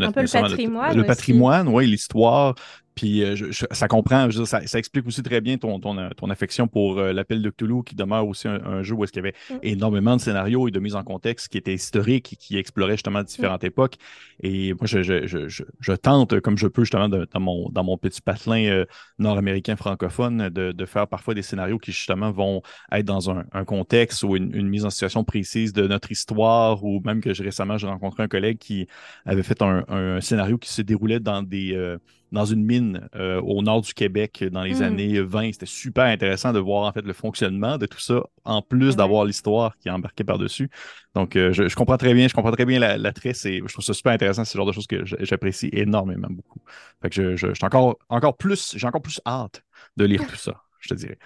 un 0.00 0.12
peu 0.12 0.22
le 0.22 0.28
patrimoine. 0.28 0.96
Le, 0.96 1.04
patrimoine, 1.04 1.68
oui, 1.68 1.86
l'histoire, 1.86 2.54
Puis 2.94 3.22
euh, 3.22 3.36
ça 3.70 3.88
comprend, 3.88 4.28
ça, 4.30 4.60
explique 4.78 5.06
aussi 5.06 5.22
très 5.22 5.40
bien 5.40 5.56
ton, 5.56 5.80
ton, 5.80 6.10
ton 6.10 6.30
affection 6.30 6.68
pour 6.68 6.98
euh, 6.98 7.12
l'appel 7.12 7.40
de 7.40 7.50
Cthulhu, 7.50 7.82
qui 7.84 7.94
demeure 7.94 8.26
aussi 8.26 8.48
un, 8.48 8.82
jeu 8.82 8.94
où 8.94 9.04
est-ce 9.04 9.12
qu'il 9.12 9.24
y 9.24 9.26
avait 9.26 9.34
mm. 9.50 9.58
énormément 9.62 10.16
de 10.16 10.20
scénarios 10.20 10.68
et 10.68 10.70
de 10.70 10.78
mise 10.78 10.94
en 10.94 11.02
contexte 11.02 11.48
qui 11.48 11.58
étaient 11.58 11.74
historiques, 11.74 12.36
qui 12.38 12.58
exploraient 12.58 12.94
justement 12.94 13.22
différentes 13.22 13.62
mm. 13.62 13.66
époques. 13.66 13.94
Et 14.42 14.74
moi, 14.74 14.86
je, 14.86 15.02
je, 15.02 15.48
je, 15.48 15.92
tente, 15.92 16.40
comme 16.40 16.58
je 16.58 16.66
peux 16.66 16.82
justement 16.82 17.08
dans, 17.08 17.40
mon, 17.40 17.68
dans 17.70 17.84
mon 17.84 17.96
petit 17.96 18.20
patelin 18.20 18.64
euh, 18.64 18.84
nord-américain 19.18 19.76
francophone, 19.76 20.50
de, 20.50 20.72
de, 20.72 20.84
faire 20.86 21.06
parfois 21.06 21.34
des 21.34 21.42
scénarios 21.42 21.78
qui 21.78 21.92
justement 21.92 22.30
vont 22.30 22.62
être 22.90 23.06
dans 23.06 23.30
un, 23.30 23.44
un 23.52 23.64
contexte 23.64 24.22
ou 24.22 24.36
une, 24.36 24.68
mise 24.68 24.84
en 24.84 24.90
situation 24.90 25.24
précise 25.24 25.72
de 25.72 25.86
notre 25.86 26.12
histoire, 26.12 26.84
ou 26.84 27.00
même 27.04 27.20
que 27.20 27.30
récemment, 27.42 27.78
j'ai 27.78 27.86
rencontré 27.86 28.22
un 28.22 28.28
collègue 28.28 28.58
qui 28.58 28.86
avait 29.24 29.42
fait 29.42 29.62
un, 29.62 29.84
un 29.88 30.20
scénario 30.20 30.58
qui 30.58 30.70
se 30.70 30.82
déroulait 30.82 31.20
dans 31.20 31.42
des 31.42 31.98
dans 32.32 32.46
une 32.46 32.64
mine 32.64 33.08
euh, 33.14 33.40
au 33.42 33.62
nord 33.62 33.82
du 33.82 33.92
Québec 33.92 34.42
dans 34.50 34.62
les 34.62 34.80
hmm. 34.80 34.82
années 34.82 35.20
20. 35.20 35.52
C'était 35.52 35.66
super 35.66 36.04
intéressant 36.04 36.52
de 36.52 36.58
voir 36.58 36.84
en 36.84 36.92
fait 36.92 37.02
le 37.02 37.12
fonctionnement 37.12 37.76
de 37.76 37.86
tout 37.86 38.00
ça, 38.00 38.22
en 38.44 38.62
plus 38.62 38.96
d'avoir 38.96 39.26
l'histoire 39.26 39.76
qui 39.78 39.88
est 39.88 39.90
embarquée 39.90 40.24
par-dessus. 40.24 40.70
Donc, 41.14 41.36
euh, 41.36 41.52
je, 41.52 41.74
comprends 41.74 41.98
très 41.98 42.14
bien, 42.14 42.26
je 42.28 42.34
comprends 42.34 42.50
très 42.50 42.64
bien 42.64 42.80
l'attrait. 42.80 43.32
La, 43.44 43.50
je 43.66 43.72
trouve 43.72 43.84
ça 43.84 43.92
super 43.92 44.12
intéressant, 44.12 44.44
c'est 44.44 44.56
le 44.56 44.60
genre 44.60 44.66
de 44.66 44.72
choses 44.72 44.86
que 44.86 45.04
j'apprécie 45.04 45.68
énormément 45.72 46.28
beaucoup. 46.30 46.60
Fait 47.02 47.10
que 47.10 47.36
je, 47.36 47.36
je, 47.36 47.64
encore, 47.64 47.98
encore 48.08 48.36
plus, 48.36 48.74
j'ai 48.76 48.86
encore 48.86 49.02
plus 49.02 49.20
hâte 49.26 49.62
de 49.98 50.06
lire 50.06 50.26
tout 50.26 50.36
ça, 50.36 50.62
je 50.80 50.88
te 50.88 50.94
dirais. 50.94 51.18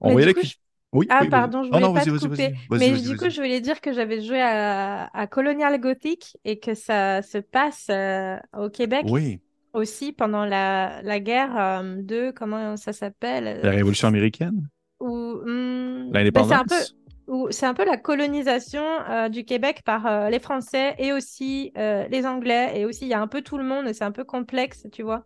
On 0.00 0.14
Oui, 0.14 1.06
ah, 1.08 1.24
pardon, 1.28 1.64
je 1.64 1.70
voulais 1.70 1.92
pas 1.92 2.04
te 2.04 2.28
couper. 2.28 2.54
Mais 2.70 2.92
du 2.92 3.16
coup, 3.16 3.30
je 3.30 3.36
voulais 3.40 3.60
dire 3.60 3.80
que 3.80 3.92
j'avais 3.92 4.20
joué 4.20 4.40
à, 4.40 5.26
Colonial 5.28 5.80
Gothic 5.80 6.36
et 6.44 6.60
que 6.60 6.74
ça 6.74 7.20
se 7.22 7.38
passe 7.38 7.88
euh, 7.90 8.36
au 8.56 8.70
Québec. 8.70 9.06
Oui 9.08 9.40
aussi 9.72 10.12
pendant 10.12 10.44
la, 10.44 11.02
la 11.02 11.20
guerre 11.20 11.56
euh, 11.56 12.02
de, 12.02 12.30
comment 12.30 12.76
ça 12.76 12.92
s'appelle 12.92 13.60
La 13.62 13.70
Révolution 13.70 14.08
américaine? 14.08 14.68
Ou 15.00 15.40
hmm, 15.44 16.12
L'indépendance? 16.12 16.94
c'est 17.50 17.66
un 17.66 17.72
peu 17.72 17.84
la 17.84 17.96
colonisation 17.96 18.84
euh, 19.08 19.28
du 19.28 19.44
Québec 19.44 19.82
par 19.84 20.06
euh, 20.06 20.28
les 20.28 20.40
Français 20.40 20.94
et 20.98 21.12
aussi 21.12 21.72
les 21.76 22.26
Anglais. 22.26 22.72
Et 22.74 22.84
aussi, 22.84 23.06
il 23.06 23.08
y 23.08 23.14
a 23.14 23.20
un 23.20 23.28
peu 23.28 23.42
tout 23.42 23.58
le 23.58 23.64
monde, 23.64 23.92
c'est 23.92 24.04
un 24.04 24.12
peu 24.12 24.24
complexe, 24.24 24.86
tu 24.92 25.02
vois. 25.02 25.24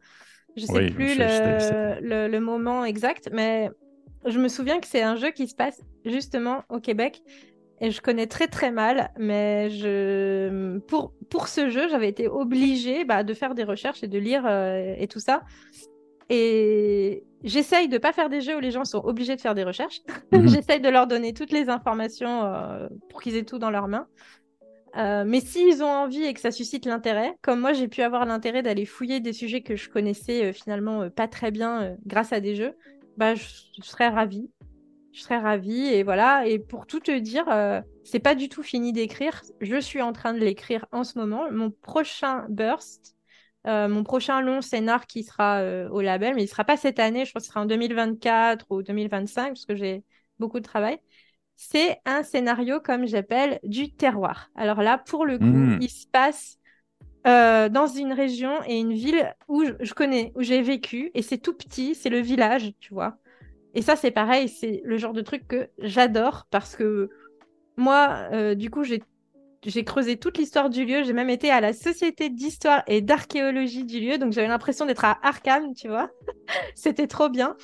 Je 0.56 0.64
sais 0.64 0.86
plus 0.90 1.18
le, 1.18 2.00
le, 2.00 2.28
le, 2.28 2.40
moment 2.40 2.84
exact, 2.84 3.28
mais 3.32 3.70
je 4.24 4.38
me 4.38 4.48
souviens 4.48 4.80
que 4.80 4.86
c'est 4.86 5.02
un 5.02 5.16
jeu 5.16 5.30
qui 5.30 5.48
se 5.48 5.54
passe 5.54 5.80
justement 6.04 6.62
au 6.70 6.80
Québec 6.80 7.22
et 7.80 7.90
je 7.90 8.00
connais 8.00 8.26
très 8.26 8.48
très 8.48 8.70
mal, 8.70 9.10
mais 9.18 9.68
je... 9.70 10.78
pour, 10.78 11.12
pour 11.28 11.48
ce 11.48 11.68
jeu, 11.68 11.88
j'avais 11.88 12.08
été 12.08 12.26
obligée 12.26 13.04
bah, 13.04 13.22
de 13.22 13.34
faire 13.34 13.54
des 13.54 13.64
recherches 13.64 14.02
et 14.02 14.08
de 14.08 14.18
lire 14.18 14.44
euh, 14.46 14.94
et 14.96 15.06
tout 15.08 15.20
ça. 15.20 15.42
Et 16.30 17.24
j'essaye 17.44 17.88
de 17.88 17.98
pas 17.98 18.12
faire 18.12 18.30
des 18.30 18.40
jeux 18.40 18.56
où 18.56 18.60
les 18.60 18.70
gens 18.70 18.84
sont 18.84 19.04
obligés 19.04 19.36
de 19.36 19.40
faire 19.40 19.54
des 19.54 19.64
recherches. 19.64 20.00
Mhm. 20.32 20.48
j'essaye 20.48 20.80
de 20.80 20.88
leur 20.88 21.06
donner 21.06 21.32
toutes 21.32 21.52
les 21.52 21.68
informations 21.68 22.44
euh, 22.44 22.88
pour 23.10 23.22
qu'ils 23.22 23.36
aient 23.36 23.44
tout 23.44 23.58
dans 23.58 23.70
leurs 23.70 23.88
mains. 23.88 24.06
Euh, 24.96 25.24
mais 25.26 25.40
s'ils 25.40 25.82
ont 25.82 25.90
envie 25.90 26.24
et 26.24 26.32
que 26.32 26.40
ça 26.40 26.50
suscite 26.50 26.86
l'intérêt, 26.86 27.36
comme 27.42 27.60
moi 27.60 27.74
j'ai 27.74 27.86
pu 27.86 28.00
avoir 28.00 28.24
l'intérêt 28.24 28.62
d'aller 28.62 28.86
fouiller 28.86 29.20
des 29.20 29.34
sujets 29.34 29.60
que 29.60 29.76
je 29.76 29.90
connaissais 29.90 30.54
finalement 30.54 31.10
pas 31.10 31.28
très 31.28 31.50
bien 31.50 31.96
grâce 32.06 32.32
à 32.32 32.40
des 32.40 32.56
jeux, 32.56 32.74
bah, 33.18 33.34
je, 33.34 33.44
je 33.78 33.86
serais 33.86 34.08
ravie 34.08 34.50
je 35.16 35.22
serais 35.22 35.38
ravie. 35.38 35.86
Et 35.86 36.02
voilà. 36.02 36.46
Et 36.46 36.58
pour 36.58 36.86
tout 36.86 37.00
te 37.00 37.18
dire, 37.18 37.48
euh, 37.48 37.80
c'est 38.04 38.20
pas 38.20 38.34
du 38.34 38.48
tout 38.48 38.62
fini 38.62 38.92
d'écrire. 38.92 39.42
Je 39.60 39.80
suis 39.80 40.02
en 40.02 40.12
train 40.12 40.34
de 40.34 40.38
l'écrire 40.38 40.86
en 40.92 41.04
ce 41.04 41.18
moment. 41.18 41.50
Mon 41.50 41.70
prochain 41.70 42.44
burst, 42.50 43.16
euh, 43.66 43.88
mon 43.88 44.04
prochain 44.04 44.42
long 44.42 44.60
scénar 44.60 45.06
qui 45.06 45.24
sera 45.24 45.60
euh, 45.60 45.88
au 45.88 46.02
label, 46.02 46.34
mais 46.34 46.44
il 46.44 46.48
sera 46.48 46.64
pas 46.64 46.76
cette 46.76 46.98
année. 46.98 47.24
Je 47.24 47.32
pense 47.32 47.42
que 47.42 47.46
ce 47.46 47.52
sera 47.52 47.62
en 47.62 47.66
2024 47.66 48.66
ou 48.70 48.82
2025 48.82 49.48
parce 49.48 49.64
que 49.64 49.74
j'ai 49.74 50.04
beaucoup 50.38 50.60
de 50.60 50.64
travail. 50.64 50.98
C'est 51.56 51.98
un 52.04 52.22
scénario 52.22 52.80
comme 52.80 53.06
j'appelle 53.06 53.58
du 53.62 53.90
terroir. 53.90 54.50
Alors 54.54 54.82
là, 54.82 54.98
pour 54.98 55.24
le 55.24 55.38
coup, 55.38 55.44
hmm. 55.44 55.78
il 55.80 55.88
se 55.88 56.06
passe 56.06 56.58
dans 57.24 57.88
une 57.88 58.12
région 58.12 58.52
et 58.68 58.78
une 58.78 58.92
ville 58.92 59.34
où 59.48 59.64
je 59.80 59.94
connais, 59.94 60.32
où 60.36 60.42
j'ai 60.42 60.62
vécu, 60.62 61.10
et 61.14 61.22
c'est 61.22 61.38
tout 61.38 61.54
petit, 61.54 61.96
c'est 61.96 62.08
le 62.08 62.20
village, 62.20 62.72
tu 62.78 62.94
vois. 62.94 63.18
Et 63.76 63.82
ça, 63.82 63.94
c'est 63.94 64.10
pareil, 64.10 64.48
c'est 64.48 64.80
le 64.84 64.96
genre 64.96 65.12
de 65.12 65.20
truc 65.20 65.46
que 65.46 65.68
j'adore 65.78 66.46
parce 66.50 66.76
que 66.76 67.10
moi, 67.76 68.26
euh, 68.32 68.54
du 68.54 68.70
coup, 68.70 68.84
j'ai 68.84 69.84
creusé 69.84 70.16
toute 70.16 70.38
l'histoire 70.38 70.70
du 70.70 70.86
lieu. 70.86 71.04
J'ai 71.04 71.12
même 71.12 71.28
été 71.28 71.50
à 71.50 71.60
la 71.60 71.74
Société 71.74 72.30
d'histoire 72.30 72.82
et 72.86 73.02
d'archéologie 73.02 73.84
du 73.84 74.00
lieu. 74.00 74.16
Donc, 74.16 74.32
j'avais 74.32 74.48
l'impression 74.48 74.86
d'être 74.86 75.04
à 75.04 75.18
Arkham, 75.22 75.74
tu 75.74 75.88
vois. 75.88 76.08
C'était 76.74 77.06
trop 77.06 77.28
bien. 77.28 77.54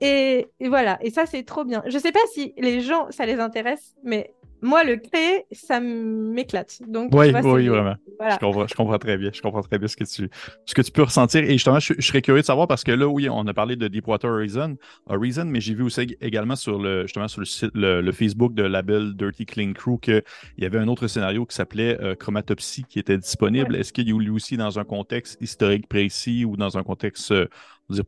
Et, 0.00 0.46
et, 0.60 0.68
voilà. 0.68 0.96
Et 1.02 1.10
ça, 1.10 1.26
c'est 1.26 1.42
trop 1.42 1.64
bien. 1.64 1.82
Je 1.86 1.98
sais 1.98 2.12
pas 2.12 2.24
si 2.32 2.54
les 2.56 2.80
gens, 2.80 3.10
ça 3.10 3.26
les 3.26 3.40
intéresse, 3.40 3.96
mais 4.04 4.32
moi, 4.62 4.84
le 4.84 4.96
créer, 4.96 5.44
ça 5.52 5.80
m'éclate. 5.80 6.80
Donc, 6.86 7.10
oui, 7.14 7.32
oui, 7.44 7.68
vraiment. 7.68 7.94
Je, 8.20 8.74
comprends, 8.74 8.98
très 8.98 9.16
bien. 9.16 9.30
Je 9.32 9.40
comprends 9.40 9.62
très 9.62 9.78
bien 9.78 9.88
ce 9.88 9.96
que 9.96 10.04
tu, 10.04 10.28
ce 10.66 10.74
que 10.74 10.82
tu 10.82 10.90
peux 10.90 11.02
ressentir. 11.02 11.44
Et 11.44 11.52
justement, 11.52 11.78
je, 11.78 11.94
serais 12.00 12.22
curieux 12.22 12.40
de 12.40 12.46
savoir 12.46 12.66
parce 12.66 12.84
que 12.84 12.92
là, 12.92 13.06
oui, 13.06 13.28
on 13.28 13.46
a 13.46 13.54
parlé 13.54 13.76
de 13.76 13.86
Deepwater 13.88 14.30
Horizon, 14.30 14.76
Horizon 15.06 15.44
mais 15.46 15.60
j'ai 15.60 15.74
vu 15.74 15.82
aussi 15.82 16.16
également 16.20 16.56
sur 16.56 16.78
le, 16.78 17.02
justement 17.02 17.28
sur 17.28 17.40
le, 17.40 17.46
site, 17.46 17.70
le, 17.74 18.12
Facebook 18.12 18.54
de 18.54 18.62
label 18.62 19.14
Dirty 19.14 19.46
Clean 19.46 19.72
Crew 19.72 19.98
qu'il 20.00 20.22
y 20.58 20.64
avait 20.64 20.78
un 20.78 20.88
autre 20.88 21.06
scénario 21.06 21.46
qui 21.46 21.54
s'appelait 21.54 22.00
euh, 22.00 22.14
Chromatopsie 22.14 22.84
qui 22.84 22.98
était 22.98 23.18
disponible. 23.18 23.76
Est-ce 23.76 23.92
qu'il 23.92 24.08
y 24.08 24.12
a 24.12 24.18
lui 24.18 24.30
aussi 24.30 24.56
dans 24.56 24.78
un 24.78 24.84
contexte 24.84 25.40
historique 25.40 25.88
précis 25.88 26.44
ou 26.44 26.56
dans 26.56 26.76
un 26.78 26.82
contexte 26.82 27.32
euh, 27.32 27.46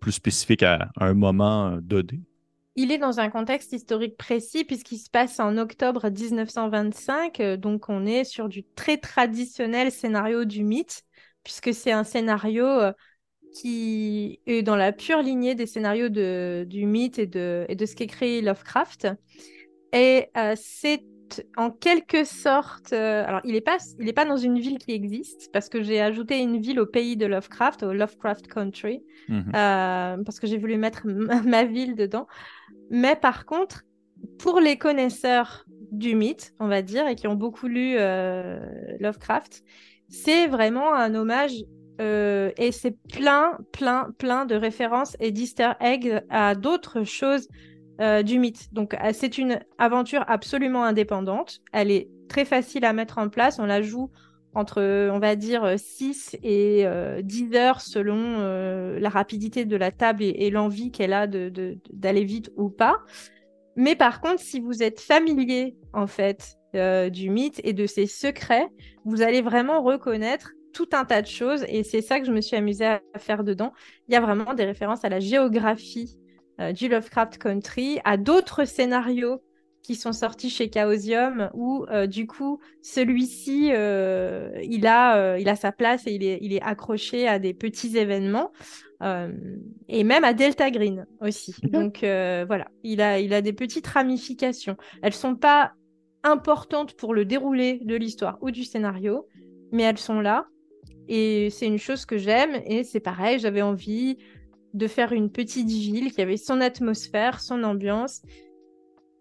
plus 0.01 0.13
spécifique 0.13 0.63
à, 0.63 0.91
un 0.99 1.15
moment 1.15 1.69
euh, 1.69 1.81
donné? 1.81 2.21
Il 2.77 2.93
est 2.93 2.99
dans 2.99 3.21
un 3.21 3.31
contexte 3.31 3.73
historique 3.73 4.17
précis 4.17 4.65
puisqu'il 4.65 4.99
se 4.99 5.11
passe 5.11 5.41
en 5.41 5.57
octobre 5.59 6.09
1925, 6.09 7.41
euh, 7.41 7.57
donc 7.57 7.89
on 7.89 8.07
est 8.07 8.25
sur 8.25 8.49
du 8.49 8.65
très 8.65 8.97
traditionnel 8.97 9.91
scénario 9.91 10.45
du 10.45 10.63
mythe, 10.63 11.03
puisque 11.43 11.75
c'est 11.75 11.93
un 11.93 12.05
scénario 12.05 12.65
euh, 12.65 12.93
qui 13.55 14.41
est 14.47 14.63
dans 14.63 14.77
la 14.77 14.93
pure 14.93 15.23
lignée 15.23 15.55
des 15.55 15.67
scénarios 15.67 16.09
de, 16.09 16.65
du 16.69 16.87
mythe 16.87 17.19
et 17.19 17.27
de, 17.27 17.67
et 17.69 17.75
de 17.75 17.87
ce 17.87 17.97
qu'écrit 17.97 18.41
Lovecraft. 18.41 19.09
Et 19.93 20.29
euh, 20.37 20.55
c'est 20.57 21.03
en 21.57 21.71
quelque 21.71 22.25
sorte, 22.25 22.93
alors 22.93 23.41
il 23.45 23.53
n'est 23.53 23.61
pas, 23.61 23.79
il 23.99 24.09
est 24.09 24.13
pas 24.13 24.25
dans 24.25 24.37
une 24.37 24.59
ville 24.59 24.79
qui 24.79 24.93
existe 24.93 25.51
parce 25.53 25.69
que 25.69 25.83
j'ai 25.83 26.01
ajouté 26.01 26.39
une 26.39 26.61
ville 26.61 26.81
au 26.81 26.87
pays 26.87 27.17
de 27.17 27.27
Lovecraft, 27.27 27.83
au 27.83 27.93
Lovecraft 27.93 28.47
Country, 28.49 29.03
mhm. 29.29 29.53
parce 29.53 30.41
que 30.41 30.47
j'ai 30.47 30.59
voulu 30.59 30.77
mettre 30.77 31.07
ma 31.47 31.65
ville 31.65 31.95
dedans. 31.95 32.27
Mais 32.91 33.17
par 33.17 33.47
contre, 33.47 33.85
pour 34.39 34.61
les 34.61 34.77
connaisseurs 34.77 35.65
du 35.93 36.15
mythe, 36.15 36.55
on 36.61 36.69
va 36.69 36.83
dire, 36.83 37.07
et 37.07 37.15
qui 37.15 37.27
ont 37.27 37.35
beaucoup 37.35 37.67
lu 37.67 37.97
euh, 37.99 38.61
Lovecraft, 39.01 39.63
c'est 40.09 40.47
vraiment 40.47 40.95
un 40.95 41.15
hommage 41.15 41.55
euh, 42.01 42.51
et 42.57 42.73
c'est 42.73 42.97
plein, 43.13 43.59
plein, 43.73 44.11
plein 44.19 44.47
de 44.47 44.55
références 44.55 45.17
et 45.21 45.33
d'easter 45.33 45.73
eggs 45.81 46.23
à 46.31 46.55
d'autres 46.55 47.05
choses 47.05 47.49
euh, 48.01 48.23
du 48.23 48.39
mythe. 48.39 48.73
Donc 48.73 48.97
c'est 49.13 49.39
une 49.39 49.61
aventure 49.79 50.25
absolument 50.29 50.85
indépendante. 50.85 51.61
Elle 51.73 51.91
est 51.91 52.09
très 52.29 52.45
facile 52.45 52.85
à 52.85 52.93
mettre 52.93 53.19
en 53.19 53.29
place. 53.29 53.59
On 53.59 53.67
la 53.67 53.83
joue 53.83 54.11
entre, 54.55 54.83
on 55.11 55.19
va 55.19 55.37
dire, 55.37 55.79
6 55.79 56.37
et 56.43 56.85
10 57.23 57.55
heures 57.55 57.81
selon 57.81 58.99
la 58.99 59.09
rapidité 59.09 59.65
de 59.65 59.77
la 59.77 59.93
table 59.93 60.25
et, 60.25 60.51
l'envie 60.51 60.91
qu'elle 60.91 61.13
a 61.13 61.29
d'aller 61.29 61.79
de, 61.93 62.27
vite 62.27 62.51
ou 62.57 62.69
pas. 62.69 62.97
Mais 63.77 63.95
par 63.95 64.21
contre, 64.21 64.41
si 64.41 64.59
vous 64.59 64.83
êtes 64.83 64.99
familier, 64.99 65.77
en 65.93 66.09
fait, 66.09 66.57
du 66.75 67.31
mythe 67.31 67.61
et 67.63 67.73
de 67.73 67.87
ses 67.87 68.07
secrets, 68.07 68.67
vous 69.05 69.23
allez 69.23 69.41
vraiment 69.41 69.83
reconnaître 69.83 70.51
tout 70.73 70.89
un 70.93 71.05
tas 71.05 71.23
de 71.23 71.27
choses 71.27 71.65
et 71.69 71.83
c'est 71.83 72.03
ça 72.03 72.21
que 72.21 72.27
je 72.27 72.33
me 72.33 72.41
suis 72.41 72.57
amusée 72.57 72.87
à 72.87 73.01
faire 73.19 73.45
dedans. 73.45 73.73
Il 74.09 74.15
y 74.15 74.17
a 74.17 74.21
vraiment 74.21 74.55
des 74.55 74.65
références 74.65 75.05
à 75.05 75.09
la 75.09 75.21
géographie 75.21 76.19
du 76.75 76.89
Lovecraft 76.89 77.39
Country, 77.39 77.99
à 78.05 78.17
d'autres 78.17 78.65
scénarios 78.65 79.41
qui 79.83 79.95
sont 79.95 80.13
sortis 80.13 80.51
chez 80.51 80.71
Chaosium 80.71 81.51
où 81.55 81.87
euh, 81.91 82.07
du 82.07 82.27
coup 82.27 82.61
celui-ci 82.83 83.71
euh, 83.73 84.51
il 84.63 84.87
a 84.87 85.17
euh, 85.17 85.39
il 85.39 85.49
a 85.49 85.57
sa 85.57 85.73
place 85.73 86.07
et 86.07 86.13
il 86.13 86.25
est 86.25 86.39
il 86.43 86.53
est 86.53 86.63
accroché 86.63 87.27
à 87.27 87.39
des 87.39 87.55
petits 87.55 87.97
événements 87.97 88.53
et 89.89 90.05
même 90.05 90.25
à 90.25 90.35
Delta 90.35 90.71
Green 90.71 91.07
aussi. 91.23 91.55
Donc 91.63 92.01
voilà, 92.01 92.69
il 92.83 93.01
a 93.01 93.19
il 93.19 93.33
a 93.33 93.41
des 93.41 93.55
petites 93.55 93.87
ramifications. 93.87 94.77
Elles 95.03 95.15
sont 95.15 95.37
pas 95.37 95.73
importantes 96.23 96.93
pour 96.93 97.15
le 97.15 97.25
déroulé 97.25 97.81
de 97.83 97.97
l'histoire 97.97 98.37
ou 98.43 98.51
du 98.51 98.63
scénario, 98.65 99.27
mais 99.73 99.85
elles 99.85 99.97
sont 99.97 100.21
là 100.21 100.49
et 101.09 101.49
c'est 101.49 101.67
une 101.67 101.79
chose 101.79 102.05
que 102.05 102.19
j'aime 102.19 102.61
et 102.67 102.85
c'est 102.85 103.01
pareil, 103.01 103.39
j'avais 103.39 103.63
envie 103.63 104.19
de 104.75 104.87
faire 104.87 105.13
une 105.13 105.31
petite 105.31 105.69
ville 105.69 106.13
qui 106.13 106.21
avait 106.21 106.37
son 106.37 106.61
atmosphère, 106.61 107.41
son 107.41 107.63
ambiance 107.63 108.23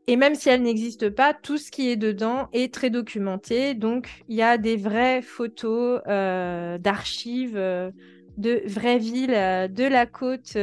et 0.08 0.16
même 0.16 0.34
si 0.34 0.50
elle 0.50 0.64
n'existe 0.64 1.12
pas, 1.12 1.36
tout 1.36 1.60
ce 1.60 1.70
qui 1.70 1.91
est 1.91 1.95
dedans 1.95 2.50
est 2.52 2.74
très 2.74 2.89
documenté. 2.89 3.76
Donc, 3.76 4.10
il 4.28 4.36
y 4.38 4.41
a 4.41 4.58
des 4.58 4.76
vraies 4.76 5.22
photos 5.22 6.02
euh, 6.08 6.80
d'archives 6.80 7.56
euh, 7.56 7.91
de 8.36 8.64
vraies 8.66 8.97
villes 8.97 9.28
de 9.30 9.84
la 9.84 10.08
côte 10.08 10.58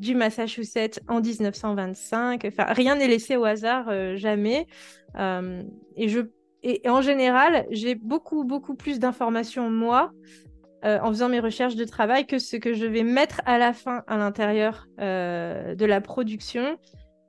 du 0.00 0.14
Massachusetts 0.16 0.98
en 1.06 1.20
1925. 1.20 2.44
Enfin, 2.46 2.64
rien 2.64 2.96
n'est 2.96 3.06
laissé 3.06 3.36
au 3.36 3.44
hasard, 3.44 4.16
jamais. 4.16 4.66
et 5.16 6.08
je 6.08 6.22
et, 6.64 6.80
en 6.88 7.02
général, 7.02 7.66
j'ai 7.70 7.94
beaucoup, 7.94 8.42
beaucoup 8.42 8.74
plus 8.74 8.98
d'informations, 8.98 9.70
moi, 9.70 10.12
euh, 10.84 10.98
en 11.00 11.08
faisant 11.08 11.28
mes 11.28 11.40
recherches 11.40 11.76
de 11.76 11.84
travail, 11.84 12.26
que 12.26 12.38
ce 12.38 12.56
que 12.56 12.74
je 12.74 12.84
vais 12.84 13.02
mettre 13.02 13.40
à 13.46 13.58
la 13.58 13.72
fin 13.72 14.02
à 14.06 14.18
l'intérieur 14.18 14.86
euh, 15.00 15.74
de 15.74 15.84
la 15.86 16.00
production. 16.00 16.78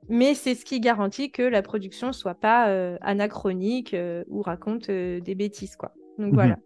Mais 0.08 0.34
c'est 0.34 0.54
ce 0.54 0.64
qui 0.64 0.78
garantit 0.78 1.32
que 1.32 1.42
la 1.42 1.62
production 1.62 2.12
soit 2.12 2.34
pas 2.34 2.68
euh, 2.68 2.96
anachronique 3.00 3.96
ou 4.28 4.42
raconte 4.42 4.90
des 4.90 5.34
bêtises, 5.34 5.74
quoi. 5.76 5.92
Donc 6.18 6.28
mhm. 6.28 6.34
voilà. 6.34 6.56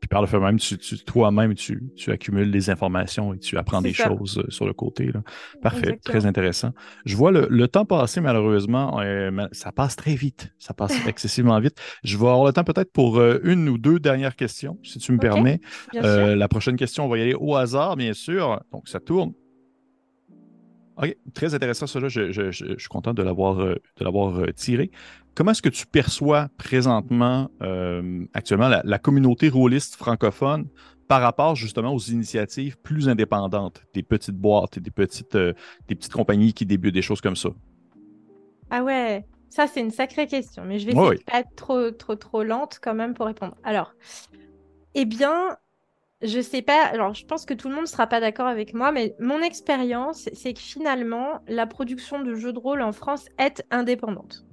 Puis 0.00 0.08
par 0.08 0.20
le 0.20 0.26
fait 0.26 0.38
même, 0.38 0.58
tu, 0.58 0.76
toi-même, 1.04 1.54
tu, 1.54 1.80
accumules 2.08 2.50
des 2.50 2.68
informations 2.70 3.32
et 3.32 3.38
tu 3.38 3.56
apprends 3.56 3.80
des 3.80 3.94
choses 3.94 4.38
euh, 4.38 4.50
sur 4.50 4.66
le 4.66 4.74
côté. 4.74 5.10
Parfait, 5.62 5.98
très 6.04 6.26
intéressant. 6.26 6.72
Je 7.06 7.16
vois 7.16 7.32
le, 7.32 7.68
temps 7.68 7.84
passer, 7.84 8.20
malheureusement, 8.20 9.00
euh, 9.00 9.46
ça 9.52 9.72
passe 9.72 9.96
très 9.96 10.14
vite. 10.14 10.52
Ça 10.58 10.74
passe 10.74 10.94
excessivement 11.08 11.58
vite. 11.60 11.76
Je 12.04 12.16
vais 12.18 12.26
avoir 12.26 12.44
le 12.44 12.52
temps 12.52 12.64
peut-être 12.64 12.92
pour 12.92 13.18
euh, 13.18 13.40
une 13.42 13.68
ou 13.68 13.78
deux 13.78 13.98
dernières 13.98 14.36
questions, 14.36 14.78
si 14.82 14.98
tu 14.98 15.12
me 15.12 15.18
permets. 15.18 15.60
la 15.92 16.48
prochaine 16.48 16.76
question, 16.76 17.06
on 17.06 17.08
va 17.08 17.18
y 17.18 17.22
aller 17.22 17.34
au 17.34 17.56
hasard, 17.56 17.96
bien 17.96 18.12
sûr. 18.12 18.60
Donc, 18.72 18.88
ça 18.88 19.00
tourne. 19.00 19.32
OK, 20.98 21.16
très 21.34 21.54
intéressant, 21.54 21.86
ça. 21.86 22.00
Je, 22.06 22.32
je, 22.32 22.50
suis 22.52 22.88
content 22.88 23.14
de 23.14 23.22
l'avoir 23.22 24.42
tiré. 24.54 24.90
Comment 25.36 25.50
est-ce 25.50 25.60
que 25.60 25.68
tu 25.68 25.86
perçois 25.86 26.48
présentement, 26.56 27.50
euh, 27.62 28.24
actuellement, 28.32 28.70
la, 28.82 28.98
communauté 28.98 29.50
rôliste 29.50 29.94
francophone 29.94 30.66
par 31.08 31.20
rapport 31.20 31.54
justement 31.54 31.92
aux 31.92 31.98
initiatives 31.98 32.78
plus 32.78 33.10
indépendantes, 33.10 33.82
des 33.92 34.02
petites 34.02 34.34
boîtes 34.34 34.78
et 34.78 34.80
des 34.80 34.90
petites, 34.90 35.34
euh, 35.34 35.52
des 35.88 35.94
petites 35.94 36.14
compagnies 36.14 36.54
qui 36.54 36.64
débutent 36.64 36.94
des 36.94 37.02
choses 37.02 37.20
comme 37.20 37.36
ça? 37.36 37.50
Ah 38.70 38.82
ouais, 38.82 39.26
ça 39.50 39.66
c'est 39.66 39.80
une 39.80 39.90
sacrée 39.90 40.26
question, 40.26 40.64
mais 40.64 40.78
je 40.78 40.86
vais 40.86 40.92
essayer 40.92 41.18
de 41.18 41.24
pas 41.24 41.40
être 41.40 41.54
trop, 41.54 41.90
trop, 41.90 42.14
trop 42.14 42.42
lente 42.42 42.78
quand 42.82 42.94
même 42.94 43.12
pour 43.12 43.26
répondre. 43.26 43.56
Alors, 43.62 43.92
eh 44.94 45.04
bien, 45.04 45.58
je 46.22 46.40
sais 46.40 46.62
pas, 46.62 46.82
alors 46.86 47.12
je 47.12 47.26
pense 47.26 47.44
que 47.44 47.52
tout 47.52 47.68
le 47.68 47.74
monde 47.74 47.84
ne 47.84 47.90
sera 47.90 48.06
pas 48.06 48.20
d'accord 48.20 48.46
avec 48.46 48.72
moi, 48.72 48.90
mais 48.90 49.14
mon 49.20 49.42
expérience, 49.42 50.30
c'est 50.32 50.54
que 50.54 50.60
finalement, 50.60 51.42
la 51.46 51.66
production 51.66 52.22
de 52.22 52.34
jeux 52.34 52.54
de 52.54 52.58
rôle 52.58 52.80
en 52.80 52.92
France 52.92 53.26
est 53.36 53.62
indépendante. 53.70 54.46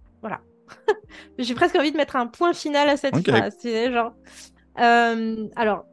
J'ai 1.38 1.54
presque 1.56 1.76
envie 1.76 1.92
de 1.92 1.98
mettre 1.98 2.16
un 2.16 2.28
point 2.28 2.54
final 2.54 2.90
à 2.90 2.98
cette 2.98 3.18
phrase. 3.28 3.56
C'est 3.60 3.92
genre. 3.92 4.14
Euh, 4.80 5.48
alors, 5.56 5.86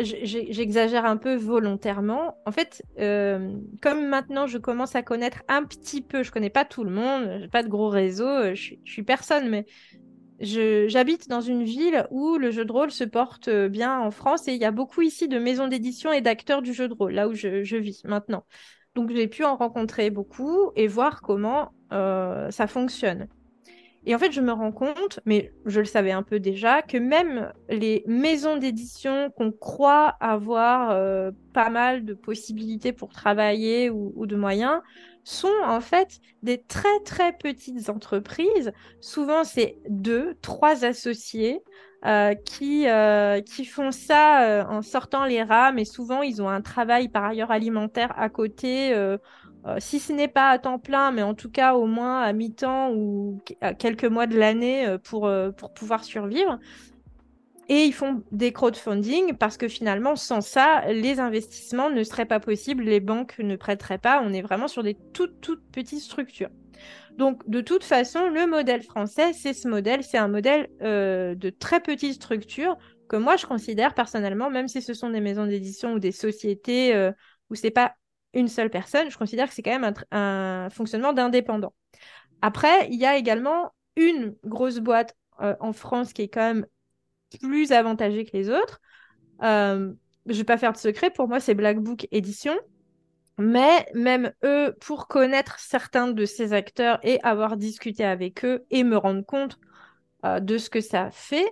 j'exagère 0.00 1.04
un 1.04 1.16
peu 1.16 1.34
volontairement. 1.34 2.36
En 2.44 2.52
fait, 2.52 2.82
euh, 2.98 3.56
comme 3.80 4.06
maintenant 4.06 4.46
je 4.46 4.58
commence 4.58 4.94
à 4.94 5.02
connaître 5.02 5.42
un 5.48 5.64
petit 5.64 6.02
peu, 6.02 6.22
je 6.22 6.30
connais 6.30 6.50
pas 6.50 6.64
tout 6.64 6.84
le 6.84 6.90
monde, 6.90 7.38
j'ai 7.40 7.48
pas 7.48 7.62
de 7.62 7.68
gros 7.68 7.88
réseau, 7.88 8.26
euh, 8.26 8.54
je, 8.54 8.74
suis 8.84 9.02
personne, 9.02 9.48
mais 9.48 9.66
j'habite 10.38 11.28
dans 11.28 11.40
une 11.40 11.64
ville 11.64 12.06
où 12.10 12.36
le 12.36 12.50
jeu 12.50 12.66
de 12.66 12.72
rôle 12.72 12.90
se 12.90 13.04
porte 13.04 13.48
bien 13.48 13.98
en 13.98 14.10
France 14.10 14.48
et 14.48 14.52
il 14.52 14.60
y 14.60 14.66
a 14.66 14.70
beaucoup 14.70 15.00
ici 15.00 15.28
de 15.28 15.38
maisons 15.38 15.66
d'édition 15.66 16.12
et 16.12 16.20
d'acteurs 16.20 16.60
du 16.60 16.74
jeu 16.74 16.88
de 16.88 16.94
rôle, 16.94 17.12
là 17.12 17.26
où 17.26 17.32
je, 17.32 17.64
je 17.64 17.76
vis 17.78 18.04
maintenant. 18.04 18.44
Donc 18.94 19.10
j'ai 19.10 19.28
pu 19.28 19.44
en 19.44 19.56
rencontrer 19.56 20.10
beaucoup 20.10 20.72
et 20.76 20.88
voir 20.88 21.22
comment 21.22 21.72
ça 21.90 22.66
fonctionne. 22.66 23.28
Et 24.06 24.14
en 24.14 24.18
fait, 24.18 24.30
je 24.30 24.40
me 24.40 24.52
rends 24.52 24.70
compte, 24.70 25.18
mais 25.26 25.52
je 25.64 25.80
le 25.80 25.84
savais 25.84 26.12
un 26.12 26.22
peu 26.22 26.38
déjà, 26.38 26.80
que 26.80 26.96
même 26.96 27.52
les 27.68 28.04
maisons 28.06 28.56
d'édition 28.56 29.30
qu'on 29.36 29.50
croit 29.50 30.14
avoir 30.20 30.92
euh, 30.92 31.32
pas 31.52 31.70
mal 31.70 32.04
de 32.04 32.14
possibilités 32.14 32.92
pour 32.92 33.12
travailler 33.12 33.90
ou, 33.90 34.26
de 34.26 34.36
moyens 34.36 34.80
sont 35.24 35.52
en 35.64 35.80
fait 35.80 36.20
des 36.44 36.62
très 36.62 37.00
très 37.04 37.32
petites 37.32 37.90
entreprises. 37.90 38.72
Souvent, 39.00 39.42
c'est 39.42 39.80
deux, 39.88 40.36
trois 40.40 40.84
associés 40.84 41.64
euh, 42.04 42.34
qui, 42.34 42.88
euh, 42.88 43.40
qui 43.40 43.64
font 43.64 43.90
ça 43.90 44.68
en 44.70 44.82
sortant 44.82 45.24
les 45.24 45.42
rames 45.42 45.80
et 45.80 45.84
souvent 45.84 46.22
ils 46.22 46.40
ont 46.40 46.48
un 46.48 46.62
travail 46.62 47.08
par 47.08 47.24
ailleurs 47.24 47.50
alimentaire 47.50 48.12
à 48.16 48.28
côté 48.28 48.94
euh, 49.66 49.76
si 49.80 49.98
ce 49.98 50.12
n'est 50.12 50.28
pas 50.28 50.50
à 50.50 50.58
temps 50.58 50.78
plein, 50.78 51.10
mais 51.10 51.22
en 51.22 51.34
tout 51.34 51.50
cas 51.50 51.74
au 51.74 51.86
moins 51.86 52.20
à 52.20 52.32
mi-temps 52.32 52.92
ou 52.92 53.40
à 53.60 53.74
quelques 53.74 54.04
mois 54.04 54.26
de 54.26 54.38
l'année 54.38 54.86
euh, 54.86 54.98
pour, 54.98 55.26
euh, 55.26 55.50
pour 55.50 55.74
pouvoir 55.74 56.04
survivre. 56.04 56.58
Et 57.68 57.82
ils 57.82 57.92
font 57.92 58.22
des 58.30 58.52
crowdfunding 58.52 59.34
parce 59.34 59.56
que 59.56 59.66
finalement, 59.66 60.14
sans 60.14 60.40
ça, 60.40 60.84
les 60.92 61.18
investissements 61.18 61.90
ne 61.90 62.04
seraient 62.04 62.26
pas 62.26 62.38
possibles, 62.38 62.84
les 62.84 63.00
banques 63.00 63.40
ne 63.40 63.56
prêteraient 63.56 63.98
pas. 63.98 64.22
On 64.24 64.32
est 64.32 64.42
vraiment 64.42 64.68
sur 64.68 64.84
des 64.84 64.94
toutes, 65.12 65.40
toutes 65.40 65.68
petites 65.72 66.00
structures. 66.00 66.50
Donc, 67.18 67.48
de 67.48 67.60
toute 67.60 67.82
façon, 67.82 68.28
le 68.28 68.46
modèle 68.46 68.82
français, 68.82 69.32
c'est 69.32 69.52
ce 69.52 69.66
modèle. 69.66 70.04
C'est 70.04 70.18
un 70.18 70.28
modèle 70.28 70.68
de 70.80 71.50
très 71.50 71.80
petites 71.80 72.12
structures 72.14 72.76
que 73.08 73.16
moi, 73.16 73.34
je 73.34 73.46
considère 73.46 73.94
personnellement, 73.94 74.48
même 74.48 74.68
si 74.68 74.80
ce 74.80 74.94
sont 74.94 75.10
des 75.10 75.20
maisons 75.20 75.46
d'édition 75.46 75.94
ou 75.94 75.98
des 75.98 76.12
sociétés 76.12 77.10
où 77.50 77.56
c'est 77.56 77.72
pas 77.72 77.96
une 78.36 78.48
seule 78.48 78.70
personne, 78.70 79.10
je 79.10 79.16
considère 79.16 79.48
que 79.48 79.54
c'est 79.54 79.62
quand 79.62 79.78
même 79.78 79.92
un, 80.12 80.68
fonctionnement 80.70 81.12
d'indépendant. 81.12 81.74
Après, 82.42 82.86
il 82.90 83.00
y 83.00 83.06
a 83.06 83.16
également 83.16 83.72
une 83.96 84.36
grosse 84.44 84.78
boîte 84.78 85.16
euh, 85.40 85.56
en 85.58 85.72
France 85.72 86.12
qui 86.12 86.22
est 86.22 86.28
quand 86.28 86.54
même 86.54 86.66
plus 87.40 87.72
avantagée 87.72 88.24
que 88.24 88.36
les 88.36 88.50
autres. 88.50 88.80
Euh, 89.42 89.92
je 90.26 90.32
ne 90.32 90.38
vais 90.38 90.44
pas 90.44 90.58
faire 90.58 90.72
de 90.72 90.78
secret, 90.78 91.10
pour 91.10 91.28
moi, 91.28 91.40
c'est 91.40 91.54
Black 91.54 91.78
Book 91.78 92.06
Édition. 92.12 92.56
Mais 93.38 93.86
même 93.94 94.32
eux, 94.44 94.74
pour 94.80 95.08
connaître 95.08 95.58
certains 95.58 96.08
de 96.08 96.24
ces 96.24 96.52
acteurs 96.52 96.98
et 97.02 97.20
avoir 97.22 97.56
discuté 97.56 98.04
avec 98.04 98.44
eux 98.44 98.64
et 98.70 98.82
me 98.82 98.96
rendre 98.96 99.24
compte 99.24 99.58
euh, 100.24 100.40
de 100.40 100.58
ce 100.58 100.70
que 100.70 100.80
ça 100.80 101.10
fait, 101.10 101.46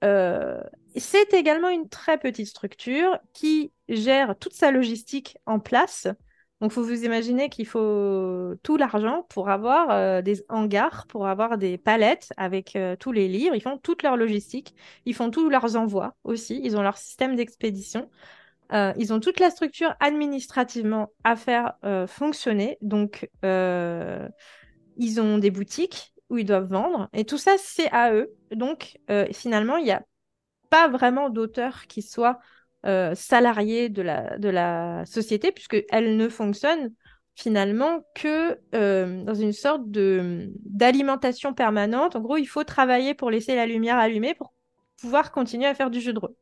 c'est 0.00 1.32
également 1.34 1.68
une 1.68 1.88
très 1.88 2.18
petite 2.18 2.46
structure 2.46 3.18
qui 3.32 3.72
gère 3.88 4.36
toute 4.38 4.54
sa 4.54 4.70
logistique 4.70 5.38
en 5.46 5.60
place. 5.60 6.08
Donc, 6.60 6.72
faut 6.72 6.82
vous 6.82 7.04
imaginer 7.04 7.48
qu'il 7.50 7.66
faut 7.66 8.54
tout 8.64 8.76
l'argent 8.76 9.24
pour 9.28 9.48
avoir 9.48 9.90
euh, 9.90 10.22
des 10.22 10.44
hangars, 10.48 11.06
pour 11.08 11.28
avoir 11.28 11.56
des 11.56 11.78
palettes 11.78 12.32
avec 12.36 12.74
euh, 12.74 12.96
tous 12.96 13.12
les 13.12 13.28
livres. 13.28 13.54
Ils 13.54 13.60
font 13.62 13.78
toute 13.78 14.02
leur 14.02 14.16
logistique. 14.16 14.74
Ils 15.04 15.14
font 15.14 15.30
tous 15.30 15.48
leurs 15.48 15.76
envois 15.76 16.16
aussi. 16.24 16.60
Ils 16.64 16.76
ont 16.76 16.82
leur 16.82 16.98
système 16.98 17.36
d'expédition. 17.36 18.10
Euh, 18.72 18.92
ils 18.96 19.12
ont 19.12 19.20
toute 19.20 19.38
la 19.38 19.50
structure 19.50 19.94
administrativement 20.00 21.12
à 21.22 21.36
faire 21.36 21.74
fonctionner. 22.08 22.76
Donc, 22.82 23.30
ils 23.44 25.20
ont 25.20 25.38
des 25.38 25.50
boutiques 25.52 26.12
où 26.30 26.38
ils 26.38 26.44
doivent 26.44 26.68
vendre. 26.68 27.08
Et 27.12 27.24
tout 27.24 27.38
ça, 27.38 27.56
c'est 27.58 27.90
à 27.92 28.12
eux. 28.12 28.30
Donc, 28.50 28.98
finalement, 29.32 29.76
il 29.76 29.84
n'y 29.84 29.92
a 29.92 30.02
pas 30.70 30.88
vraiment 30.88 31.30
d'auteur 31.30 31.86
qui 31.86 32.02
soit 32.02 32.38
euh, 32.86 33.14
salarié 33.16 33.88
de 33.88 34.02
la, 34.02 34.38
de 34.38 34.48
la 34.48 35.04
société, 35.04 35.50
puisqu'elle 35.50 36.16
ne 36.16 36.28
fonctionne 36.28 36.92
finalement 37.34 38.04
que 38.14 38.58
euh, 38.74 39.24
dans 39.24 39.34
une 39.34 39.52
sorte 39.52 39.82
d'alimentation 39.88 41.54
permanente. 41.54 42.16
En 42.16 42.20
gros, 42.20 42.36
il 42.36 42.46
faut 42.46 42.64
travailler 42.64 43.14
pour 43.14 43.30
laisser 43.30 43.56
la 43.56 43.66
lumière 43.66 43.96
allumée 43.96 44.34
pour 44.34 44.52
pouvoir 45.00 45.32
continuer 45.32 45.66
à 45.66 45.74
faire 45.74 45.90
du 45.90 46.00
jeu 46.00 46.12
de 46.12 46.18
rôle. 46.20 46.34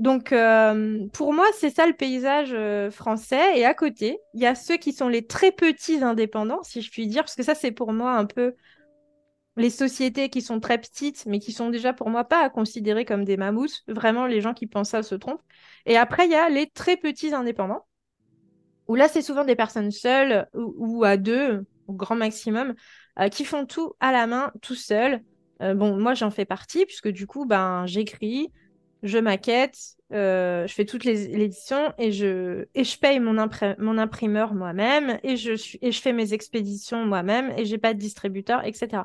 Donc, 0.00 0.32
euh, 0.32 1.06
pour 1.12 1.32
moi, 1.32 1.44
c'est 1.58 1.70
ça 1.70 1.86
le 1.86 1.92
paysage 1.92 2.56
français. 2.90 3.58
Et 3.58 3.64
à 3.64 3.74
côté, 3.74 4.18
il 4.34 4.40
y 4.40 4.46
a 4.46 4.54
ceux 4.54 4.78
qui 4.78 4.92
sont 4.92 5.08
les 5.08 5.26
très 5.26 5.52
petits 5.52 6.02
indépendants, 6.02 6.62
si 6.62 6.80
je 6.82 6.90
puis 6.90 7.06
dire, 7.06 7.22
parce 7.22 7.36
que 7.36 7.42
ça, 7.42 7.54
c'est 7.54 7.70
pour 7.70 7.92
moi 7.92 8.12
un 8.12 8.24
peu 8.24 8.54
les 9.56 9.70
sociétés 9.70 10.30
qui 10.30 10.42
sont 10.42 10.58
très 10.58 10.78
petites, 10.78 11.26
mais 11.26 11.38
qui 11.38 11.52
sont 11.52 11.70
déjà 11.70 11.92
pour 11.92 12.08
moi 12.08 12.24
pas 12.24 12.42
à 12.42 12.48
considérer 12.48 13.04
comme 13.04 13.24
des 13.24 13.36
mammouths. 13.36 13.82
Vraiment, 13.88 14.26
les 14.26 14.40
gens 14.40 14.54
qui 14.54 14.66
pensent 14.66 14.90
ça 14.90 15.02
se 15.02 15.14
trompent. 15.14 15.42
Et 15.86 15.96
après, 15.96 16.26
il 16.26 16.32
y 16.32 16.34
a 16.34 16.48
les 16.48 16.68
très 16.70 16.96
petits 16.96 17.34
indépendants, 17.34 17.84
où 18.88 18.94
là, 18.94 19.06
c'est 19.08 19.22
souvent 19.22 19.44
des 19.44 19.56
personnes 19.56 19.90
seules 19.90 20.48
ou, 20.54 21.04
à 21.04 21.16
deux, 21.16 21.66
au 21.86 21.92
grand 21.92 22.16
maximum, 22.16 22.74
euh, 23.18 23.28
qui 23.28 23.44
font 23.44 23.66
tout 23.66 23.92
à 24.00 24.12
la 24.12 24.26
main, 24.26 24.52
tout 24.62 24.74
seul. 24.74 25.22
Euh, 25.62 25.74
bon, 25.74 25.96
moi, 25.96 26.14
j'en 26.14 26.30
fais 26.30 26.46
partie, 26.46 26.86
puisque 26.86 27.08
du 27.08 27.26
coup, 27.26 27.44
ben, 27.44 27.84
j'écris, 27.86 28.50
je 29.02 29.18
maquette, 29.18 29.78
euh, 30.12 30.66
je 30.66 30.74
fais 30.74 30.84
toutes 30.84 31.04
les 31.04 31.28
éditions 31.28 31.92
et 31.98 32.12
je, 32.12 32.66
et 32.74 32.84
je 32.84 32.98
paye 32.98 33.20
mon, 33.20 33.38
imprimeur 33.38 34.54
moi-même 34.54 35.18
et 35.22 35.36
je, 35.36 35.52
et 35.80 35.92
je 35.92 36.00
fais 36.00 36.12
mes 36.12 36.32
expéditions 36.32 37.06
moi-même 37.06 37.52
et 37.56 37.64
j'ai 37.64 37.78
pas 37.78 37.94
de 37.94 37.98
distributeur, 37.98 38.64
etc. 38.64 39.04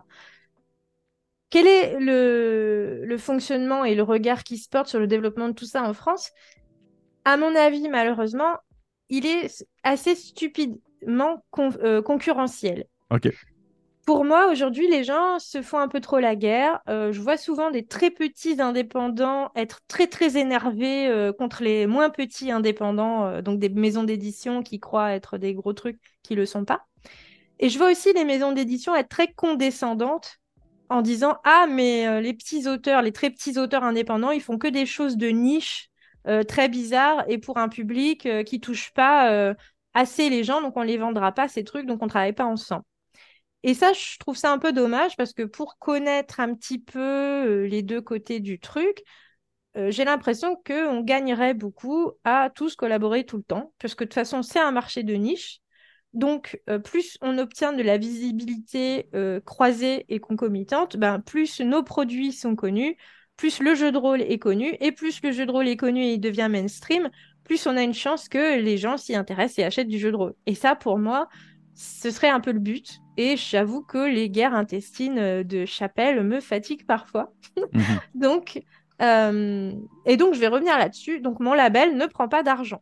Quel 1.50 1.68
est 1.68 2.00
le, 2.00 3.16
fonctionnement 3.18 3.86
et 3.86 3.96
le 3.96 4.04
regard 4.04 4.44
qui 4.44 4.58
se 4.58 4.68
porte 4.68 4.88
sur 4.88 5.00
le 5.00 5.08
développement 5.08 5.48
de 5.48 5.54
tout 5.54 5.66
ça 5.66 5.84
en 5.84 5.94
France? 5.94 6.32
À 7.24 7.38
mon 7.38 7.56
avis, 7.56 7.88
malheureusement, 7.88 8.58
il 9.10 9.26
est 9.26 9.66
assez 9.84 10.16
stupidement 10.16 11.44
euh, 11.58 12.02
concurrentiel. 12.02 12.86
Pour 14.06 14.24
moi, 14.24 14.52
aujourd'hui, 14.52 14.88
les 14.88 15.04
gens 15.04 15.40
se 15.40 15.64
font 15.64 15.80
un 15.80 15.88
peu 15.88 16.00
trop 16.00 16.20
la 16.20 16.36
guerre. 16.36 16.80
Euh, 16.88 17.12
je 17.12 17.20
vois 17.20 17.38
souvent 17.38 17.72
des 17.72 17.86
très 17.88 18.12
petits 18.12 18.62
indépendants 18.62 19.52
être 19.56 19.82
très, 19.88 20.06
très 20.06 20.38
énervés 20.38 21.08
euh, 21.08 21.34
contre 21.34 21.64
les 21.64 21.88
moins 21.88 22.12
petits 22.12 22.52
indépendants, 22.52 23.26
euh, 23.26 23.42
donc 23.42 23.60
des 23.60 23.70
maisons 23.70 24.04
d'édition 24.04 24.62
qui 24.62 24.80
croient 24.80 25.14
être 25.14 25.40
des 25.40 25.56
gros 25.56 25.74
trucs 25.74 26.00
qui 26.22 26.34
ne 26.34 26.40
le 26.40 26.46
sont 26.46 26.66
pas. 26.66 26.86
Et 27.60 27.70
je 27.70 27.80
vois 27.80 27.92
aussi 27.92 28.14
les 28.14 28.26
maisons 28.26 28.52
d'édition 28.52 28.96
être 28.96 29.10
très 29.10 29.34
condescendantes 29.34 30.38
en 30.90 31.02
disant 31.02 31.38
Ah, 31.44 31.66
mais 31.68 32.22
les 32.22 32.34
petits 32.34 32.68
auteurs, 32.68 33.02
les 33.02 33.12
très 33.12 33.32
petits 33.32 33.58
auteurs 33.58 33.84
indépendants, 33.84 34.32
ils 34.32 34.42
font 34.42 34.60
que 34.60 34.68
des 34.68 34.86
choses 34.86 35.18
de 35.18 35.30
niche 35.30 35.90
très 36.48 36.70
bizarres 36.70 37.24
et 37.30 37.38
pour 37.38 37.58
un 37.58 37.70
public 37.70 38.28
qui 38.46 38.60
touche 38.60 38.92
pas 38.94 39.56
assez 39.94 40.30
les 40.30 40.44
gens, 40.44 40.62
donc 40.62 40.76
on 40.76 40.82
les 40.82 40.98
vendra 40.98 41.32
pas 41.32 41.48
ces 41.48 41.64
trucs, 41.64 41.86
donc 41.86 42.04
on 42.04 42.08
travaille 42.08 42.34
pas 42.34 42.46
ensemble. 42.46 42.84
Et 43.68 43.74
ça, 43.74 43.94
je 43.94 44.20
trouve 44.20 44.38
ça 44.38 44.54
un 44.54 44.60
peu 44.60 44.74
dommage 44.74 45.18
parce 45.18 45.34
que 45.34 45.42
pour 45.42 45.80
connaître 45.80 46.40
un 46.40 46.54
petit 46.54 46.78
peu 46.78 47.00
euh, 47.00 47.68
les 47.68 47.82
deux 47.82 48.00
côtés 48.00 48.40
du 48.40 48.60
truc, 48.60 49.02
euh, 49.76 49.90
j'ai 49.90 50.06
l'impression 50.06 50.56
qu'on 50.56 51.02
gagnerait 51.02 51.56
beaucoup 51.56 52.12
à 52.24 52.52
tous 52.54 52.76
collaborer 52.76 53.26
tout 53.26 53.38
le 53.38 53.44
temps, 53.44 53.74
parce 53.80 53.96
que 53.96 54.04
de 54.04 54.10
toute 54.10 54.14
façon, 54.14 54.44
c'est 54.44 54.60
un 54.60 54.70
marché 54.70 55.02
de 55.02 55.16
niche. 55.16 55.62
Donc, 56.14 56.62
euh, 56.70 56.78
plus 56.78 57.18
on 57.24 57.40
obtient 57.40 57.74
de 57.74 57.82
la 57.82 57.98
visibilité 57.98 59.10
croisée 59.46 60.06
et 60.10 60.20
concomitante, 60.20 60.96
ben, 60.98 61.20
plus 61.20 61.60
nos 61.60 61.82
produits 61.82 62.34
sont 62.34 62.56
connus, 62.56 62.96
plus 63.36 63.60
le 63.62 63.74
jeu 63.74 63.92
de 63.92 63.98
rôle 63.98 64.22
est 64.22 64.38
connu, 64.38 64.78
et 64.80 64.92
plus 64.92 65.24
le 65.24 65.32
jeu 65.32 65.48
de 65.48 65.52
rôle 65.52 65.68
est 65.68 65.76
connu 65.76 66.04
et 66.04 66.14
il 66.14 66.20
devient 66.20 66.50
mainstream, 66.52 67.10
plus 67.44 67.66
on 67.66 67.76
a 67.76 67.82
une 67.82 67.96
chance 67.96 68.30
que 68.30 68.60
les 68.60 68.78
gens 68.78 68.98
s'y 68.98 69.16
intéressent 69.16 69.58
et 69.58 69.64
achètent 69.64 69.88
du 69.88 69.98
jeu 69.98 70.12
de 70.12 70.18
rôle. 70.18 70.36
Et 70.46 70.54
ça, 70.54 70.76
pour 70.76 71.00
moi, 71.00 71.30
ce 71.74 72.12
serait 72.12 72.30
un 72.30 72.40
peu 72.40 72.52
le 72.52 72.60
but. 72.60 73.02
Et 73.18 73.38
j'avoue 73.38 73.82
que 73.82 73.98
les 73.98 74.30
guerres 74.30 74.54
intestines 74.54 75.20
euh, 75.20 75.44
de 75.44 75.66
Chapelle 75.66 76.24
me 76.24 76.40
fatiguent 76.40 76.86
parfois. 76.86 77.32
Mhm. 77.58 77.82
donc, 78.16 78.62
euh, 79.02 79.72
et 80.06 80.18
donc, 80.18 80.34
je 80.34 80.40
vais 80.40 80.48
revenir 80.48 80.78
là-dessus. 80.78 81.22
Donc, 81.22 81.40
mon 81.40 81.54
label 81.54 81.98
ne 81.98 82.06
prend 82.06 82.28
pas 82.28 82.44
d'argent. 82.44 82.82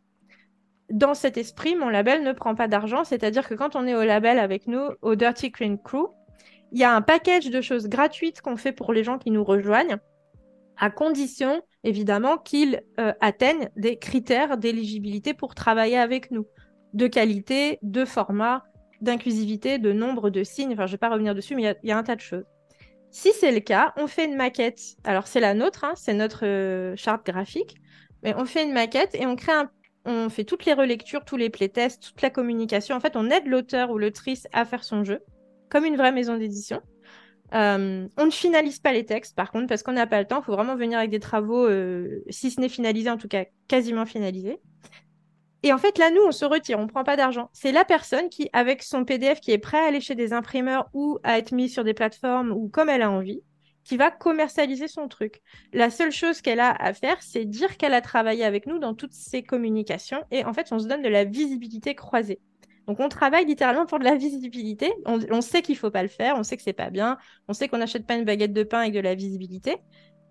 Dans 0.90 1.14
cet 1.14 1.36
esprit, 1.36 1.76
mon 1.76 1.88
label 1.88 2.22
ne 2.22 2.32
prend 2.32 2.54
pas 2.54 2.68
d'argent. 2.68 3.04
C'est-à-dire 3.04 3.48
que 3.48 3.54
quand 3.54 3.76
on 3.76 3.86
est 3.86 3.94
au 3.94 4.04
label 4.04 4.38
avec 4.38 4.66
nous, 4.66 4.90
au 5.02 5.14
Dirty 5.14 5.50
Crane 5.50 5.78
Crew, 5.78 6.08
il 6.72 6.78
y 6.78 6.84
a 6.84 6.94
un 6.94 7.02
package 7.02 7.50
de 7.50 7.60
choses 7.60 7.88
gratuites 7.88 8.40
qu'on 8.40 8.56
fait 8.56 8.72
pour 8.72 8.92
les 8.92 9.04
gens 9.04 9.18
qui 9.18 9.30
nous 9.30 9.44
rejoignent, 9.44 9.96
à 10.76 10.90
condition, 10.90 11.62
évidemment, 11.84 12.36
qu'ils 12.36 12.82
euh, 12.98 13.12
atteignent 13.20 13.70
des 13.76 13.96
critères 13.96 14.58
d'éligibilité 14.58 15.34
pour 15.34 15.54
travailler 15.54 15.98
avec 15.98 16.30
nous, 16.30 16.46
de 16.92 17.06
qualité, 17.06 17.78
de 17.82 18.04
format, 18.04 18.64
d'inclusivité, 19.00 19.78
de 19.78 19.92
nombre 19.92 20.30
de 20.30 20.44
signes. 20.44 20.72
Enfin, 20.72 20.86
je 20.86 20.92
ne 20.92 20.94
vais 20.94 20.98
pas 20.98 21.10
revenir 21.10 21.34
dessus, 21.34 21.54
mais 21.54 21.76
il 21.82 21.88
y, 21.88 21.92
a 21.92 21.98
un 21.98 22.02
tas 22.02 22.16
de 22.16 22.20
choses. 22.20 22.44
Si 23.10 23.32
c'est 23.32 23.52
le 23.52 23.60
cas, 23.60 23.92
on 23.96 24.06
fait 24.06 24.24
une 24.24 24.36
maquette. 24.36 24.80
Alors, 25.04 25.26
c'est 25.26 25.40
la 25.40 25.54
nôtre, 25.54 25.84
hein, 25.84 25.92
c'est 25.96 26.14
notre 26.14 26.46
euh, 26.46 26.94
charte 26.96 27.24
graphique. 27.26 27.76
Mais 28.22 28.34
on 28.36 28.44
fait 28.44 28.64
une 28.64 28.72
maquette 28.72 29.14
et 29.14 29.26
on 29.26 30.28
fait 30.30 30.44
toutes 30.44 30.64
les 30.64 30.72
relectures, 30.72 31.24
tous 31.24 31.36
les 31.36 31.50
playtests, 31.50 32.02
toute 32.02 32.22
la 32.22 32.30
communication. 32.30 32.96
En 32.96 33.00
fait, 33.00 33.16
on 33.16 33.30
aide 33.30 33.46
l'auteur 33.46 33.90
ou 33.90 33.98
l'autrice 33.98 34.48
à 34.52 34.64
faire 34.64 34.82
son 34.82 35.04
jeu, 35.04 35.20
comme 35.68 35.84
une 35.84 35.96
vraie 35.96 36.12
maison 36.12 36.36
d'édition. 36.36 36.80
Euh, 37.54 38.08
on 38.16 38.26
ne 38.26 38.30
finalise 38.30 38.80
pas 38.80 38.92
les 38.92 39.04
textes, 39.04 39.36
par 39.36 39.52
contre, 39.52 39.68
parce 39.68 39.82
qu'on 39.82 39.92
n'a 39.92 40.06
pas 40.06 40.20
le 40.20 40.26
temps. 40.26 40.40
Il 40.40 40.44
faut 40.44 40.54
vraiment 40.54 40.76
venir 40.76 40.98
avec 40.98 41.10
des 41.10 41.20
travaux, 41.20 41.66
euh, 41.66 42.24
si 42.30 42.50
ce 42.50 42.60
n'est 42.60 42.68
finalisé, 42.68 43.10
en 43.10 43.16
tout 43.16 43.28
cas 43.28 43.44
quasiment 43.68 44.06
finalisés. 44.06 44.60
Et 45.64 45.72
en 45.72 45.78
fait, 45.78 45.96
là, 45.96 46.10
nous, 46.10 46.20
on 46.20 46.30
se 46.30 46.44
retire, 46.44 46.78
on 46.78 46.82
ne 46.82 46.88
prend 46.88 47.04
pas 47.04 47.16
d'argent. 47.16 47.48
C'est 47.54 47.72
la 47.72 47.86
personne 47.86 48.28
qui, 48.28 48.50
avec 48.52 48.82
son 48.82 49.06
PDF, 49.06 49.40
qui 49.40 49.50
est 49.50 49.58
prêt 49.58 49.78
à 49.78 49.86
aller 49.86 50.02
chez 50.02 50.14
des 50.14 50.34
imprimeurs 50.34 50.90
ou 50.92 51.18
à 51.24 51.38
être 51.38 51.52
mise 51.52 51.72
sur 51.72 51.84
des 51.84 51.94
plateformes 51.94 52.52
ou 52.52 52.68
comme 52.68 52.90
elle 52.90 53.00
a 53.00 53.10
envie, 53.10 53.40
qui 53.82 53.96
va 53.96 54.10
commercialiser 54.10 54.88
son 54.88 55.08
truc. 55.08 55.40
La 55.72 55.88
seule 55.88 56.12
chose 56.12 56.42
qu'elle 56.42 56.60
a 56.60 56.70
à 56.70 56.92
faire, 56.92 57.16
c'est 57.22 57.46
dire 57.46 57.78
qu'elle 57.78 57.94
a 57.94 58.02
travaillé 58.02 58.44
avec 58.44 58.66
nous 58.66 58.78
dans 58.78 58.92
toutes 58.92 59.14
ses 59.14 59.42
communications. 59.42 60.22
Et 60.30 60.44
en 60.44 60.52
fait, 60.52 60.70
on 60.70 60.78
se 60.78 60.86
donne 60.86 61.00
de 61.00 61.08
la 61.08 61.24
visibilité 61.24 61.94
croisée. 61.94 62.40
Donc, 62.86 63.00
on 63.00 63.08
travaille 63.08 63.46
littéralement 63.46 63.86
pour 63.86 63.98
de 63.98 64.04
la 64.04 64.16
visibilité. 64.16 64.92
On, 65.06 65.40
sait 65.40 65.62
qu'il 65.62 65.76
ne 65.76 65.78
faut 65.78 65.90
pas 65.90 66.02
le 66.02 66.10
faire, 66.10 66.36
on 66.36 66.42
sait 66.42 66.58
que 66.58 66.62
c'est 66.62 66.74
pas 66.74 66.90
bien, 66.90 67.16
on 67.48 67.54
sait 67.54 67.68
qu'on 67.68 67.78
n'achète 67.78 68.06
pas 68.06 68.16
une 68.16 68.26
baguette 68.26 68.52
de 68.52 68.64
pain 68.64 68.80
avec 68.80 68.92
de 68.92 69.00
la 69.00 69.14
visibilité. 69.14 69.78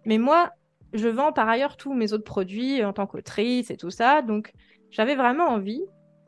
Mais 0.05 0.19
moi, 0.19 0.51
je 0.93 1.07
vends 1.07 1.34
par 1.34 1.49
ailleurs 1.49 1.75
tous 1.75 1.93
mes 1.95 2.13
autres 2.13 2.23
produits 2.23 2.84
en 2.84 2.93
tant 2.93 3.07
qu'autrice 3.07 3.71
et 3.71 3.77
tout 3.77 3.89
ça. 3.89 4.21
Donc, 4.21 4.53
j'avais 4.93 5.15
vraiment 5.15 5.47
envie 5.47 5.81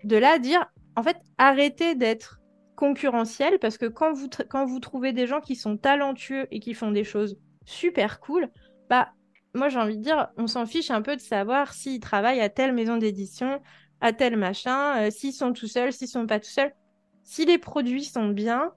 de 0.03 0.17
là 0.17 0.39
dire, 0.39 0.65
en 0.95 1.03
fait, 1.03 1.17
arrêtez 1.37 1.93
d'être 1.93 2.41
concurrentiel 2.75 3.59
parce 3.59 3.77
que 3.77 3.85
quand 3.85 4.11
vous, 4.11 4.27
quand 4.49 4.65
vous 4.65 4.79
trouvez 4.79 5.13
des 5.13 5.27
gens 5.27 5.39
qui 5.39 5.55
sont 5.55 5.77
talentueux 5.77 6.47
et 6.51 6.59
qui 6.59 6.73
font 6.73 6.91
des 6.91 7.03
choses 7.03 7.37
super 7.65 8.19
cool, 8.19 8.49
bah, 8.89 9.11
moi 9.53 9.69
j'ai 9.69 9.79
envie 9.79 9.97
de 9.97 10.01
dire, 10.01 10.29
on 10.37 10.47
s'en 10.47 10.65
fiche 10.65 10.89
un 10.89 11.03
peu 11.03 11.15
de 11.15 11.21
savoir 11.21 11.73
s'ils 11.73 11.99
travaillent 11.99 12.41
à 12.41 12.49
telle 12.49 12.73
maison 12.73 12.97
d'édition, 12.97 13.61
à 14.01 14.13
tel 14.13 14.35
machin, 14.35 14.97
euh, 14.97 15.11
s'ils 15.11 15.33
sont 15.33 15.53
tout 15.53 15.67
seuls, 15.67 15.93
s'ils 15.93 16.07
sont 16.07 16.25
pas 16.25 16.39
tout 16.39 16.49
seuls. 16.49 16.73
Si 17.21 17.45
les 17.45 17.59
produits 17.59 18.03
sont 18.03 18.29
bien, 18.29 18.71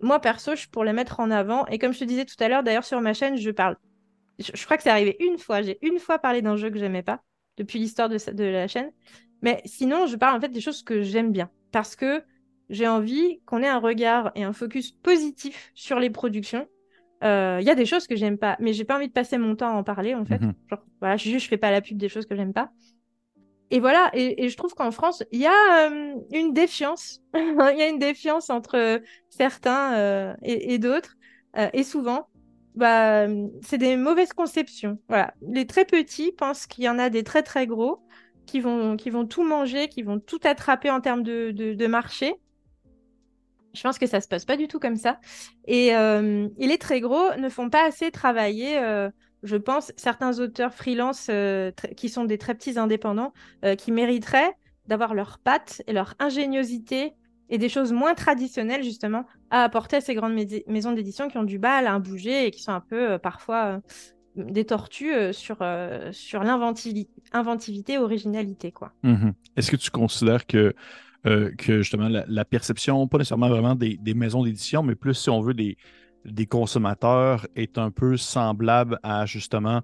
moi 0.00 0.20
perso, 0.20 0.56
je 0.56 0.68
pour 0.68 0.84
les 0.84 0.94
mettre 0.94 1.20
en 1.20 1.30
avant. 1.30 1.66
Et 1.66 1.78
comme 1.78 1.92
je 1.92 2.00
te 2.00 2.04
disais 2.04 2.24
tout 2.24 2.42
à 2.42 2.48
l'heure, 2.48 2.62
d'ailleurs 2.62 2.84
sur 2.84 3.00
ma 3.02 3.12
chaîne, 3.12 3.36
je 3.36 3.50
parle. 3.50 3.76
je 4.38 4.64
crois 4.64 4.78
que 4.78 4.82
c'est 4.82 4.90
arrivé 4.90 5.16
une 5.20 5.36
fois. 5.36 5.60
J'ai 5.60 5.78
une 5.82 5.98
fois 5.98 6.18
parlé 6.18 6.40
d'un 6.40 6.56
jeu 6.56 6.70
que 6.70 6.78
j'aimais 6.78 7.02
pas 7.02 7.22
depuis 7.56 7.78
l'histoire 7.78 8.08
de, 8.08 8.18
de, 8.32 8.44
la 8.44 8.68
chaîne. 8.68 8.90
Mais 9.42 9.60
sinon, 9.64 10.06
je 10.06 10.16
parle 10.16 10.36
en 10.36 10.40
fait 10.40 10.48
des 10.48 10.60
choses 10.60 10.82
que 10.82 11.02
j'aime 11.02 11.32
bien. 11.32 11.50
Parce 11.72 11.96
que 11.96 12.22
j'ai 12.68 12.88
envie 12.88 13.40
qu'on 13.44 13.62
ait 13.62 13.68
un 13.68 13.78
regard 13.78 14.32
et 14.34 14.44
un 14.44 14.52
focus 14.52 14.92
positif 14.92 15.70
sur 15.74 15.98
les 15.98 16.10
productions. 16.10 16.68
Il 17.22 17.28
euh, 17.28 17.60
y 17.60 17.70
a 17.70 17.74
des 17.74 17.86
choses 17.86 18.06
que 18.08 18.16
j'aime 18.16 18.36
pas, 18.36 18.56
mais 18.58 18.72
j'ai 18.72 18.84
pas 18.84 18.96
envie 18.96 19.06
de 19.06 19.12
passer 19.12 19.38
mon 19.38 19.54
temps 19.54 19.68
à 19.68 19.72
en 19.78 19.84
parler 19.84 20.14
en 20.14 20.24
fait. 20.24 20.40
Mhm. 20.40 20.54
Genre, 20.68 20.84
voilà, 21.00 21.16
je, 21.16 21.38
je 21.38 21.48
fais 21.48 21.56
pas 21.56 21.70
la 21.70 21.80
pub 21.80 21.96
des 21.96 22.08
choses 22.08 22.26
que 22.26 22.34
j'aime 22.34 22.52
pas. 22.52 22.72
Et 23.70 23.80
voilà, 23.80 24.10
et, 24.12 24.48
je 24.48 24.56
trouve 24.56 24.74
qu'en 24.74 24.90
France, 24.90 25.22
il 25.32 25.40
y 25.40 25.46
a 25.46 25.88
euh, 25.88 26.14
une 26.32 26.52
défiance. 26.52 27.22
Il 27.34 27.78
y 27.78 27.82
a 27.82 27.88
une 27.88 27.98
défiance 27.98 28.50
entre 28.50 29.00
certains 29.30 29.94
euh, 29.94 30.34
et, 30.42 30.74
et 30.74 30.78
d'autres. 30.78 31.16
et 31.72 31.82
souvent, 31.82 32.28
bah, 32.74 33.26
c'est 33.62 33.78
des 33.78 33.96
mauvaises 33.96 34.32
conceptions. 34.32 34.98
Voilà. 35.08 35.34
Les 35.42 35.66
très 35.66 35.84
petits 35.84 36.32
pensent 36.32 36.66
qu'il 36.66 36.84
y 36.84 36.88
en 36.88 36.98
a 36.98 37.10
des 37.10 37.22
très 37.22 37.42
très 37.42 37.66
gros 37.66 38.02
qui 38.46 38.60
vont, 38.60 38.96
qui 38.96 39.10
vont 39.10 39.26
tout 39.26 39.44
manger, 39.44 39.88
qui 39.88 40.02
vont 40.02 40.18
tout 40.18 40.40
attraper 40.44 40.90
en 40.90 41.00
termes 41.00 41.22
de, 41.22 41.50
de, 41.50 41.86
marché. 41.86 42.34
Je 43.74 43.82
pense 43.82 43.98
que 43.98 44.06
ça 44.06 44.20
se 44.20 44.28
passe 44.28 44.44
pas 44.44 44.56
du 44.56 44.68
tout 44.68 44.78
comme 44.78 44.96
ça. 44.96 45.20
Et, 45.66 45.94
euh, 45.94 46.48
les 46.58 46.78
très 46.78 47.00
gros 47.00 47.34
ne 47.38 47.48
font 47.48 47.70
pas 47.70 47.86
assez 47.86 48.10
travailler, 48.10 48.78
euh, 48.78 49.10
je 49.42 49.56
pense, 49.56 49.92
certains 49.96 50.40
auteurs 50.40 50.74
freelance 50.74 51.28
euh, 51.30 51.70
qui 51.96 52.08
sont 52.08 52.24
des 52.24 52.38
très 52.38 52.54
petits 52.54 52.78
indépendants, 52.78 53.32
qui 53.78 53.92
mériteraient 53.92 54.52
d'avoir 54.86 55.14
leurs 55.14 55.38
pattes 55.38 55.82
et 55.86 55.92
leur 55.92 56.14
ingéniosité 56.18 57.14
et 57.52 57.58
des 57.58 57.68
choses 57.68 57.92
moins 57.92 58.14
traditionnelles 58.14 58.82
justement 58.82 59.26
à 59.50 59.62
apporter 59.62 59.96
à 59.96 60.00
ces 60.00 60.14
grandes 60.14 60.34
maisons 60.66 60.92
d'édition 60.92 61.28
qui 61.28 61.36
ont 61.36 61.44
du 61.44 61.58
mal 61.58 61.86
à 61.86 61.98
bouger 61.98 62.46
et 62.46 62.50
qui 62.50 62.62
sont 62.62 62.72
un 62.72 62.80
peu 62.80 63.12
euh, 63.12 63.18
parfois 63.18 63.80
euh, 64.36 64.42
des 64.52 64.64
tortues 64.64 65.12
euh, 65.12 65.32
sur, 65.34 65.58
sur 66.12 66.42
l'inventivité, 66.42 67.98
originalité. 67.98 68.72
quoi. 68.72 68.92
Mm-hmm. 69.04 69.34
Est-ce 69.56 69.70
que 69.70 69.76
tu 69.76 69.90
considères 69.90 70.46
que, 70.46 70.74
que 71.24 71.82
justement 71.82 72.08
la, 72.08 72.44
perception, 72.46 73.06
pas 73.06 73.18
nécessairement 73.18 73.50
vraiment 73.50 73.74
des, 73.74 73.98
des 73.98 74.14
maisons 74.14 74.42
d'édition, 74.42 74.82
mais 74.82 74.94
plus 74.94 75.14
si 75.14 75.28
on 75.28 75.42
veut 75.42 75.54
des, 75.54 75.76
des 76.24 76.46
consommateurs, 76.46 77.46
est 77.54 77.76
un 77.76 77.90
peu 77.90 78.16
semblable 78.16 78.98
à 79.02 79.26
justement 79.26 79.82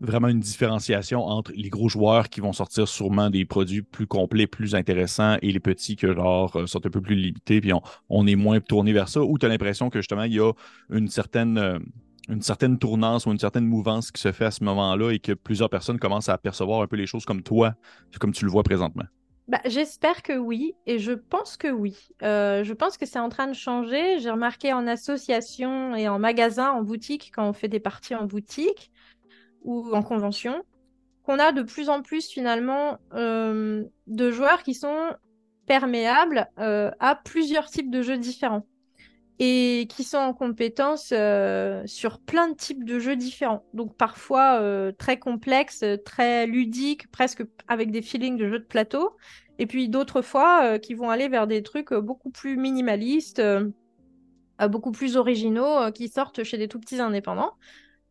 vraiment 0.00 0.28
une 0.28 0.40
différenciation 0.40 1.24
entre 1.24 1.52
les 1.54 1.68
gros 1.68 1.88
joueurs 1.88 2.28
qui 2.28 2.40
vont 2.40 2.52
sortir 2.52 2.86
sûrement 2.86 3.30
des 3.30 3.44
produits 3.44 3.82
plus 3.82 4.06
complets, 4.06 4.46
plus 4.46 4.74
intéressants 4.74 5.36
et 5.42 5.52
les 5.52 5.60
petits 5.60 5.96
qui 5.96 6.06
genre 6.06 6.54
euh, 6.56 6.66
sont 6.66 6.84
un 6.84 6.90
peu 6.90 7.00
plus 7.00 7.14
limités 7.14 7.60
puis 7.60 7.72
on, 8.08 8.26
est 8.26 8.36
moins 8.36 8.60
tourné 8.60 8.92
vers 8.92 9.08
ça 9.08 9.22
ou 9.22 9.38
tu 9.38 9.46
as 9.46 9.48
l'impression 9.48 9.88
que 9.88 10.00
justement 10.00 10.24
il 10.24 10.34
y 10.34 10.40
a 10.40 10.52
une 10.90 11.08
certaine 11.08 11.58
euh, 11.58 11.78
une 12.28 12.42
certaine 12.42 12.78
tournance 12.78 13.26
ou 13.26 13.32
une 13.32 13.38
certaine 13.38 13.66
mouvance 13.66 14.10
qui 14.10 14.20
se 14.20 14.32
fait 14.32 14.46
à 14.46 14.50
ce 14.50 14.64
moment-là 14.64 15.12
et 15.12 15.18
que 15.18 15.32
plusieurs 15.32 15.70
personnes 15.70 15.98
commencent 15.98 16.28
à 16.28 16.36
percevoir 16.38 16.82
un 16.82 16.86
peu 16.86 16.96
les 16.96 17.06
choses 17.06 17.24
comme 17.24 17.42
toi, 17.42 17.74
comme 18.18 18.32
tu 18.32 18.44
le 18.44 18.50
vois 18.50 18.64
présentement? 18.64 19.04
Bah, 19.48 19.60
J'espère 19.64 20.22
que 20.22 20.36
oui, 20.36 20.74
et 20.86 20.98
je 20.98 21.12
pense 21.12 21.56
que 21.56 21.68
oui. 21.68 21.96
Euh, 22.24 22.64
je 22.64 22.72
pense 22.72 22.96
que 22.96 23.06
c'est 23.06 23.20
en 23.20 23.28
train 23.28 23.46
de 23.46 23.54
changer. 23.54 24.18
J'ai 24.18 24.30
remarqué 24.30 24.72
en 24.72 24.88
association 24.88 25.94
et 25.94 26.08
en 26.08 26.18
magasin, 26.18 26.70
en 26.70 26.82
boutique, 26.82 27.30
quand 27.32 27.48
on 27.48 27.52
fait 27.52 27.68
des 27.68 27.78
parties 27.78 28.16
en 28.16 28.26
boutique, 28.26 28.90
ou 29.66 29.92
en 29.92 30.02
convention, 30.02 30.62
qu'on 31.24 31.38
a 31.38 31.52
de 31.52 31.62
plus 31.62 31.90
en 31.90 32.00
plus 32.00 32.28
finalement 32.28 32.98
euh, 33.14 33.84
de 34.06 34.30
joueurs 34.30 34.62
qui 34.62 34.74
sont 34.74 35.10
perméables 35.66 36.48
euh, 36.58 36.90
à 37.00 37.16
plusieurs 37.16 37.68
types 37.68 37.90
de 37.90 38.00
jeux 38.00 38.16
différents 38.16 38.64
et 39.38 39.86
qui 39.90 40.04
sont 40.04 40.16
en 40.16 40.32
compétence 40.32 41.10
euh, 41.12 41.82
sur 41.84 42.20
plein 42.20 42.48
de 42.48 42.54
types 42.54 42.84
de 42.84 42.98
jeux 42.98 43.16
différents. 43.16 43.64
Donc 43.74 43.94
parfois 43.96 44.62
très 44.96 45.18
complexes, 45.18 45.84
très 46.06 46.46
ludiques, 46.46 47.10
presque 47.10 47.44
avec 47.68 47.90
des 47.90 48.00
feelings 48.00 48.38
de 48.38 48.48
jeux 48.48 48.60
de 48.60 48.64
plateau, 48.64 49.14
et 49.58 49.66
puis 49.66 49.90
d'autres 49.90 50.22
fois 50.22 50.78
qui 50.78 50.94
vont 50.94 51.10
aller 51.10 51.28
vers 51.28 51.46
des 51.46 51.62
trucs 51.62 51.92
beaucoup 51.92 52.30
plus 52.30 52.56
minimalistes 52.56 53.42
beaucoup 54.70 54.92
plus 54.92 55.18
originaux 55.18 55.92
qui 55.92 56.08
sortent 56.08 56.42
chez 56.42 56.56
des 56.56 56.68
tout 56.68 56.80
petits 56.80 57.00
indépendants. 57.00 57.52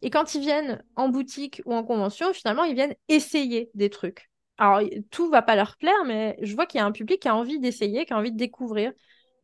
Et 0.05 0.11
quand 0.11 0.35
ils 0.35 0.41
viennent 0.41 0.83
en 0.95 1.09
boutique 1.09 1.63
ou 1.65 1.73
en 1.73 1.83
convention, 1.83 2.31
finalement, 2.31 2.63
ils 2.63 2.75
viennent 2.75 2.93
essayer 3.09 3.71
des 3.73 3.89
trucs. 3.89 4.29
Alors, 4.59 4.87
tout 5.09 5.31
va 5.31 5.41
pas 5.41 5.55
leur 5.55 5.77
plaire, 5.77 6.05
mais 6.05 6.37
je 6.43 6.53
vois 6.53 6.67
qu'il 6.67 6.77
y 6.77 6.81
a 6.81 6.85
un 6.85 6.91
public 6.91 7.19
qui 7.19 7.27
a 7.27 7.35
envie 7.35 7.59
d'essayer, 7.59 8.05
qui 8.05 8.13
a 8.13 8.17
envie 8.19 8.31
de 8.31 8.37
découvrir. 8.37 8.93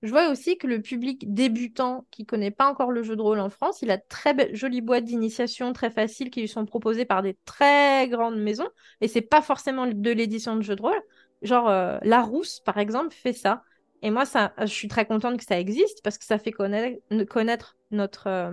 Je 0.04 0.12
vois 0.12 0.30
aussi 0.30 0.60
que 0.60 0.68
le 0.68 0.80
public 0.80 1.34
débutant 1.34 2.06
qui 2.12 2.28
connaît 2.28 2.52
pas 2.52 2.70
encore 2.70 2.92
le 2.92 3.02
jeu 3.02 3.16
de 3.16 3.24
rôle 3.24 3.40
en 3.40 3.50
France, 3.50 3.82
il 3.82 3.90
a 3.90 3.98
très 3.98 4.36
belle, 4.36 4.56
jolie 4.56 4.82
boîte 4.82 5.04
d'initiation 5.04 5.74
très 5.74 5.90
facile 5.90 6.30
qui 6.30 6.42
lui 6.42 6.48
sont 6.48 6.68
proposées 6.68 7.06
par 7.06 7.24
des 7.24 7.36
très 7.44 8.08
grandes 8.08 8.40
maisons. 8.40 8.70
Et 9.02 9.08
c'est 9.08 9.22
pas 9.22 9.42
forcément 9.42 9.88
de 9.88 10.12
l'édition 10.12 10.56
de 10.56 10.62
jeu 10.62 10.76
de 10.76 10.82
rôle. 10.84 11.02
Genre, 11.42 11.70
euh, 11.70 11.98
La 12.04 12.22
Rousse, 12.22 12.60
par 12.60 12.78
exemple, 12.78 13.16
fait 13.16 13.34
ça. 13.34 13.64
Et 14.04 14.12
moi, 14.12 14.26
ça, 14.26 14.54
je 14.60 14.66
suis 14.66 14.88
très 14.88 15.08
contente 15.08 15.38
que 15.38 15.44
ça 15.44 15.60
existe 15.60 16.04
parce 16.04 16.20
que 16.20 16.26
ça 16.26 16.38
fait 16.38 16.52
connaître, 16.52 17.02
connaître 17.26 17.78
notre, 17.90 18.28
euh, 18.28 18.52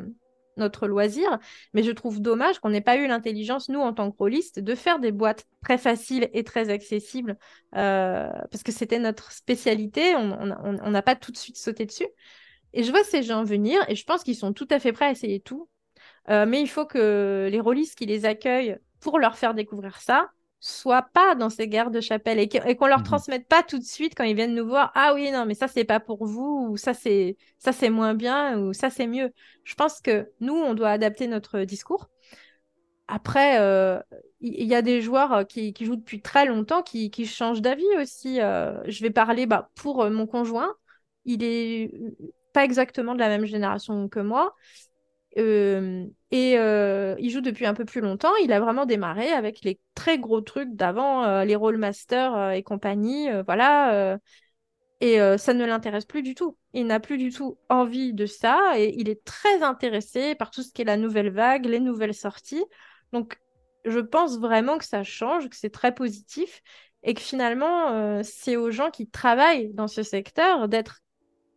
notre 0.58 0.86
loisir, 0.86 1.38
mais 1.74 1.82
je 1.82 1.90
trouve 1.90 2.20
dommage 2.20 2.58
qu'on 2.58 2.70
n'ait 2.70 2.80
pas 2.80 2.96
eu 2.96 3.06
l'intelligence, 3.06 3.68
nous, 3.68 3.80
en 3.80 3.92
tant 3.92 4.10
que 4.10 4.16
rôlistes, 4.16 4.60
de 4.60 4.74
faire 4.74 4.98
des 4.98 5.12
boîtes 5.12 5.46
très 5.62 5.78
faciles 5.78 6.28
et 6.32 6.44
très 6.44 6.70
accessibles, 6.70 7.38
euh, 7.76 8.28
parce 8.50 8.62
que 8.62 8.72
c'était 8.72 8.98
notre 8.98 9.32
spécialité, 9.32 10.14
on 10.16 10.90
n'a 10.90 11.02
pas 11.02 11.16
tout 11.16 11.32
de 11.32 11.36
suite 11.36 11.56
sauté 11.56 11.86
dessus. 11.86 12.08
Et 12.74 12.82
je 12.82 12.90
vois 12.90 13.04
ces 13.04 13.22
gens 13.22 13.44
venir, 13.44 13.80
et 13.88 13.94
je 13.94 14.04
pense 14.04 14.22
qu'ils 14.22 14.36
sont 14.36 14.52
tout 14.52 14.68
à 14.70 14.78
fait 14.78 14.92
prêts 14.92 15.06
à 15.06 15.10
essayer 15.10 15.40
tout, 15.40 15.68
euh, 16.28 16.44
mais 16.46 16.60
il 16.60 16.68
faut 16.68 16.86
que 16.86 17.48
les 17.50 17.60
rôlistes 17.60 17.96
qui 17.96 18.06
les 18.06 18.26
accueillent 18.26 18.76
pour 19.00 19.18
leur 19.18 19.38
faire 19.38 19.54
découvrir 19.54 20.00
ça, 20.00 20.30
soient 20.60 21.02
pas 21.02 21.34
dans 21.34 21.50
ces 21.50 21.68
guerres 21.68 21.90
de 21.90 22.00
chapelle 22.00 22.38
et 22.38 22.48
qu'on 22.48 22.86
leur 22.86 23.00
mmh 23.00 23.04
transmette 23.04 23.46
pas 23.46 23.62
tout 23.62 23.78
de 23.78 23.84
suite 23.84 24.14
quand 24.16 24.24
ils 24.24 24.34
viennent 24.34 24.54
nous 24.54 24.66
voir 24.66 24.90
ah 24.94 25.12
oui 25.14 25.30
non 25.30 25.46
mais 25.46 25.54
ça 25.54 25.68
c'est 25.68 25.84
pas 25.84 26.00
pour 26.00 26.26
vous 26.26 26.68
ou 26.70 26.76
ça 26.76 26.94
c'est 26.94 27.36
ça 27.58 27.72
c'est 27.72 27.90
moins 27.90 28.14
bien 28.14 28.58
ou 28.58 28.72
ça 28.72 28.90
c'est 28.90 29.06
mieux. 29.06 29.32
Je 29.64 29.74
pense 29.74 30.00
que 30.00 30.30
nous 30.40 30.54
on 30.54 30.74
doit 30.74 30.90
adapter 30.90 31.28
notre 31.28 31.60
discours. 31.60 32.08
Après 33.06 33.60
euh, 33.60 34.00
il 34.40 34.66
y, 34.66 34.74
a 34.74 34.82
des 34.82 35.00
joueurs 35.00 35.32
euh, 35.32 35.44
qui, 35.44 35.74
jouent 35.80 35.96
depuis 35.96 36.20
très 36.20 36.44
longtemps 36.44 36.82
qui, 36.82 37.10
changent 37.26 37.62
d'avis 37.62 37.86
aussi 37.98 38.40
euh, 38.40 38.78
je 38.86 39.02
vais 39.02 39.10
parler 39.10 39.46
bah, 39.46 39.70
pour 39.76 40.08
mon 40.10 40.26
conjoint 40.26 40.74
il 41.24 41.42
est 41.42 41.90
pas 42.52 42.64
exactement 42.64 43.14
de 43.14 43.20
la 43.20 43.28
même 43.28 43.46
génération 43.46 44.08
que 44.08 44.20
moi 44.20 44.54
euh, 45.36 46.06
et 46.30 46.58
euh, 46.58 47.14
il 47.18 47.30
joue 47.30 47.40
depuis 47.40 47.66
un 47.66 47.74
peu 47.74 47.84
plus 47.84 48.00
longtemps. 48.00 48.34
Il 48.36 48.52
a 48.52 48.60
vraiment 48.60 48.86
démarré 48.86 49.28
avec 49.28 49.62
les 49.62 49.78
très 49.94 50.18
gros 50.18 50.40
trucs 50.40 50.74
d'avant, 50.74 51.24
euh, 51.24 51.44
les 51.44 51.56
Rollmasters 51.56 52.52
et 52.52 52.62
compagnie. 52.62 53.28
voilà. 53.46 54.18
et 55.00 55.18
ça 55.38 55.54
ne 55.54 55.64
l'intéresse 55.64 56.06
plus 56.06 56.22
du 56.22 56.34
tout. 56.34 56.56
Il 56.72 56.86
n'a 56.86 57.00
plus 57.00 57.18
du 57.18 57.30
tout 57.30 57.58
envie 57.68 58.12
de 58.12 58.26
ça. 58.26 58.72
Et 58.76 58.94
il 58.96 59.08
est 59.08 59.24
très 59.24 59.62
intéressé 59.62 60.34
par 60.34 60.50
tout 60.50 60.62
ce 60.62 60.72
qui 60.72 60.82
est 60.82 60.86
la 60.86 60.96
nouvelle 60.96 61.30
vague, 61.30 61.66
les 61.66 61.80
nouvelles 61.80 62.14
sorties. 62.14 62.64
Donc, 63.12 63.38
je 63.84 64.00
pense 64.00 64.38
vraiment 64.38 64.76
que 64.78 64.84
ça 64.84 65.04
change, 65.04 65.48
que 65.48 65.56
c'est 65.56 65.70
très 65.70 65.94
positif. 65.94 66.62
Et 67.04 67.14
que 67.14 67.20
finalement, 67.20 68.22
c'est 68.24 68.56
aux 68.56 68.72
gens 68.72 68.90
qui 68.90 69.08
travaillent 69.08 69.72
dans 69.72 69.86
ce 69.86 70.02
secteur 70.02 70.68
d'être 70.68 71.00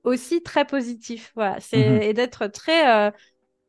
aussi 0.03 0.43
très 0.43 0.65
positifs. 0.65 1.31
Voilà. 1.35 1.59
C'est, 1.59 1.89
mmh 1.89 2.01
Et 2.03 2.13
d'être 2.13 2.45
très 2.47 3.11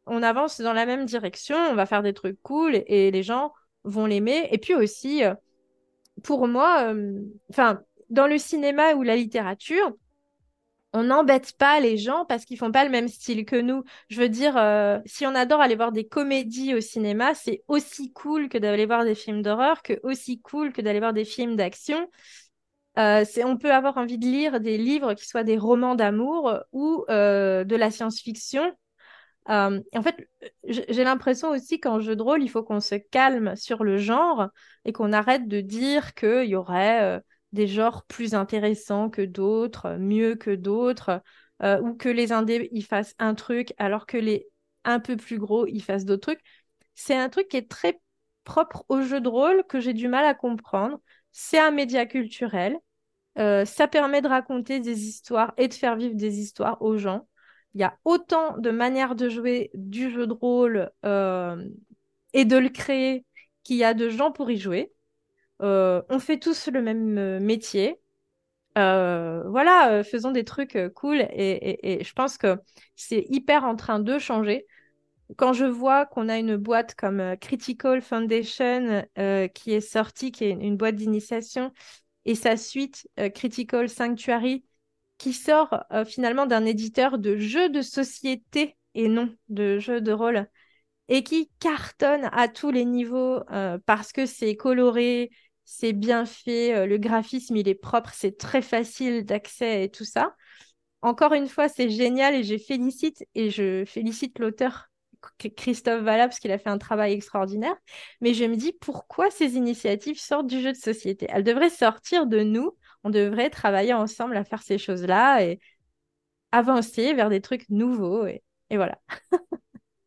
on 0.07 0.23
avance 0.23 0.61
dans 0.61 0.73
la 0.73 0.87
même 0.87 1.05
direction, 1.05 1.57
on 1.57 1.75
va 1.75 1.87
faire 1.87 2.03
des 2.03 2.13
trucs 2.13 2.41
cool 2.43 2.83
et, 2.87 3.11
les 3.11 3.23
gens 3.23 3.53
vont 3.85 4.07
l'aimer. 4.07 4.49
Et 4.51 4.59
puis 4.59 4.75
aussi, 4.75 5.25
euh, 5.25 5.35
pour 6.23 6.47
moi, 6.49 6.93
euh, 6.93 7.21
enfin, 7.51 7.81
dans 8.11 8.27
le 8.27 8.39
cinéma 8.39 8.95
ou 8.95 9.03
la 9.03 9.17
littérature, 9.17 9.93
on 10.95 11.05
n'embête 11.05 11.57
pas 11.57 11.81
les 11.81 11.97
gens 11.97 12.27
parce 12.27 12.45
qu'ils 12.45 12.59
font 12.59 12.71
pas 12.71 12.85
le 12.85 12.91
même 12.91 13.09
style 13.09 13.47
que 13.47 13.57
nous. 13.57 13.83
Je 14.09 14.21
veux 14.21 14.29
dire, 14.29 14.57
euh, 14.59 14.99
si 15.07 15.25
on 15.27 15.35
adore 15.35 15.61
aller 15.61 15.77
voir 15.77 15.93
des 15.93 16.07
comédies 16.07 16.75
au 16.75 16.81
cinéma, 16.81 17.35
c'est 17.35 17.63
aussi 17.67 18.13
cool 18.13 18.49
que 18.49 18.59
d'aller 18.59 18.85
voir 18.85 19.05
des 19.05 19.15
films 19.15 19.41
d'horreur, 19.43 19.83
que 19.83 19.95
aussi 20.03 20.41
cool 20.43 20.73
que 20.73 20.83
d'aller 20.83 21.01
voir 21.01 21.15
des 21.15 21.25
films 21.25 21.57
d'action. 21.57 22.11
on 22.97 23.57
peut 23.59 23.73
avoir 23.73 23.97
envie 23.97 24.19
de 24.19 24.27
lire 24.27 24.61
des 24.61 24.77
livres 24.77 25.15
qui 25.15 25.27
soient 25.27 25.45
des 25.45 25.57
romans 25.57 25.95
d'amour 25.95 26.59
ou 26.73 27.07
de 27.09 27.77
la 27.77 27.91
science-fiction 27.91 28.71
euh, 29.49 29.81
en 29.95 30.03
fait, 30.03 30.29
j'ai 30.65 31.05
l'impression 31.05 31.51
aussi 31.51 31.81
qu'en 31.81 32.01
jeu 32.01 32.15
de 32.15 32.23
rôle, 32.23 32.43
il 32.43 32.49
faut 32.49 32.63
qu'on 32.63 32.81
se 32.81 32.95
calme 32.95 33.57
sur 33.57 33.83
le 33.83 33.97
genre 33.97 34.49
et 34.85 34.93
qu'on 34.93 35.13
arrête 35.13 35.49
de 35.49 35.61
dire 35.61 36.15
qu'il 36.15 36.45
y 36.45 36.55
aurait 36.55 37.03
euh, 37.03 37.21
des 37.53 37.67
genres 37.67 38.05
plus 38.07 38.35
intéressants 38.35 39.11
que 39.11 39.23
d'autres, 39.23 39.97
mieux 39.99 40.37
que 40.37 40.55
d'autres, 40.55 41.23
euh, 41.63 41.81
ou 41.81 41.95
que 41.95 42.09
les 42.09 42.33
indés 42.33 42.69
ils 42.73 42.85
fassent 42.85 43.15
un 43.19 43.35
truc 43.35 43.75
alors 43.79 44.07
que 44.07 44.17
les 44.17 44.49
un 44.85 45.01
peu 45.01 45.17
plus 45.17 45.39
gros 45.39 45.67
ils 45.67 45.83
fassent 45.83 46.05
d'autres 46.05 46.33
trucs. 46.33 46.45
C'est 46.95 47.17
un 47.17 47.29
truc 47.29 47.49
qui 47.49 47.57
est 47.57 47.71
très 47.71 48.01
propre 48.45 48.85
au 48.89 49.03
jeu 49.03 49.21
de 49.21 49.29
rôle 49.29 49.65
que 49.69 49.81
j'ai 49.81 49.93
du 49.95 50.09
mal 50.09 50.25
à 50.25 50.35
comprendre. 50.35 51.01
C'est 51.33 51.59
un 51.59 51.71
média 51.71 52.07
culturel. 52.07 52.77
ça 53.37 53.89
permet 53.89 54.23
de 54.23 54.29
raconter 54.29 54.81
des 54.81 55.07
histoires 55.07 55.53
et 55.57 55.69
de 55.69 55.75
faire 55.75 55.97
vivre 55.97 56.15
des 56.15 56.39
histoires 56.41 56.81
aux 56.83 56.97
gens 56.99 57.27
il 57.75 57.81
y 57.81 57.85
a 57.85 57.99
autant 58.05 58.59
de 58.59 58.71
manières 58.71 59.15
de 59.15 59.29
jouer 59.29 59.71
du 59.75 60.11
jeu 60.11 60.27
de 60.27 60.33
rôle 60.33 60.91
euh, 61.05 61.65
et 62.33 62.45
de 62.45 62.57
le 62.57 62.69
créer 62.69 63.25
qu'il 63.63 63.77
y 63.77 63.85
a 63.85 63.95
de 63.95 64.09
gens 64.09 64.33
pour 64.33 64.51
y 64.51 64.59
jouer. 64.59 64.93
Euh, 65.63 66.03
on 66.09 66.19
fait 66.19 66.39
tous 66.39 66.69
le 66.69 66.83
même 66.83 67.19
euh, 67.19 67.41
métier. 67.41 67.99
voilà, 68.75 70.03
faisons 70.05 70.33
des 70.33 70.45
trucs 70.45 70.79
cool 70.95 71.21
et, 71.21 72.01
et, 72.01 72.05
je 72.05 72.13
pense 72.15 72.39
que 72.39 72.59
c'est 72.97 73.27
hyper 73.29 73.65
en 73.65 73.77
train 73.77 74.01
de 74.01 74.19
changer. 74.19 74.67
Quand 75.37 75.55
je 75.55 75.65
vois 75.65 76.05
qu'on 76.05 76.29
a 76.29 76.39
une 76.39 76.57
boîte 76.57 76.95
comme 76.95 77.37
Critical 77.41 78.03
Foundation 78.03 79.07
qui 79.55 79.73
est 79.73 79.81
sortie, 79.81 80.33
qui 80.33 80.45
est 80.45 80.51
une 80.51 80.77
boîte 80.77 80.97
d'initiation, 80.97 81.73
et 82.25 82.35
sa 82.35 82.57
suite 82.57 83.09
Critical 83.35 83.89
Sanctuary 83.89 84.65
qui 85.19 85.33
sort 85.33 85.85
euh, 85.93 86.05
finalement 86.05 86.47
d'un 86.47 86.65
éditeur 86.65 87.19
de 87.19 87.37
jeux 87.37 87.69
de 87.69 87.83
société 87.83 88.77
et 88.95 89.09
non 89.09 89.35
de 89.49 89.79
jeux 89.79 90.01
de 90.01 90.13
rôle, 90.13 90.47
et 91.09 91.23
qui 91.23 91.51
cartonne 91.61 92.29
à 92.33 92.49
tous 92.49 92.71
les 92.71 92.85
niveaux 92.85 93.41
euh, 93.51 93.79
parce 93.87 94.13
que 94.13 94.27
c'est 94.27 94.57
coloré, 94.57 95.31
c'est 95.65 95.93
bien 95.93 96.27
fait, 96.27 96.75
euh, 96.75 96.87
le 96.87 96.99
graphisme 96.99 97.57
il 97.57 97.69
est 97.69 97.75
propre, 97.75 98.11
c'est 98.15 98.37
très 98.39 98.63
facile 98.63 99.25
d'accès 99.25 99.85
et 99.85 99.91
tout 99.91 100.05
ça. 100.05 100.35
Encore 101.03 101.33
une 101.35 101.49
fois, 101.49 101.69
c'est 101.69 101.91
génial 101.91 102.35
et 102.35 102.45
je 102.45 102.57
félicite 102.57 103.25
et 103.35 103.51
je 103.51 103.85
félicite 103.85 104.39
l'auteur 104.39 104.89
Christophe 105.57 106.03
Valla 106.03 106.29
parce 106.29 106.39
qu'il 106.39 106.53
a 106.53 106.59
fait 106.59 106.71
un 106.71 106.79
travail 106.79 107.13
extraordinaire. 107.13 107.75
Mais 108.21 108.35
je 108.35 108.45
me 108.45 108.57
dis 108.57 108.73
pourquoi 108.81 109.31
ces 109.31 109.57
initiatives 109.57 110.21
sortent 110.21 110.47
du 110.47 110.61
jeu 110.61 110.73
de 110.73 110.77
société? 110.77 111.27
Elles 111.29 111.45
devraient 111.45 111.71
sortir 111.71 112.27
de 112.27 112.41
nous 112.43 112.73
on 113.05 113.11
devrait 113.11 113.51
travailler 113.51 113.93
ensemble 113.93 114.37
à 114.37 114.45
faire 114.45 114.63
ces 114.63 114.79
choses-là 114.79 115.45
et 115.45 115.61
avancer 116.53 117.15
vers 117.15 117.31
des 117.31 117.41
trucs 117.41 117.69
nouveaux. 117.69 118.27
Et, 118.27 118.43
voilà. 118.71 118.99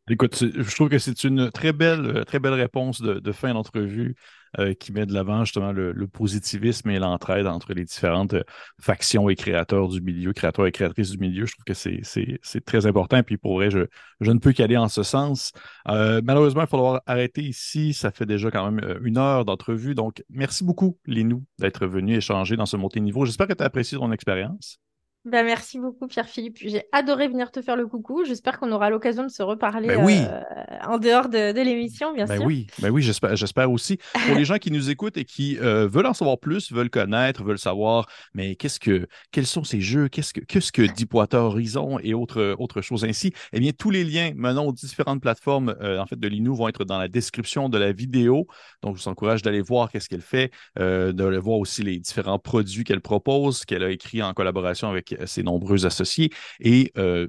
Écoute, 0.09 0.35
je 0.37 0.75
trouve 0.75 0.89
que 0.89 0.99
c'est 0.99 1.23
une 1.23 1.51
très 1.51 1.73
belle, 1.73 2.17
euh, 2.17 2.23
très 2.23 2.39
belle 2.39 2.53
réponse 2.53 3.01
de, 3.01 3.31
fin 3.31 3.53
d'entrevue 3.53 4.15
euh, 4.59 4.73
qui 4.73 4.91
met 4.91 5.05
de 5.05 5.13
l'avant 5.13 5.43
justement 5.43 5.71
le, 5.71 6.07
positivisme 6.07 6.89
et 6.89 6.99
l'entraide 6.99 7.47
entre 7.47 7.73
les 7.73 7.83
différentes 7.83 8.35
euh, 8.35 8.43
factions 8.81 9.29
et 9.29 9.35
créateurs 9.35 9.89
du 9.89 10.01
milieu, 10.01 10.33
créateurs 10.33 10.67
et 10.67 10.71
créatrices 10.71 11.11
du 11.11 11.17
milieu. 11.17 11.45
Je 11.45 11.53
trouve 11.53 11.65
que 11.65 11.73
c'est 11.73 12.65
très 12.65 12.85
important. 12.85 13.21
Puis 13.23 13.37
pour 13.37 13.55
vrai, 13.55 13.69
je, 13.69 13.79
je 14.21 14.31
ne 14.31 14.39
peux 14.39 14.53
qu'aller 14.53 14.77
en 14.77 14.87
ce 14.87 15.03
sens. 15.03 15.51
malheureusement, 15.85 16.61
il 16.61 16.65
va 16.65 16.67
falloir 16.67 17.01
arrêter 17.05 17.43
ici. 17.43 17.93
Ça 17.93 18.11
fait 18.11 18.25
déjà 18.25 18.51
quand 18.51 18.71
même 18.71 18.99
une 19.03 19.17
heure 19.17 19.45
d'entrevue. 19.45 19.95
Donc, 19.95 20.23
merci 20.29 20.63
beaucoup, 20.63 20.97
Linou, 21.05 21.43
d'être 21.59 21.85
venu 21.87 22.15
échanger 22.15 22.55
dans 22.55 22.65
ce 22.65 22.77
montée 22.77 22.99
niveau. 22.99 23.25
J'espère 23.25 23.47
que 23.47 23.53
tu 23.53 23.63
as 23.63 23.67
apprécié 23.67 23.97
ton 23.97 24.11
expérience. 24.11 24.79
Bah, 25.25 25.41
merci 25.41 25.79
beaucoup 25.79 26.05
Pierre-Philippe. 26.05 26.57
J'ai 26.61 26.83
adoré 26.91 27.27
venir 27.27 27.51
te 27.51 27.59
faire 27.63 27.75
le 27.75 27.87
coucou. 27.87 28.23
J'espère 28.25 28.59
qu'on 28.59 28.71
aura 28.71 28.91
l'occasion 28.91 29.23
de 29.23 29.29
se 29.29 29.41
reparler 29.41 29.87
ben 29.87 30.07
euh, 30.07 30.41
en 30.87 30.99
dehors 30.99 31.29
de, 31.29 31.51
l'émission, 31.63 32.13
bien 32.13 32.25
ben 32.25 32.37
sûr. 32.37 32.45
Oui, 32.45 32.67
ben 32.79 32.91
oui 32.91 33.01
j'espère, 33.01 33.35
j'espère 33.35 33.71
aussi. 33.71 33.97
Pour 34.27 34.35
les 34.35 34.45
gens 34.45 34.57
qui 34.57 34.69
nous 34.69 34.91
écoutent 34.91 35.17
et 35.17 35.25
qui 35.25 35.57
euh, 35.57 35.87
veulent 35.87 36.05
en 36.05 36.13
savoir 36.13 36.37
plus, 36.37 36.71
veulent 36.71 36.91
connaître, 36.91 37.43
veulent 37.43 37.57
savoir, 37.57 38.07
mais 38.35 38.55
qu'est-ce 38.55 38.79
que, 38.79 39.07
quels 39.31 39.47
sont 39.47 39.63
ces 39.63 39.81
jeux, 39.81 40.09
qu'est-ce 40.09 40.31
que, 40.31 40.41
qu'est-ce 40.41 40.71
que 40.71 40.83
Deepwater 40.83 41.41
Horizon 41.41 41.97
et 42.03 42.13
autres, 42.13 42.55
autres 42.59 42.81
choses 42.81 43.03
ainsi, 43.03 43.33
eh 43.51 43.59
bien, 43.59 43.71
tous 43.75 43.89
les 43.89 44.03
liens 44.03 44.31
menant 44.35 44.65
aux 44.65 44.73
différentes 44.73 45.21
plateformes 45.21 45.75
euh, 45.81 45.97
en 45.97 46.05
fait, 46.05 46.19
de 46.19 46.27
l'INU 46.27 46.55
vont 46.55 46.67
être 46.67 46.85
dans 46.85 46.99
la 46.99 47.07
description 47.07 47.67
de 47.67 47.79
la 47.79 47.93
vidéo. 47.93 48.45
Donc, 48.83 48.95
je 48.95 49.01
vous 49.01 49.09
encourage 49.09 49.41
d'aller 49.41 49.61
voir 49.61 49.89
qu'est-ce 49.89 50.07
qu'elle 50.07 50.21
fait, 50.21 50.51
de 50.77 51.37
voir 51.37 51.57
aussi 51.57 51.81
les 51.81 51.97
différents 51.97 52.37
produits 52.37 52.83
qu'elle 52.83 53.01
propose, 53.01 53.65
qu'elle 53.65 53.83
a 53.83 53.89
écrit 53.89 54.21
en 54.21 54.33
collaboration 54.33 54.87
avec 54.89 55.14
ses 55.25 55.43
nombreux 55.43 55.85
associés. 55.85 56.31
Et 56.59 56.91
euh, 56.97 57.27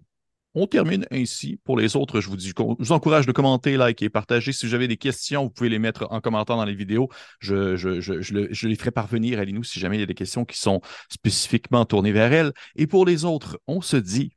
on 0.54 0.66
termine 0.66 1.06
ainsi. 1.10 1.60
Pour 1.64 1.76
les 1.76 1.96
autres, 1.96 2.20
je 2.20 2.28
vous, 2.30 2.36
dis, 2.36 2.48
je 2.48 2.62
vous 2.78 2.92
encourage 2.92 3.26
de 3.26 3.32
commenter, 3.32 3.76
liker, 3.76 4.08
partager. 4.08 4.52
Si 4.52 4.66
vous 4.66 4.74
avez 4.74 4.88
des 4.88 4.96
questions, 4.96 5.44
vous 5.44 5.50
pouvez 5.50 5.68
les 5.68 5.78
mettre 5.78 6.06
en 6.10 6.20
commentaire 6.20 6.56
dans 6.56 6.64
les 6.64 6.74
vidéos. 6.74 7.10
Je, 7.40 7.76
je, 7.76 8.66
les 8.66 8.76
ferai 8.76 8.90
parvenir 8.90 9.38
à 9.38 9.44
nous 9.44 9.62
si 9.62 9.78
jamais 9.78 9.98
il 9.98 10.00
y 10.00 10.02
a 10.02 10.06
des 10.06 10.14
questions 10.14 10.46
qui 10.46 10.58
sont 10.58 10.80
spécifiquement 11.10 11.84
tournées 11.84 12.12
vers 12.12 12.32
elle. 12.32 12.52
Et 12.74 12.86
pour 12.86 13.04
les 13.04 13.26
autres, 13.26 13.60
on 13.66 13.82
se 13.82 13.98
dit 13.98 14.32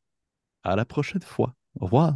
à 0.64 0.76
la 0.76 0.84
prochaine 0.84 1.22
fois. 1.22 1.56
Au 1.80 1.86
revoir. 1.86 2.16